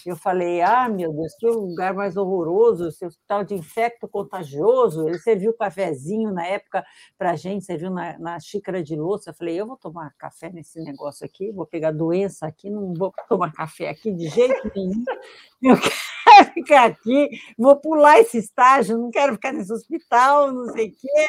Eu 0.05 0.15
falei, 0.15 0.61
ah, 0.61 0.87
meu 0.87 1.11
Deus, 1.11 1.35
que 1.37 1.45
lugar 1.45 1.93
mais 1.93 2.15
horroroso, 2.15 2.87
esse 2.87 3.05
hospital 3.05 3.43
de 3.43 3.53
infecto 3.53 4.07
contagioso. 4.07 5.07
Ele 5.07 5.19
serviu 5.19 5.53
cafezinho 5.53 6.31
na 6.31 6.45
época 6.45 6.85
para 7.17 7.31
a 7.31 7.35
gente, 7.35 7.65
serviu 7.65 7.89
na, 7.91 8.17
na, 8.17 8.39
xícara 8.39 8.81
de 8.81 8.95
louça. 8.95 9.31
Eu 9.31 9.33
falei, 9.33 9.59
eu 9.59 9.67
vou 9.67 9.75
tomar 9.75 10.13
café 10.17 10.49
nesse 10.49 10.81
negócio 10.81 11.25
aqui, 11.25 11.51
vou 11.51 11.65
pegar 11.65 11.91
doença 11.91 12.47
aqui, 12.47 12.69
não 12.69 12.93
vou 12.93 13.13
tomar 13.27 13.51
café 13.51 13.89
aqui 13.89 14.11
de 14.11 14.29
jeito 14.29 14.71
nenhum. 14.73 15.03
Eu 15.61 15.75
quero 15.75 16.08
ficar 16.45 16.85
aqui, 16.85 17.29
vou 17.57 17.75
pular 17.79 18.19
esse 18.19 18.37
estágio, 18.37 18.97
não 18.97 19.11
quero 19.11 19.33
ficar 19.33 19.53
nesse 19.53 19.71
hospital, 19.71 20.51
não 20.51 20.65
sei 20.73 20.89
o 20.89 20.91
quê. 20.91 21.27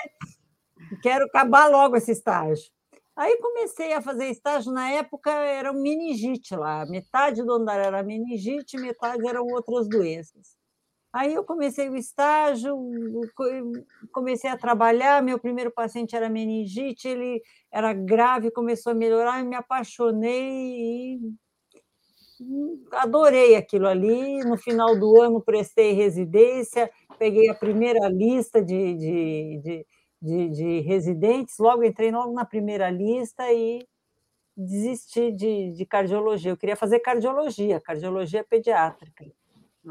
Quero 1.02 1.24
acabar 1.26 1.68
logo 1.68 1.96
esse 1.96 2.12
estágio. 2.12 2.70
Aí 3.16 3.36
comecei 3.38 3.92
a 3.92 4.00
fazer 4.00 4.28
estágio, 4.30 4.72
na 4.72 4.90
época 4.92 5.30
era 5.30 5.70
um 5.72 5.82
meningite 5.82 6.56
lá, 6.56 6.86
metade 6.86 7.44
do 7.44 7.52
andar 7.52 7.78
era 7.78 8.02
meningite, 8.02 8.78
metade 8.78 9.26
eram 9.28 9.46
outras 9.46 9.88
doenças. 9.88 10.56
Aí 11.12 11.34
eu 11.34 11.44
comecei 11.44 11.88
o 11.88 11.96
estágio, 11.96 12.74
comecei 14.12 14.48
a 14.48 14.56
trabalhar, 14.56 15.22
meu 15.22 15.40
primeiro 15.40 15.72
paciente 15.72 16.14
era 16.14 16.28
meningite, 16.28 17.08
ele 17.08 17.42
era 17.70 17.92
grave, 17.92 18.52
começou 18.52 18.92
a 18.92 18.94
melhorar, 18.94 19.40
eu 19.40 19.46
me 19.46 19.56
apaixonei 19.56 21.16
e 21.16 21.20
adorei 22.92 23.54
aquilo 23.56 23.86
ali. 23.86 24.40
No 24.44 24.56
final 24.56 24.98
do 24.98 25.20
ano 25.20 25.40
prestei 25.40 25.92
residência, 25.92 26.90
peguei 27.18 27.48
a 27.48 27.54
primeira 27.54 28.08
lista 28.08 28.62
de, 28.62 28.94
de, 28.94 29.60
de 29.62 29.86
de, 30.20 30.50
de 30.50 30.80
residentes, 30.80 31.58
logo 31.58 31.82
entrei 31.82 32.10
logo 32.10 32.32
na 32.32 32.44
primeira 32.44 32.90
lista 32.90 33.50
e 33.52 33.86
desisti 34.54 35.32
de, 35.32 35.72
de 35.72 35.86
cardiologia. 35.86 36.52
Eu 36.52 36.56
queria 36.56 36.76
fazer 36.76 37.00
cardiologia, 37.00 37.80
cardiologia 37.80 38.44
pediátrica. 38.44 39.24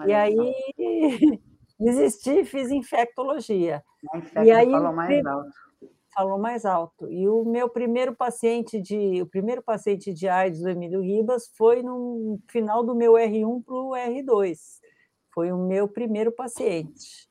e 0.05 0.13
aí 0.13 0.35
desisti, 1.79 2.45
fiz 2.45 2.69
infectologia. 2.69 3.83
A 4.35 4.45
e 4.45 4.51
aí 4.51 4.71
falou 4.71 4.93
mais 4.93 5.25
alto. 5.25 5.68
Falou 6.13 6.39
mais 6.39 6.65
alto. 6.65 7.09
E 7.11 7.27
o 7.27 7.45
meu 7.45 7.69
primeiro 7.69 8.15
paciente 8.15 8.81
de 8.81 9.21
o 9.21 9.27
primeiro 9.27 9.61
paciente 9.61 10.13
de 10.13 10.27
AIDS 10.27 10.61
do 10.61 10.69
Emílio 10.69 11.01
Ribas 11.01 11.51
foi 11.55 11.83
no 11.83 12.39
final 12.49 12.83
do 12.83 12.95
meu 12.95 13.13
R1 13.13 13.63
para 13.63 13.75
o 13.75 13.91
R2. 13.91 14.57
Foi 15.33 15.51
o 15.51 15.57
meu 15.57 15.87
primeiro 15.87 16.31
paciente. 16.31 17.29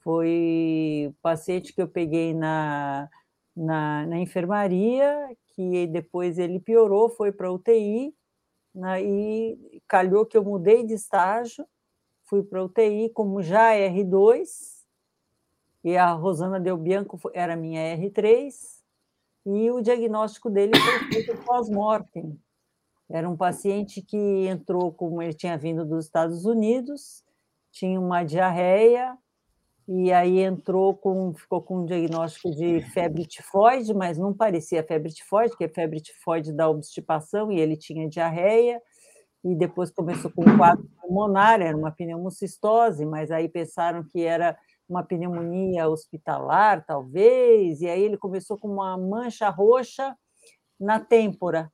Foi 0.00 1.14
paciente 1.22 1.72
que 1.72 1.80
eu 1.80 1.88
peguei 1.88 2.32
na, 2.34 3.08
na, 3.56 4.06
na 4.06 4.18
enfermaria, 4.18 5.36
que 5.54 5.86
depois 5.86 6.38
ele 6.38 6.58
piorou, 6.58 7.08
foi 7.10 7.32
para 7.32 7.52
UTI, 7.52 8.14
né, 8.74 9.02
e 9.02 9.82
calhou 9.86 10.24
que 10.24 10.36
eu 10.36 10.44
mudei 10.44 10.84
de 10.84 10.94
estágio, 10.94 11.66
fui 12.24 12.42
para 12.42 12.64
UTI 12.64 13.10
como 13.10 13.42
já 13.42 13.72
R2, 13.72 14.69
e 15.82 15.96
a 15.96 16.12
Rosana 16.12 16.60
Del 16.60 16.76
Bianco 16.76 17.18
era 17.34 17.56
minha 17.56 17.96
R3, 17.96 18.52
e 19.46 19.70
o 19.70 19.80
diagnóstico 19.80 20.50
dele 20.50 20.72
foi 20.76 21.12
feito 21.12 21.36
pós-mortem. 21.44 22.38
Era 23.08 23.28
um 23.28 23.36
paciente 23.36 24.02
que 24.02 24.46
entrou, 24.46 24.92
como 24.92 25.20
ele 25.20 25.34
tinha 25.34 25.58
vindo 25.58 25.84
dos 25.84 26.04
Estados 26.04 26.44
Unidos, 26.44 27.24
tinha 27.72 27.98
uma 28.00 28.22
diarreia, 28.22 29.16
e 29.88 30.12
aí 30.12 30.38
entrou 30.38 30.94
com, 30.94 31.34
ficou 31.34 31.60
com 31.60 31.78
um 31.78 31.84
diagnóstico 31.84 32.50
de 32.52 32.80
febre 32.92 33.26
tifoide, 33.26 33.92
mas 33.92 34.16
não 34.16 34.32
parecia 34.32 34.84
febre 34.84 35.12
tifoide, 35.12 35.56
que 35.56 35.64
é 35.64 35.68
febre 35.68 36.00
tifoide 36.00 36.52
da 36.52 36.68
obstipação, 36.68 37.50
e 37.50 37.58
ele 37.58 37.76
tinha 37.76 38.08
diarreia, 38.08 38.80
e 39.42 39.54
depois 39.56 39.90
começou 39.90 40.30
com 40.30 40.42
um 40.48 40.56
quadro 40.56 40.88
pulmonar, 41.00 41.60
era 41.60 41.76
uma 41.76 41.90
pneumocistose, 41.90 43.04
mas 43.04 43.30
aí 43.32 43.48
pensaram 43.48 44.04
que 44.04 44.22
era 44.22 44.56
uma 44.90 45.02
pneumonia 45.02 45.88
hospitalar, 45.88 46.84
talvez, 46.84 47.80
e 47.80 47.88
aí 47.88 48.02
ele 48.02 48.16
começou 48.16 48.58
com 48.58 48.68
uma 48.68 48.96
mancha 48.98 49.48
roxa 49.48 50.16
na 50.78 50.98
têmpora. 50.98 51.70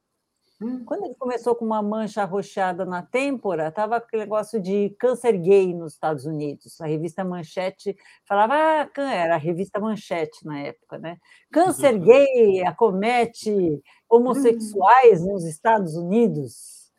Hum. 0.61 0.85
Quando 0.87 1.05
ele 1.05 1.15
começou 1.17 1.55
com 1.55 1.67
uma 1.67 1.83
mancha 1.83 2.23
arroxeada 2.23 2.87
na 2.87 3.03
têmpora, 3.03 3.69
estava 3.69 3.97
aquele 3.97 4.23
negócio 4.23 4.61
de 4.61 4.91
câncer 4.99 5.37
gay 5.37 5.75
nos 5.75 5.93
Estados 5.93 6.25
Unidos. 6.25 6.81
A 6.81 6.87
revista 6.87 7.23
Manchete 7.23 7.95
falava, 8.27 8.55
ah, 8.55 9.03
era 9.13 9.35
a 9.35 9.39
revista 9.39 9.79
Manchete 9.79 10.47
na 10.47 10.61
época, 10.61 10.99
né? 10.99 11.19
Câncer 11.53 11.95
uhum. 11.95 12.01
gay 12.01 12.67
acomete 12.67 13.83
homossexuais 14.09 15.27
nos 15.27 15.45
Estados 15.45 15.95
Unidos. 15.95 16.91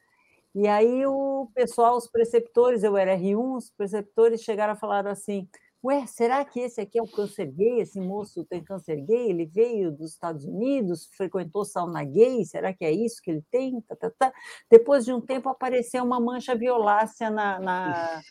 E 0.53 0.67
aí 0.67 1.05
o 1.05 1.49
pessoal, 1.53 1.97
os 1.97 2.07
preceptores, 2.07 2.83
eu 2.83 2.95
era 2.95 3.17
R1, 3.17 3.57
os 3.57 3.71
preceptores 3.71 4.41
chegaram 4.41 4.73
a 4.73 4.75
falar 4.75 5.07
assim, 5.07 5.47
Ué, 5.83 6.05
será 6.07 6.43
que 6.43 6.59
esse 6.59 6.81
aqui 6.81 6.97
é 6.97 7.01
o 7.01 7.07
câncer 7.07 7.45
gay? 7.51 7.81
Esse 7.81 7.99
moço 7.99 8.43
tem 8.45 8.63
câncer 8.63 8.95
gay? 8.97 9.29
Ele 9.29 9.45
veio 9.45 9.91
dos 9.91 10.13
Estados 10.13 10.43
Unidos, 10.43 11.07
frequentou 11.15 11.63
sauna 11.63 12.03
gay? 12.03 12.43
Será 12.45 12.73
que 12.73 12.83
é 12.83 12.91
isso 12.91 13.21
que 13.21 13.29
ele 13.29 13.43
tem? 13.51 13.79
Tá, 13.81 13.95
tá, 13.95 14.11
tá. 14.17 14.33
Depois 14.69 15.05
de 15.05 15.13
um 15.13 15.21
tempo 15.21 15.49
apareceu 15.49 16.03
uma 16.03 16.19
mancha 16.19 16.55
violácea 16.55 17.29
na, 17.29 17.59
na, 17.59 18.21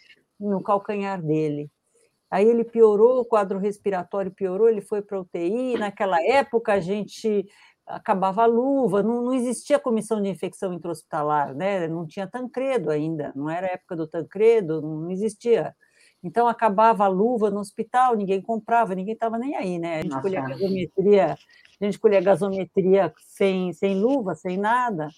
no 0.40 0.60
calcanhar 0.62 1.22
dele. 1.22 1.70
Aí 2.30 2.46
ele 2.46 2.64
piorou, 2.64 3.20
o 3.20 3.24
quadro 3.24 3.58
respiratório 3.58 4.32
piorou, 4.32 4.68
ele 4.68 4.80
foi 4.80 5.00
para 5.00 5.20
UTI. 5.20 5.78
Naquela 5.78 6.20
época 6.22 6.72
a 6.72 6.80
gente 6.80 7.46
acabava 7.86 8.42
a 8.42 8.46
luva, 8.46 9.02
não, 9.02 9.22
não 9.22 9.32
existia 9.32 9.78
comissão 9.78 10.20
de 10.20 10.28
infecção 10.28 10.72
intra-hospitalar, 10.74 11.54
né? 11.54 11.86
não 11.86 12.04
tinha 12.04 12.26
Tancredo 12.26 12.90
ainda, 12.90 13.32
não 13.36 13.48
era 13.48 13.68
época 13.68 13.94
do 13.94 14.08
Tancredo, 14.08 14.82
não 14.82 15.08
existia 15.08 15.72
então 16.26 16.48
acabava 16.48 17.04
a 17.04 17.08
luva 17.08 17.50
no 17.50 17.60
hospital, 17.60 18.16
ninguém 18.16 18.42
comprava, 18.42 18.96
ninguém 18.96 19.14
estava 19.14 19.38
nem 19.38 19.54
aí, 19.54 19.78
né? 19.78 20.00
A 20.00 20.02
gente 20.02 20.20
colhia 20.20 20.40
gasometria, 20.40 21.38
a 21.80 21.84
gente 21.84 21.98
colhia 22.00 22.20
gasometria 22.20 23.14
sem, 23.28 23.72
sem 23.72 24.00
luva, 24.00 24.34
sem 24.34 24.56
nada. 24.56 25.08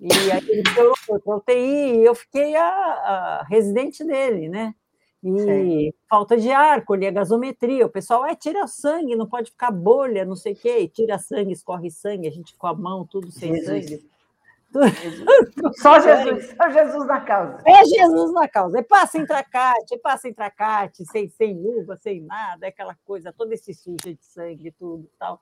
E 0.00 0.08
aí 0.32 0.48
ele 0.48 0.62
foi 1.04 1.20
para 1.20 1.36
UTI 1.36 1.98
e 1.98 2.04
eu 2.06 2.14
fiquei 2.14 2.56
a, 2.56 2.66
a, 2.66 3.46
residente 3.50 4.02
dele, 4.02 4.48
né? 4.48 4.74
E 5.22 5.38
Sim. 5.38 5.92
falta 6.08 6.38
de 6.38 6.50
ar, 6.50 6.86
colhia 6.86 7.10
gasometria. 7.10 7.84
O 7.84 7.90
pessoal, 7.90 8.24
é, 8.24 8.34
tira 8.34 8.66
sangue, 8.66 9.14
não 9.14 9.26
pode 9.26 9.50
ficar 9.50 9.70
bolha, 9.70 10.24
não 10.24 10.36
sei 10.36 10.54
o 10.54 10.56
quê. 10.56 10.88
tira 10.88 11.18
sangue, 11.18 11.52
escorre 11.52 11.90
sangue, 11.90 12.26
a 12.26 12.30
gente 12.30 12.56
com 12.56 12.66
a 12.66 12.72
mão, 12.72 13.06
tudo 13.06 13.30
sem 13.30 13.54
Jesus. 13.54 13.84
sangue. 13.86 14.10
Só 15.76 15.98
Jesus, 16.00 16.54
só 16.56 16.70
Jesus 16.70 17.06
na 17.06 17.20
causa. 17.20 17.58
É 17.66 17.84
Jesus 17.84 18.32
na 18.32 18.48
causa. 18.48 18.78
É 18.78 18.82
passa 18.82 19.18
em 19.18 19.26
tracate, 19.26 19.94
é 19.94 19.98
passa 19.98 20.28
em 20.28 20.32
tracate, 20.32 21.04
sem, 21.06 21.28
sem 21.28 21.54
luva, 21.54 21.96
sem 21.96 22.20
nada, 22.20 22.66
é 22.66 22.68
aquela 22.68 22.96
coisa, 23.04 23.32
todo 23.32 23.52
esse 23.52 23.74
suja 23.74 24.14
de 24.14 24.24
sangue, 24.24 24.72
tudo 24.78 25.10
tal. 25.18 25.40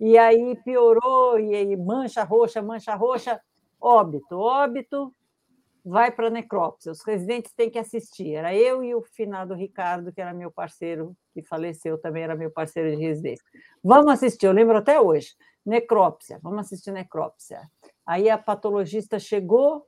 E 0.00 0.16
aí 0.16 0.56
piorou, 0.64 1.38
e 1.38 1.54
aí 1.54 1.76
mancha 1.76 2.22
roxa, 2.22 2.62
mancha 2.62 2.94
roxa, 2.94 3.40
óbito, 3.80 4.38
óbito, 4.38 5.14
vai 5.84 6.10
para 6.10 6.26
a 6.26 6.30
necrópsia. 6.30 6.92
Os 6.92 7.02
residentes 7.04 7.52
têm 7.52 7.70
que 7.70 7.78
assistir. 7.78 8.34
Era 8.34 8.54
eu 8.54 8.82
e 8.82 8.94
o 8.94 9.02
finado 9.02 9.54
Ricardo, 9.54 10.12
que 10.12 10.20
era 10.20 10.34
meu 10.34 10.50
parceiro, 10.50 11.16
que 11.32 11.42
faleceu 11.42 11.96
também, 11.96 12.24
era 12.24 12.34
meu 12.34 12.50
parceiro 12.50 12.90
de 12.90 13.02
residência. 13.02 13.44
Vamos 13.82 14.12
assistir, 14.12 14.46
eu 14.46 14.52
lembro 14.52 14.76
até 14.76 15.00
hoje. 15.00 15.34
Necrópsia, 15.64 16.38
vamos 16.42 16.60
assistir 16.60 16.92
necrópsia. 16.92 17.60
Aí 18.06 18.30
a 18.30 18.38
patologista 18.38 19.18
chegou, 19.18 19.84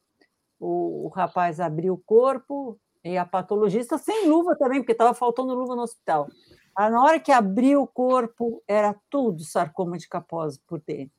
o, 0.59 1.07
o 1.07 1.09
rapaz 1.09 1.61
abriu 1.61 1.95
o 1.95 1.99
corpo, 1.99 2.79
e 3.05 3.16
a 3.16 3.25
patologista 3.25 3.97
sem 3.97 4.29
luva 4.29 4.57
também, 4.57 4.81
porque 4.81 4.93
estava 4.93 5.14
faltando 5.14 5.55
luva 5.55 5.77
no 5.77 5.83
hospital. 5.83 6.29
Aí, 6.77 6.91
na 6.91 7.03
hora 7.03 7.19
que 7.19 7.33
abriu 7.33 7.83
o 7.83 7.87
corpo, 7.87 8.62
era 8.66 8.95
tudo 9.09 9.43
sarcoma 9.45 9.97
de 9.97 10.09
Kaposi 10.09 10.61
por 10.66 10.81
dentro. 10.81 11.16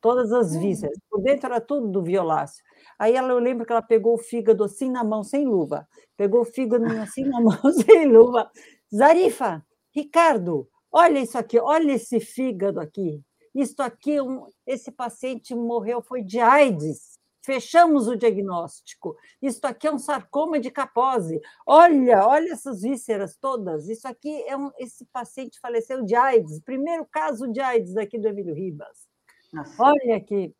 Todas 0.00 0.32
as 0.32 0.54
hum. 0.54 0.60
vísceras. 0.60 0.98
Por 1.08 1.22
dentro 1.22 1.46
era 1.46 1.60
tudo 1.60 1.88
do 1.88 2.02
violáceo. 2.02 2.62
Aí 2.98 3.14
ela, 3.14 3.32
eu 3.32 3.38
lembro 3.38 3.64
que 3.64 3.72
ela 3.72 3.82
pegou 3.82 4.14
o 4.14 4.18
fígado 4.18 4.62
assim 4.62 4.90
na 4.90 5.02
mão, 5.02 5.24
sem 5.24 5.46
luva. 5.46 5.88
Pegou 6.16 6.42
o 6.42 6.44
fígado 6.44 6.84
assim 7.00 7.24
na 7.24 7.40
mão, 7.40 7.58
sem 7.72 8.06
luva. 8.06 8.50
Zarifa, 8.94 9.64
Ricardo, 9.90 10.68
olha 10.92 11.18
isso 11.18 11.38
aqui, 11.38 11.58
olha 11.58 11.92
esse 11.92 12.20
fígado 12.20 12.78
aqui. 12.78 13.22
Isto 13.54 13.82
aqui, 13.82 14.20
um, 14.20 14.48
esse 14.66 14.90
paciente 14.90 15.54
morreu, 15.54 16.02
foi 16.02 16.22
de 16.22 16.40
AIDS. 16.40 17.14
Fechamos 17.44 18.08
o 18.08 18.16
diagnóstico. 18.16 19.16
Isto 19.40 19.66
aqui 19.66 19.86
é 19.86 19.92
um 19.92 19.98
sarcoma 19.98 20.58
de 20.58 20.70
capose. 20.70 21.38
Olha, 21.66 22.26
olha 22.26 22.52
essas 22.52 22.80
vísceras 22.80 23.36
todas. 23.36 23.86
Isso 23.86 24.08
aqui 24.08 24.42
é 24.48 24.56
um. 24.56 24.70
Esse 24.78 25.04
paciente 25.12 25.60
faleceu 25.60 26.02
de 26.02 26.14
AIDS. 26.14 26.60
Primeiro 26.60 27.04
caso 27.04 27.46
de 27.52 27.60
AIDS 27.60 27.98
aqui 27.98 28.18
do 28.18 28.28
Emílio 28.28 28.54
Ribas. 28.54 29.06
Nossa. 29.52 29.74
Olha 29.82 30.16
aqui. 30.16 30.54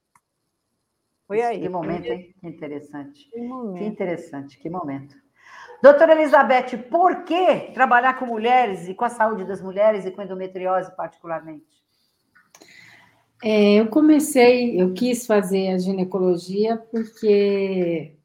Foi 1.26 1.40
aí. 1.40 1.62
Que 1.62 1.68
momento, 1.70 2.06
hein? 2.06 2.34
Que 2.38 2.48
interessante. 2.48 3.30
Que, 3.30 3.40
momento. 3.40 3.78
que 3.78 3.84
interessante, 3.86 4.58
que 4.58 4.68
momento. 4.68 5.16
Doutora 5.82 6.12
Elizabeth, 6.12 6.78
por 6.90 7.24
que 7.24 7.72
trabalhar 7.72 8.18
com 8.18 8.26
mulheres 8.26 8.88
e 8.88 8.94
com 8.94 9.04
a 9.04 9.10
saúde 9.10 9.44
das 9.44 9.60
mulheres 9.60 10.04
e 10.04 10.10
com 10.10 10.22
endometriose 10.22 10.94
particularmente? 10.94 11.83
É, 13.42 13.74
eu 13.74 13.88
comecei, 13.88 14.80
eu 14.80 14.94
quis 14.94 15.26
fazer 15.26 15.68
a 15.68 15.78
ginecologia 15.78 16.76
porque 16.90 18.16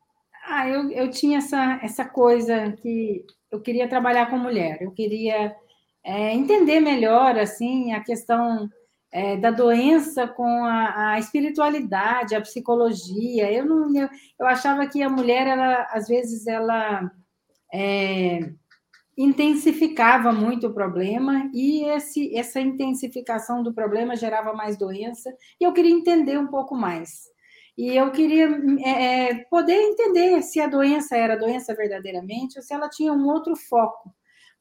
ah, 0.46 0.68
eu, 0.68 0.90
eu 0.92 1.10
tinha 1.10 1.40
essa, 1.40 1.80
essa 1.84 2.06
coisa 2.06 2.72
que 2.74 3.26
eu 3.52 3.60
queria 3.60 3.88
trabalhar 3.88 4.30
com 4.30 4.38
mulher, 4.38 4.78
eu 4.82 4.92
queria 4.92 5.56
é, 6.04 6.34
entender 6.34 6.80
melhor 6.80 7.38
assim 7.38 7.92
a 7.94 8.02
questão 8.02 8.70
é, 9.12 9.38
da 9.38 9.52
doença 9.52 10.28
com 10.28 10.64
a, 10.66 11.14
a, 11.14 11.20
espiritualidade, 11.20 12.36
a 12.36 12.42
psicologia. 12.42 13.52
Eu 13.52 13.66
não, 13.66 13.96
eu, 13.96 14.08
eu 14.40 14.48
achava 14.48 14.88
que 14.88 15.02
a 15.02 15.10
mulher, 15.10 15.48
ela, 15.48 15.88
às 15.92 16.08
vezes, 16.08 16.48
ela 16.48 17.12
é, 17.74 18.52
intensificava 19.20 20.32
muito 20.32 20.68
o 20.68 20.74
problema 20.74 21.52
e 21.54 21.84
esse, 21.84 22.34
essa 22.38 22.62
intensificação 22.62 23.62
do 23.62 23.74
problema 23.74 24.16
gerava 24.16 24.54
mais 24.54 24.78
doença 24.78 25.30
e 25.60 25.66
eu 25.66 25.74
queria 25.74 25.92
entender 25.92 26.40
um 26.40 26.48
pouco 26.48 26.74
mais. 26.74 27.28
E 27.78 27.98
eu 27.98 28.12
queria 28.12 28.48
é, 28.80 29.30
é, 29.30 29.36
poder 29.50 29.76
entender 29.76 30.42
se 30.42 30.62
a 30.62 30.68
doença 30.68 31.18
era 31.18 31.36
doença 31.36 31.76
verdadeiramente 31.76 32.58
ou 32.58 32.64
se 32.64 32.74
ela 32.74 32.90
tinha 32.90 33.12
um 33.12 33.28
outro 33.28 33.58
foco, 33.58 34.10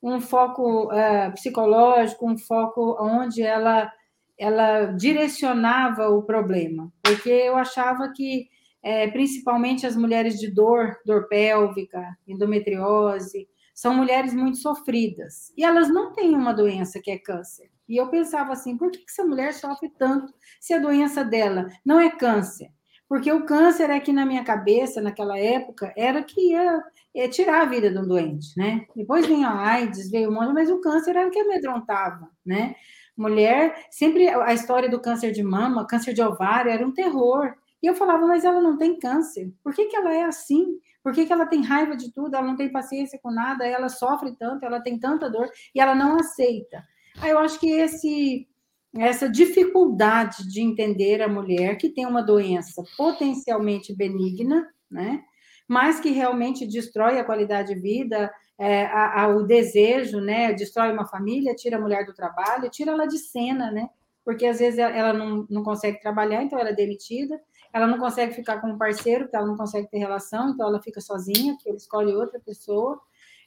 um 0.02 0.20
foco 0.20 0.86
uh, 0.86 1.32
psicológico, 1.34 2.28
um 2.28 2.36
foco 2.36 2.96
onde 3.00 3.42
ela, 3.42 3.92
ela 4.36 4.86
direcionava 4.86 6.08
o 6.08 6.24
problema. 6.24 6.92
Porque 7.00 7.30
eu 7.30 7.56
achava 7.56 8.12
que, 8.12 8.48
é, 8.82 9.06
principalmente 9.08 9.86
as 9.86 9.96
mulheres 9.96 10.38
de 10.38 10.52
dor, 10.52 10.96
dor 11.06 11.28
pélvica, 11.28 12.04
endometriose, 12.26 13.48
são 13.78 13.94
mulheres 13.94 14.34
muito 14.34 14.58
sofridas 14.58 15.52
e 15.56 15.62
elas 15.64 15.88
não 15.88 16.12
têm 16.12 16.34
uma 16.34 16.52
doença 16.52 17.00
que 17.00 17.12
é 17.12 17.16
câncer. 17.16 17.70
E 17.88 17.96
eu 17.96 18.08
pensava 18.08 18.52
assim, 18.52 18.76
por 18.76 18.90
que 18.90 19.04
essa 19.08 19.24
mulher 19.24 19.54
sofre 19.54 19.88
tanto 19.96 20.34
se 20.60 20.74
a 20.74 20.80
doença 20.80 21.24
dela 21.24 21.68
não 21.86 22.00
é 22.00 22.10
câncer? 22.10 22.72
Porque 23.08 23.30
o 23.30 23.46
câncer 23.46 23.88
é 23.88 24.00
que 24.00 24.12
na 24.12 24.26
minha 24.26 24.42
cabeça, 24.42 25.00
naquela 25.00 25.38
época, 25.38 25.92
era 25.96 26.24
que 26.24 26.50
ia, 26.50 26.82
ia 27.14 27.28
tirar 27.28 27.62
a 27.62 27.66
vida 27.66 27.88
de 27.88 27.96
um 27.98 28.08
doente, 28.08 28.48
né? 28.56 28.84
Depois 28.96 29.24
veio 29.28 29.46
a 29.46 29.56
AIDS, 29.56 30.10
veio 30.10 30.28
o 30.28 30.34
mundo, 30.34 30.52
mas 30.52 30.68
o 30.68 30.80
câncer 30.80 31.14
era 31.14 31.28
o 31.28 31.30
que 31.30 31.38
amedrontava, 31.38 32.28
né? 32.44 32.74
Mulher, 33.16 33.86
sempre 33.92 34.28
a 34.28 34.52
história 34.52 34.90
do 34.90 35.00
câncer 35.00 35.30
de 35.30 35.44
mama, 35.44 35.86
câncer 35.86 36.12
de 36.14 36.20
ovário, 36.20 36.72
era 36.72 36.84
um 36.84 36.92
terror. 36.92 37.54
E 37.80 37.86
eu 37.86 37.94
falava, 37.94 38.26
mas 38.26 38.44
ela 38.44 38.60
não 38.60 38.76
tem 38.76 38.98
câncer. 38.98 39.52
Por 39.62 39.72
que, 39.72 39.86
que 39.86 39.94
ela 39.94 40.12
é 40.12 40.24
assim? 40.24 40.80
Por 41.08 41.14
que, 41.14 41.24
que 41.24 41.32
ela 41.32 41.46
tem 41.46 41.64
raiva 41.64 41.96
de 41.96 42.12
tudo? 42.12 42.36
Ela 42.36 42.46
não 42.46 42.54
tem 42.54 42.70
paciência 42.70 43.18
com 43.22 43.30
nada, 43.30 43.66
ela 43.66 43.88
sofre 43.88 44.36
tanto, 44.36 44.66
ela 44.66 44.78
tem 44.78 44.98
tanta 44.98 45.30
dor 45.30 45.48
e 45.74 45.80
ela 45.80 45.94
não 45.94 46.16
aceita. 46.16 46.84
Aí 47.22 47.30
eu 47.30 47.38
acho 47.38 47.58
que 47.58 47.70
esse 47.70 48.46
essa 48.94 49.26
dificuldade 49.26 50.46
de 50.46 50.60
entender 50.60 51.22
a 51.22 51.28
mulher 51.28 51.78
que 51.78 51.88
tem 51.88 52.04
uma 52.04 52.22
doença 52.22 52.84
potencialmente 52.94 53.96
benigna, 53.96 54.68
né? 54.90 55.22
Mas 55.66 55.98
que 55.98 56.10
realmente 56.10 56.66
destrói 56.66 57.18
a 57.18 57.24
qualidade 57.24 57.74
de 57.74 57.80
vida, 57.80 58.30
é, 58.58 58.84
a, 58.84 59.22
a, 59.22 59.28
o 59.28 59.44
desejo, 59.44 60.20
né? 60.20 60.52
Destrói 60.52 60.92
uma 60.92 61.06
família, 61.06 61.54
tira 61.54 61.78
a 61.78 61.80
mulher 61.80 62.04
do 62.04 62.12
trabalho, 62.12 62.68
tira 62.68 62.92
ela 62.92 63.06
de 63.06 63.16
cena, 63.16 63.70
né? 63.70 63.88
Porque 64.22 64.44
às 64.44 64.58
vezes 64.58 64.78
ela 64.78 65.14
não, 65.14 65.46
não 65.48 65.62
consegue 65.62 66.02
trabalhar, 66.02 66.42
então 66.42 66.58
ela 66.58 66.68
é 66.68 66.74
demitida. 66.74 67.40
Ela 67.72 67.86
não 67.86 67.98
consegue 67.98 68.34
ficar 68.34 68.60
com 68.60 68.68
um 68.68 68.78
parceiro, 68.78 69.24
porque 69.24 69.36
ela 69.36 69.46
não 69.46 69.56
consegue 69.56 69.88
ter 69.88 69.98
relação, 69.98 70.50
então 70.50 70.68
ela 70.68 70.80
fica 70.80 71.00
sozinha, 71.00 71.54
porque 71.54 71.68
ele 71.68 71.76
escolhe 71.76 72.14
outra 72.14 72.40
pessoa. 72.40 73.00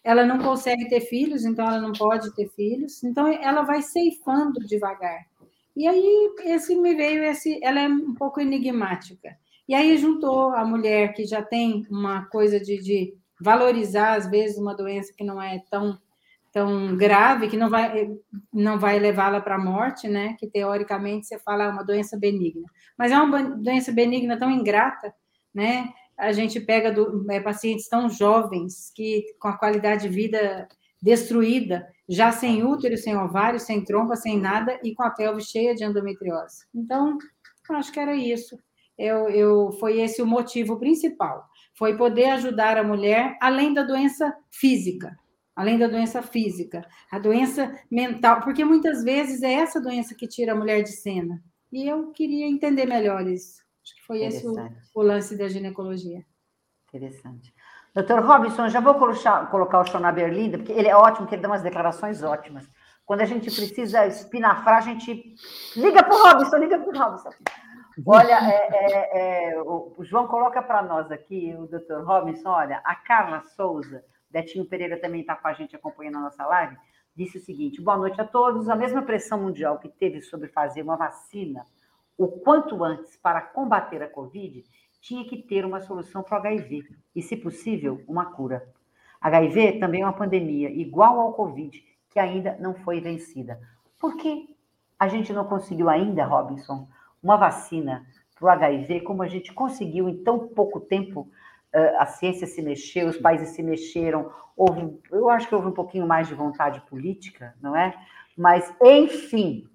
Ela 0.04 0.26
não 0.26 0.40
consegue 0.40 0.90
ter 0.90 1.02
filhos, 1.02 1.46
então 1.46 1.68
ela 1.68 1.80
não 1.80 1.94
pode 1.94 2.34
ter 2.36 2.50
filhos. 2.50 3.04
Então 3.04 3.28
ela 3.28 3.62
vai 3.64 3.82
ceifando 3.82 4.60
devagar. 4.66 5.26
E 5.76 5.88
aí 5.88 6.34
esse 6.46 6.76
me 6.76 6.96
veio 6.96 7.24
esse, 7.24 7.60
ela 7.64 7.80
é 7.80 7.88
um 7.88 8.14
pouco 8.14 8.42
enigmática. 8.42 9.38
E 9.68 9.74
aí 9.74 9.98
juntou 9.98 10.50
a 10.54 10.66
mulher 10.66 11.14
que 11.14 11.26
já 11.26 11.42
tem 11.42 11.86
uma 11.90 12.26
coisa 12.26 12.60
de, 12.60 12.82
de 12.82 13.14
valorizar 13.40 14.16
às 14.16 14.30
vezes 14.30 14.58
uma 14.58 14.76
doença 14.76 15.14
que 15.16 15.24
não 15.24 15.42
é 15.42 15.64
tão 15.70 15.98
tão 16.52 16.96
grave 16.96 17.48
que 17.48 17.58
não 17.58 17.70
vai 17.70 18.10
não 18.54 18.78
vai 18.80 19.00
levá-la 19.00 19.40
para 19.40 19.56
a 19.56 19.64
morte, 19.64 20.08
né? 20.08 20.36
Que 20.40 20.48
teoricamente 20.48 21.28
você 21.28 21.40
fala 21.40 21.64
é 21.66 21.70
uma 21.70 21.84
doença 21.84 22.18
benigna, 22.18 22.68
mas 22.98 23.12
é 23.12 23.18
uma 23.18 23.42
doença 23.42 23.92
benigna 23.92 24.38
tão 24.38 24.52
ingrata, 24.52 25.14
né? 25.54 25.90
A 26.18 26.32
gente 26.32 26.60
pega 26.60 26.92
do, 26.92 27.26
é, 27.32 27.40
pacientes 27.40 27.88
tão 27.88 28.10
jovens 28.10 28.92
que 28.96 29.26
com 29.40 29.48
a 29.48 29.58
qualidade 29.58 30.04
de 30.04 30.10
vida 30.10 30.68
destruída, 31.02 31.88
já 32.08 32.32
sem 32.32 32.64
útero, 32.64 32.96
sem 32.98 33.18
ovário, 33.18 33.60
sem 33.60 33.84
trompa, 33.84 34.16
sem 34.16 34.40
nada 34.40 34.80
e 34.84 34.94
com 34.94 35.04
a 35.04 35.10
pelve 35.10 35.42
cheia 35.42 35.74
de 35.74 35.84
endometriose. 35.84 36.66
Então, 36.76 37.18
acho 37.72 37.92
que 37.92 38.00
era 38.00 38.16
isso. 38.16 38.58
Eu, 38.98 39.30
eu, 39.30 39.72
foi 39.80 40.00
esse 40.00 40.22
o 40.22 40.28
motivo 40.28 40.78
principal. 40.78 41.44
Foi 41.76 41.98
poder 41.98 42.26
ajudar 42.32 42.78
a 42.78 42.84
mulher 42.84 43.36
além 43.42 43.74
da 43.74 43.82
doença 43.82 44.32
física, 44.52 45.18
além 45.56 45.78
da 45.78 45.88
doença 45.88 46.22
física, 46.22 46.86
a 47.12 47.20
doença 47.20 47.80
mental, 47.90 48.42
porque 48.42 48.64
muitas 48.64 49.04
vezes 49.04 49.42
é 49.42 49.54
essa 49.54 49.82
doença 49.82 50.16
que 50.16 50.28
tira 50.28 50.54
a 50.54 50.56
mulher 50.56 50.84
de 50.84 50.92
cena. 50.92 51.42
E 51.72 51.88
eu 51.88 52.12
queria 52.12 52.48
entender 52.48 52.86
melhor 52.86 53.26
isso. 53.28 53.62
Acho 53.84 53.96
que 53.96 54.06
foi 54.06 54.22
esse 54.24 54.46
o, 54.46 54.56
o 54.94 55.02
lance 55.02 55.38
da 55.38 55.48
ginecologia. 55.48 56.26
Interessante. 56.94 57.54
Doutor 57.94 58.24
Robinson, 58.24 58.70
já 58.70 58.80
vou 58.80 58.96
colocar, 58.96 59.50
colocar 59.50 59.80
o 59.80 59.86
Shona 59.86 60.12
Berlinda, 60.12 60.58
porque 60.58 60.72
ele 60.72 60.88
é 60.88 60.96
ótimo, 60.96 61.28
que 61.28 61.36
ele 61.36 61.42
dá 61.42 61.50
umas 61.50 61.62
declarações 61.62 62.24
ótimas. 62.24 62.70
Quando 63.06 63.22
a 63.22 63.26
gente 63.26 63.54
precisa 63.54 64.06
espinafrar, 64.08 64.78
a 64.78 64.82
gente 64.82 65.36
liga 65.76 66.04
para 66.04 66.16
o 66.16 66.24
Robinson, 66.24 66.58
liga 66.58 66.80
para 66.80 66.90
o 66.90 66.98
Robinson. 66.98 67.30
Olha, 68.06 68.40
é, 68.50 68.70
é, 68.72 69.52
é, 69.54 69.62
o 69.62 69.98
João 70.00 70.28
coloca 70.28 70.62
para 70.62 70.82
nós 70.82 71.12
aqui, 71.12 71.54
o 71.58 71.68
doutor 71.68 72.06
Robinson, 72.06 72.50
olha, 72.50 72.82
a 72.86 72.96
Carla 72.96 73.42
Souza, 73.42 74.04
Betinho 74.32 74.66
Pereira 74.66 75.00
também 75.00 75.22
está 75.22 75.36
com 75.36 75.48
a 75.48 75.54
gente 75.54 75.76
acompanhando 75.76 76.18
a 76.18 76.22
nossa 76.22 76.46
live, 76.46 76.78
disse 77.16 77.38
o 77.38 77.42
seguinte: 77.42 77.82
boa 77.82 77.98
noite 77.98 78.20
a 78.20 78.26
todos. 78.26 78.70
A 78.70 78.76
mesma 78.76 79.02
pressão 79.02 79.42
mundial 79.42 79.80
que 79.80 79.90
teve 79.90 80.22
sobre 80.22 80.48
fazer 80.48 80.82
uma 80.82 80.96
vacina 80.96 81.66
o 82.22 82.28
quanto 82.28 82.84
antes 82.84 83.18
para 83.18 83.42
combater 83.42 84.04
a 84.04 84.08
Covid, 84.08 84.64
tinha 85.02 85.26
que 85.26 85.42
ter 85.42 85.66
uma 85.66 85.82
solução 85.82 86.22
para 86.22 86.36
o 86.36 86.40
HIV 86.40 86.84
e, 87.16 87.22
se 87.22 87.36
possível, 87.36 88.04
uma 88.08 88.26
cura. 88.26 88.72
HIV 89.20 89.80
também 89.80 90.02
é 90.02 90.06
uma 90.06 90.14
pandemia 90.14 90.70
igual 90.70 91.20
ao 91.20 91.34
Covid, 91.34 91.84
que 92.12 92.20
ainda 92.20 92.56
não 92.60 92.76
foi 92.76 93.02
vencida. 93.02 93.60
Por 94.00 94.18
que 94.18 94.56
a 95.00 95.08
gente 95.08 95.34
não 95.34 95.46
conseguiu 95.46 95.90
ainda, 95.90 96.24
Robinson, 96.24 96.88
uma 97.24 97.38
vacina 97.38 98.06
para 98.36 98.46
o 98.46 98.50
HIV, 98.50 99.02
como 99.02 99.24
a 99.24 99.28
gente 99.28 99.52
conseguiu 99.52 100.08
em 100.08 100.24
tão 100.24 100.48
pouco 100.48 100.80
tempo? 100.80 101.28
A 101.74 102.06
ciência 102.06 102.46
se 102.46 102.62
mexeu, 102.62 103.08
os 103.08 103.18
países 103.18 103.50
se 103.50 103.64
mexeram, 103.64 104.32
houve, 104.58 105.00
eu 105.12 105.30
acho 105.30 105.48
que 105.48 105.56
houve 105.56 105.68
um 105.68 105.74
pouquinho 105.74 106.06
mais 106.06 106.28
de 106.28 106.34
vontade 106.34 106.82
política, 106.82 107.56
não 107.62 107.76
é? 107.76 107.94
Mas, 108.38 108.74
enfim, 108.82 109.68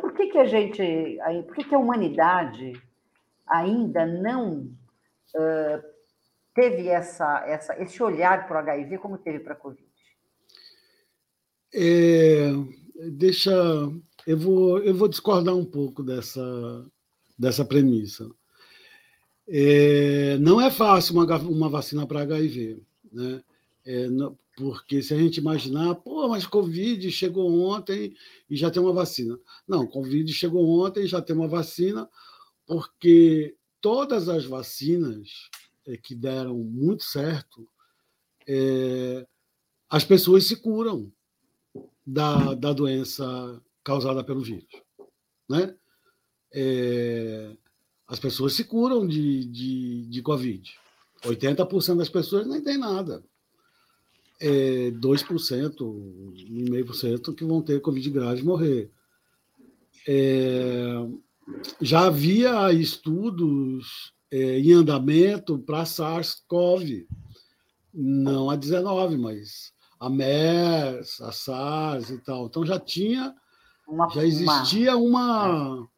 por 0.00 0.12
que, 0.12 0.26
que 0.28 0.38
a 0.38 0.44
gente, 0.44 1.18
por 1.46 1.54
que, 1.54 1.64
que 1.64 1.74
a 1.74 1.78
humanidade 1.78 2.72
ainda 3.46 4.04
não 4.04 4.68
uh, 5.34 5.82
teve 6.54 6.88
essa, 6.88 7.44
essa, 7.46 7.80
esse 7.80 8.02
olhar 8.02 8.46
para 8.46 8.56
o 8.56 8.60
HIV 8.60 8.98
como 8.98 9.18
teve 9.18 9.40
para 9.40 9.52
a 9.52 9.56
Covid? 9.56 9.86
É, 11.74 12.50
deixa, 13.12 13.52
eu 14.26 14.38
vou, 14.38 14.78
eu 14.78 14.94
vou 14.94 15.08
discordar 15.08 15.54
um 15.54 15.64
pouco 15.64 16.02
dessa, 16.02 16.86
dessa 17.38 17.64
premissa. 17.64 18.28
É, 19.48 20.36
não 20.38 20.60
é 20.60 20.70
fácil 20.70 21.14
uma, 21.14 21.38
uma 21.38 21.68
vacina 21.68 22.06
para 22.06 22.22
HIV, 22.22 22.82
né? 23.12 23.42
É, 23.84 24.08
não, 24.08 24.36
porque 24.56 25.00
se 25.02 25.14
a 25.14 25.16
gente 25.16 25.36
imaginar, 25.36 25.94
pô, 25.96 26.26
mas 26.28 26.46
Covid 26.46 27.10
chegou 27.12 27.60
ontem 27.68 28.14
e 28.50 28.56
já 28.56 28.70
tem 28.70 28.82
uma 28.82 28.92
vacina. 28.92 29.38
Não, 29.68 29.86
Covid 29.86 30.32
chegou 30.32 30.80
ontem 30.80 31.04
e 31.04 31.06
já 31.06 31.22
tem 31.22 31.36
uma 31.36 31.46
vacina, 31.46 32.08
porque 32.66 33.54
todas 33.80 34.28
as 34.28 34.44
vacinas 34.44 35.50
é, 35.86 35.96
que 35.96 36.14
deram 36.14 36.56
muito 36.56 37.04
certo, 37.04 37.68
é, 38.48 39.26
as 39.88 40.04
pessoas 40.04 40.44
se 40.44 40.56
curam 40.56 41.12
da, 42.04 42.54
da 42.54 42.72
doença 42.72 43.62
causada 43.84 44.24
pelo 44.24 44.40
vírus. 44.40 44.66
Né? 45.48 45.76
É, 46.52 47.56
as 48.08 48.18
pessoas 48.18 48.54
se 48.54 48.64
curam 48.64 49.06
de, 49.06 49.44
de, 49.46 50.06
de 50.06 50.22
Covid. 50.22 50.72
80% 51.24 51.96
das 51.96 52.08
pessoas 52.08 52.46
nem 52.46 52.62
tem 52.62 52.78
nada. 52.78 53.22
É 54.38 54.90
2%, 54.90 55.76
1,5% 55.76 57.34
que 57.34 57.44
vão 57.44 57.62
ter 57.62 57.80
Covid 57.80 58.10
grave 58.10 58.42
e 58.42 58.44
morrer. 58.44 58.90
É, 60.06 60.94
já 61.80 62.06
havia 62.06 62.72
estudos 62.72 64.12
é, 64.30 64.58
em 64.60 64.72
andamento 64.72 65.58
para 65.58 65.84
SARS-CoV, 65.84 67.06
não 67.92 68.50
a 68.50 68.56
19, 68.56 69.16
mas 69.16 69.72
a 69.98 70.10
MERS, 70.10 71.20
a 71.22 71.32
SARS 71.32 72.10
e 72.10 72.18
tal. 72.18 72.46
Então 72.46 72.64
já 72.64 72.78
tinha, 72.78 73.34
uma, 73.88 74.08
já 74.10 74.24
existia 74.24 74.96
uma 74.96 75.78
uma 75.78 75.88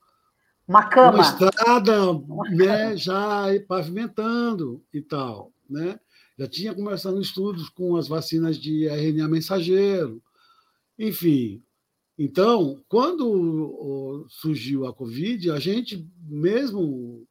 cama, 0.89 1.15
uma 1.15 1.23
estrada, 1.23 2.11
uma 2.11 2.49
né, 2.51 2.97
já 2.97 3.47
pavimentando 3.67 4.83
e 4.93 5.01
tal, 5.01 5.53
né? 5.69 5.99
Já 6.39 6.47
tinha 6.47 6.75
começando 6.75 7.21
estudos 7.21 7.69
com 7.69 7.97
as 7.97 8.07
vacinas 8.07 8.59
de 8.59 8.87
RNA 8.87 9.27
mensageiro, 9.29 10.23
enfim, 10.99 11.63
então, 12.19 12.83
quando 12.89 14.27
surgiu 14.29 14.87
a 14.87 14.93
Covid, 14.93 15.53
a 15.53 15.61
gente 15.61 16.05
mesmo. 16.21 17.25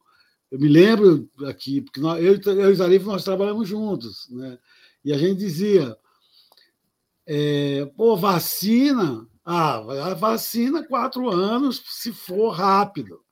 Eu 0.50 0.58
me 0.58 0.66
lembro 0.66 1.28
aqui, 1.44 1.82
porque 1.82 2.00
nós, 2.00 2.24
eu, 2.24 2.40
eu 2.54 2.70
e 2.70 2.74
Zarif 2.74 3.04
nós 3.04 3.22
trabalhamos 3.22 3.68
juntos, 3.68 4.26
né? 4.30 4.58
e 5.04 5.12
a 5.12 5.18
gente 5.18 5.38
dizia: 5.38 5.94
é, 7.26 7.84
pô, 7.94 8.16
vacina, 8.16 9.28
ah, 9.44 9.76
a 10.10 10.14
vacina 10.14 10.82
quatro 10.82 11.28
anos 11.28 11.82
se 11.84 12.10
for 12.10 12.48
rápido. 12.48 13.22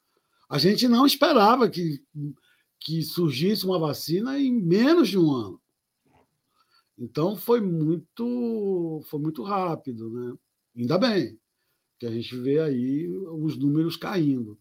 A 0.48 0.58
gente 0.58 0.86
não 0.86 1.06
esperava 1.06 1.68
que, 1.68 2.02
que 2.80 3.02
surgisse 3.02 3.64
uma 3.64 3.78
vacina 3.78 4.38
em 4.38 4.52
menos 4.52 5.08
de 5.08 5.18
um 5.18 5.32
ano. 5.32 5.60
Então 6.98 7.36
foi 7.36 7.60
muito, 7.60 9.02
foi 9.10 9.20
muito 9.20 9.42
rápido, 9.42 10.10
né? 10.10 10.34
Ainda 10.76 10.98
bem 10.98 11.38
que 11.98 12.06
a 12.06 12.10
gente 12.10 12.36
vê 12.36 12.60
aí 12.60 13.08
os 13.08 13.56
números 13.56 13.96
caindo. 13.96 14.58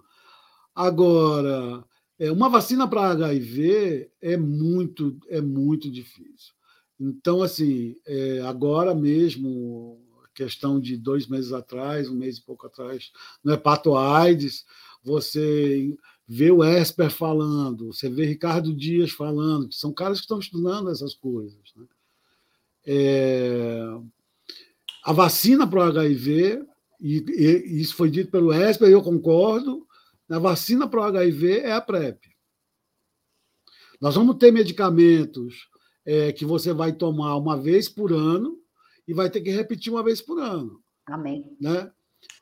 Agora, 0.74 1.84
é, 2.18 2.32
uma 2.32 2.50
vacina 2.50 2.88
para 2.88 3.12
HIV 3.12 4.10
é 4.22 4.38
muito, 4.38 5.18
é 5.28 5.42
muito 5.42 5.92
difícil. 5.92 6.54
Então, 7.00 7.44
assim, 7.44 7.96
é, 8.06 8.42
agora 8.42 8.96
mesmo, 8.96 10.02
questão 10.34 10.80
de 10.80 10.96
dois 10.98 11.28
meses 11.28 11.52
atrás, 11.52 12.10
um 12.10 12.16
mês 12.16 12.38
e 12.38 12.46
pouco 12.46 12.68
atrás, 12.68 13.12
no 13.44 13.54
Hepatoaides, 13.54 14.66
você 15.06 15.96
vê 16.28 16.50
o 16.50 16.64
Esper 16.64 17.12
falando, 17.12 17.94
você 17.94 18.10
vê 18.10 18.26
Ricardo 18.26 18.74
Dias 18.74 19.12
falando, 19.12 19.70
que 19.70 19.76
são 19.76 19.94
caras 19.94 20.18
que 20.18 20.24
estão 20.24 20.40
estudando 20.40 20.90
essas 20.90 21.14
coisas. 21.14 21.62
Né? 21.76 21.86
É, 22.88 23.80
a 25.04 25.14
vacina 25.14 25.68
para 25.68 25.80
o 25.80 25.84
HIV 25.84 26.66
e, 27.00 27.18
e, 27.18 27.82
isso 27.82 27.96
foi 27.96 28.10
dito 28.10 28.32
pelo 28.32 28.52
Esper, 28.52 28.90
e 28.90 28.94
eu 28.94 29.04
concordo, 29.04 29.86
a 30.30 30.40
vacina 30.40 30.88
para 30.88 31.02
o 31.02 31.04
HIV 31.04 31.60
é 31.60 31.74
a 31.74 31.82
PrEP. 31.82 32.20
Nós 34.02 34.16
vamos 34.16 34.38
ter 34.38 34.52
medicamentos 34.52 35.70
é, 36.04 36.32
que 36.32 36.46
você 36.46 36.74
vai 36.74 36.94
tomar 36.94 37.36
uma 37.38 37.56
vez 37.56 37.88
por 37.88 38.12
ano 38.12 38.60
e 39.08 39.14
vai 39.14 39.30
ter 39.30 39.42
que 39.42 39.52
repetir 39.52 39.94
uma 39.94 40.04
vez 40.04 40.22
por 40.22 40.40
ano. 40.40 40.82
Amém. 41.06 41.56
Né? 41.62 41.92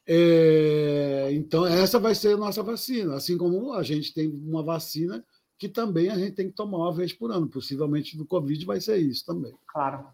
É, 0.05 1.29
então, 1.31 1.65
essa 1.65 1.97
vai 1.97 2.13
ser 2.13 2.33
a 2.33 2.37
nossa 2.37 2.61
vacina. 2.61 3.15
Assim 3.15 3.37
como 3.37 3.73
a 3.73 3.83
gente 3.83 4.13
tem 4.13 4.29
uma 4.29 4.63
vacina 4.63 5.23
que 5.57 5.69
também 5.69 6.09
a 6.09 6.15
gente 6.15 6.33
tem 6.33 6.49
que 6.49 6.55
tomar 6.55 6.77
uma 6.77 6.93
vez 6.93 7.13
por 7.13 7.31
ano. 7.31 7.47
Possivelmente 7.47 8.17
do 8.17 8.25
Covid 8.25 8.65
vai 8.65 8.81
ser 8.81 8.97
isso 8.97 9.25
também. 9.25 9.53
Claro, 9.67 10.05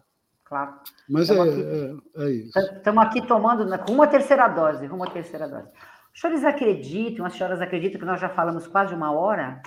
claro. 0.44 0.74
Mas 1.08 1.28
é, 1.30 1.34
é, 1.34 2.24
é, 2.24 2.30
isso. 2.30 2.58
Estamos 2.58 3.04
aqui 3.04 3.26
tomando 3.26 3.66
com 3.84 3.92
uma 3.92 4.06
terceira 4.06 4.46
dose, 4.48 4.86
uma 4.86 5.10
terceira 5.10 5.48
dose. 5.48 5.68
Os 6.14 6.20
senhores 6.20 6.44
acreditam, 6.44 7.24
as 7.24 7.34
senhoras 7.34 7.60
acreditam 7.60 7.98
que 7.98 8.06
nós 8.06 8.20
já 8.20 8.28
falamos 8.28 8.66
quase 8.66 8.94
uma 8.94 9.12
hora? 9.12 9.60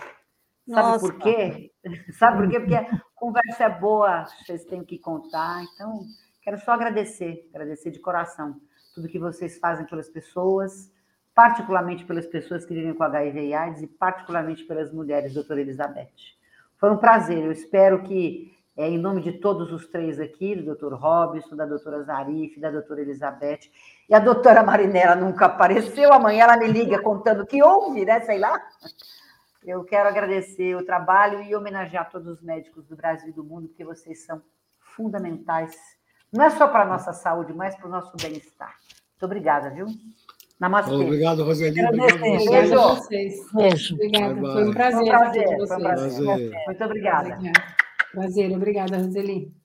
Sabe 0.67 0.87
Nossa. 0.87 0.99
por 0.99 1.17
quê? 1.19 1.71
Sabe 2.17 2.37
por 2.37 2.49
quê? 2.49 2.59
Porque 2.59 2.75
a 2.75 3.01
conversa 3.15 3.65
é 3.65 3.79
boa, 3.79 4.25
vocês 4.45 4.63
têm 4.65 4.83
que 4.85 4.97
contar. 4.97 5.61
Então, 5.73 6.05
quero 6.41 6.57
só 6.59 6.71
agradecer, 6.71 7.49
agradecer 7.53 7.91
de 7.91 7.99
coração 7.99 8.61
tudo 8.93 9.09
que 9.09 9.19
vocês 9.19 9.57
fazem 9.57 9.85
pelas 9.85 10.07
pessoas, 10.07 10.91
particularmente 11.33 12.05
pelas 12.05 12.27
pessoas 12.27 12.65
que 12.65 12.73
vivem 12.73 12.93
com 12.93 13.03
HIV 13.03 13.47
e 13.47 13.53
AIDS 13.53 13.81
e 13.81 13.87
particularmente 13.87 14.63
pelas 14.63 14.91
mulheres, 14.91 15.33
doutora 15.33 15.61
Elizabeth. 15.61 16.11
Foi 16.77 16.91
um 16.91 16.97
prazer, 16.97 17.43
eu 17.43 17.51
espero 17.51 18.03
que, 18.03 18.55
é, 18.77 18.87
em 18.87 18.97
nome 18.97 19.21
de 19.21 19.33
todos 19.33 19.71
os 19.71 19.87
três 19.87 20.19
aqui, 20.19 20.55
do 20.55 20.65
doutor 20.65 20.93
Robson, 20.93 21.55
da 21.55 21.65
doutora 21.65 22.03
Zarif, 22.03 22.59
da 22.59 22.69
doutora 22.69 23.01
Elizabeth, 23.01 23.71
e 24.07 24.13
a 24.13 24.19
doutora 24.19 24.61
Marinela 24.61 25.15
nunca 25.15 25.45
apareceu, 25.45 26.13
amanhã 26.13 26.43
ela 26.43 26.57
me 26.57 26.67
liga 26.67 27.01
contando 27.01 27.45
que 27.45 27.63
houve, 27.63 28.05
né, 28.05 28.19
sei 28.21 28.37
lá. 28.37 28.61
Eu 29.65 29.83
quero 29.85 30.09
agradecer 30.09 30.75
o 30.75 30.85
trabalho 30.85 31.41
e 31.41 31.55
homenagear 31.55 32.11
todos 32.11 32.27
os 32.27 32.41
médicos 32.41 32.85
do 32.85 32.97
Brasil 32.97 33.29
e 33.29 33.33
do 33.33 33.43
mundo, 33.43 33.69
porque 33.69 33.85
vocês 33.85 34.25
são 34.25 34.41
fundamentais, 34.77 35.73
não 36.33 36.45
é 36.45 36.49
só 36.49 36.67
para 36.67 36.83
a 36.83 36.87
nossa 36.87 37.13
saúde, 37.13 37.53
mas 37.53 37.75
para 37.75 37.87
o 37.87 37.91
nosso 37.91 38.11
bem-estar. 38.17 38.75
Muito 39.11 39.25
obrigada, 39.25 39.69
viu? 39.69 39.85
Namastê. 40.59 40.93
Obrigado, 40.93 41.43
Roseli. 41.43 41.85
Obrigado 41.85 42.79
a 42.79 42.95
vocês. 42.95 43.51
Beijo. 43.53 43.95
Obrigada. 43.95 44.35
Foi 44.41 44.67
um 44.67 44.73
prazer. 44.73 44.97
Foi 44.97 45.03
um 45.03 45.09
prazer. 45.09 45.45
Foi 45.45 45.77
um 45.77 45.81
prazer. 45.81 46.51
Muito 46.65 46.83
obrigada. 46.83 47.39
Prazer. 48.11 48.51
Obrigada, 48.55 48.97
Roseli. 48.97 49.62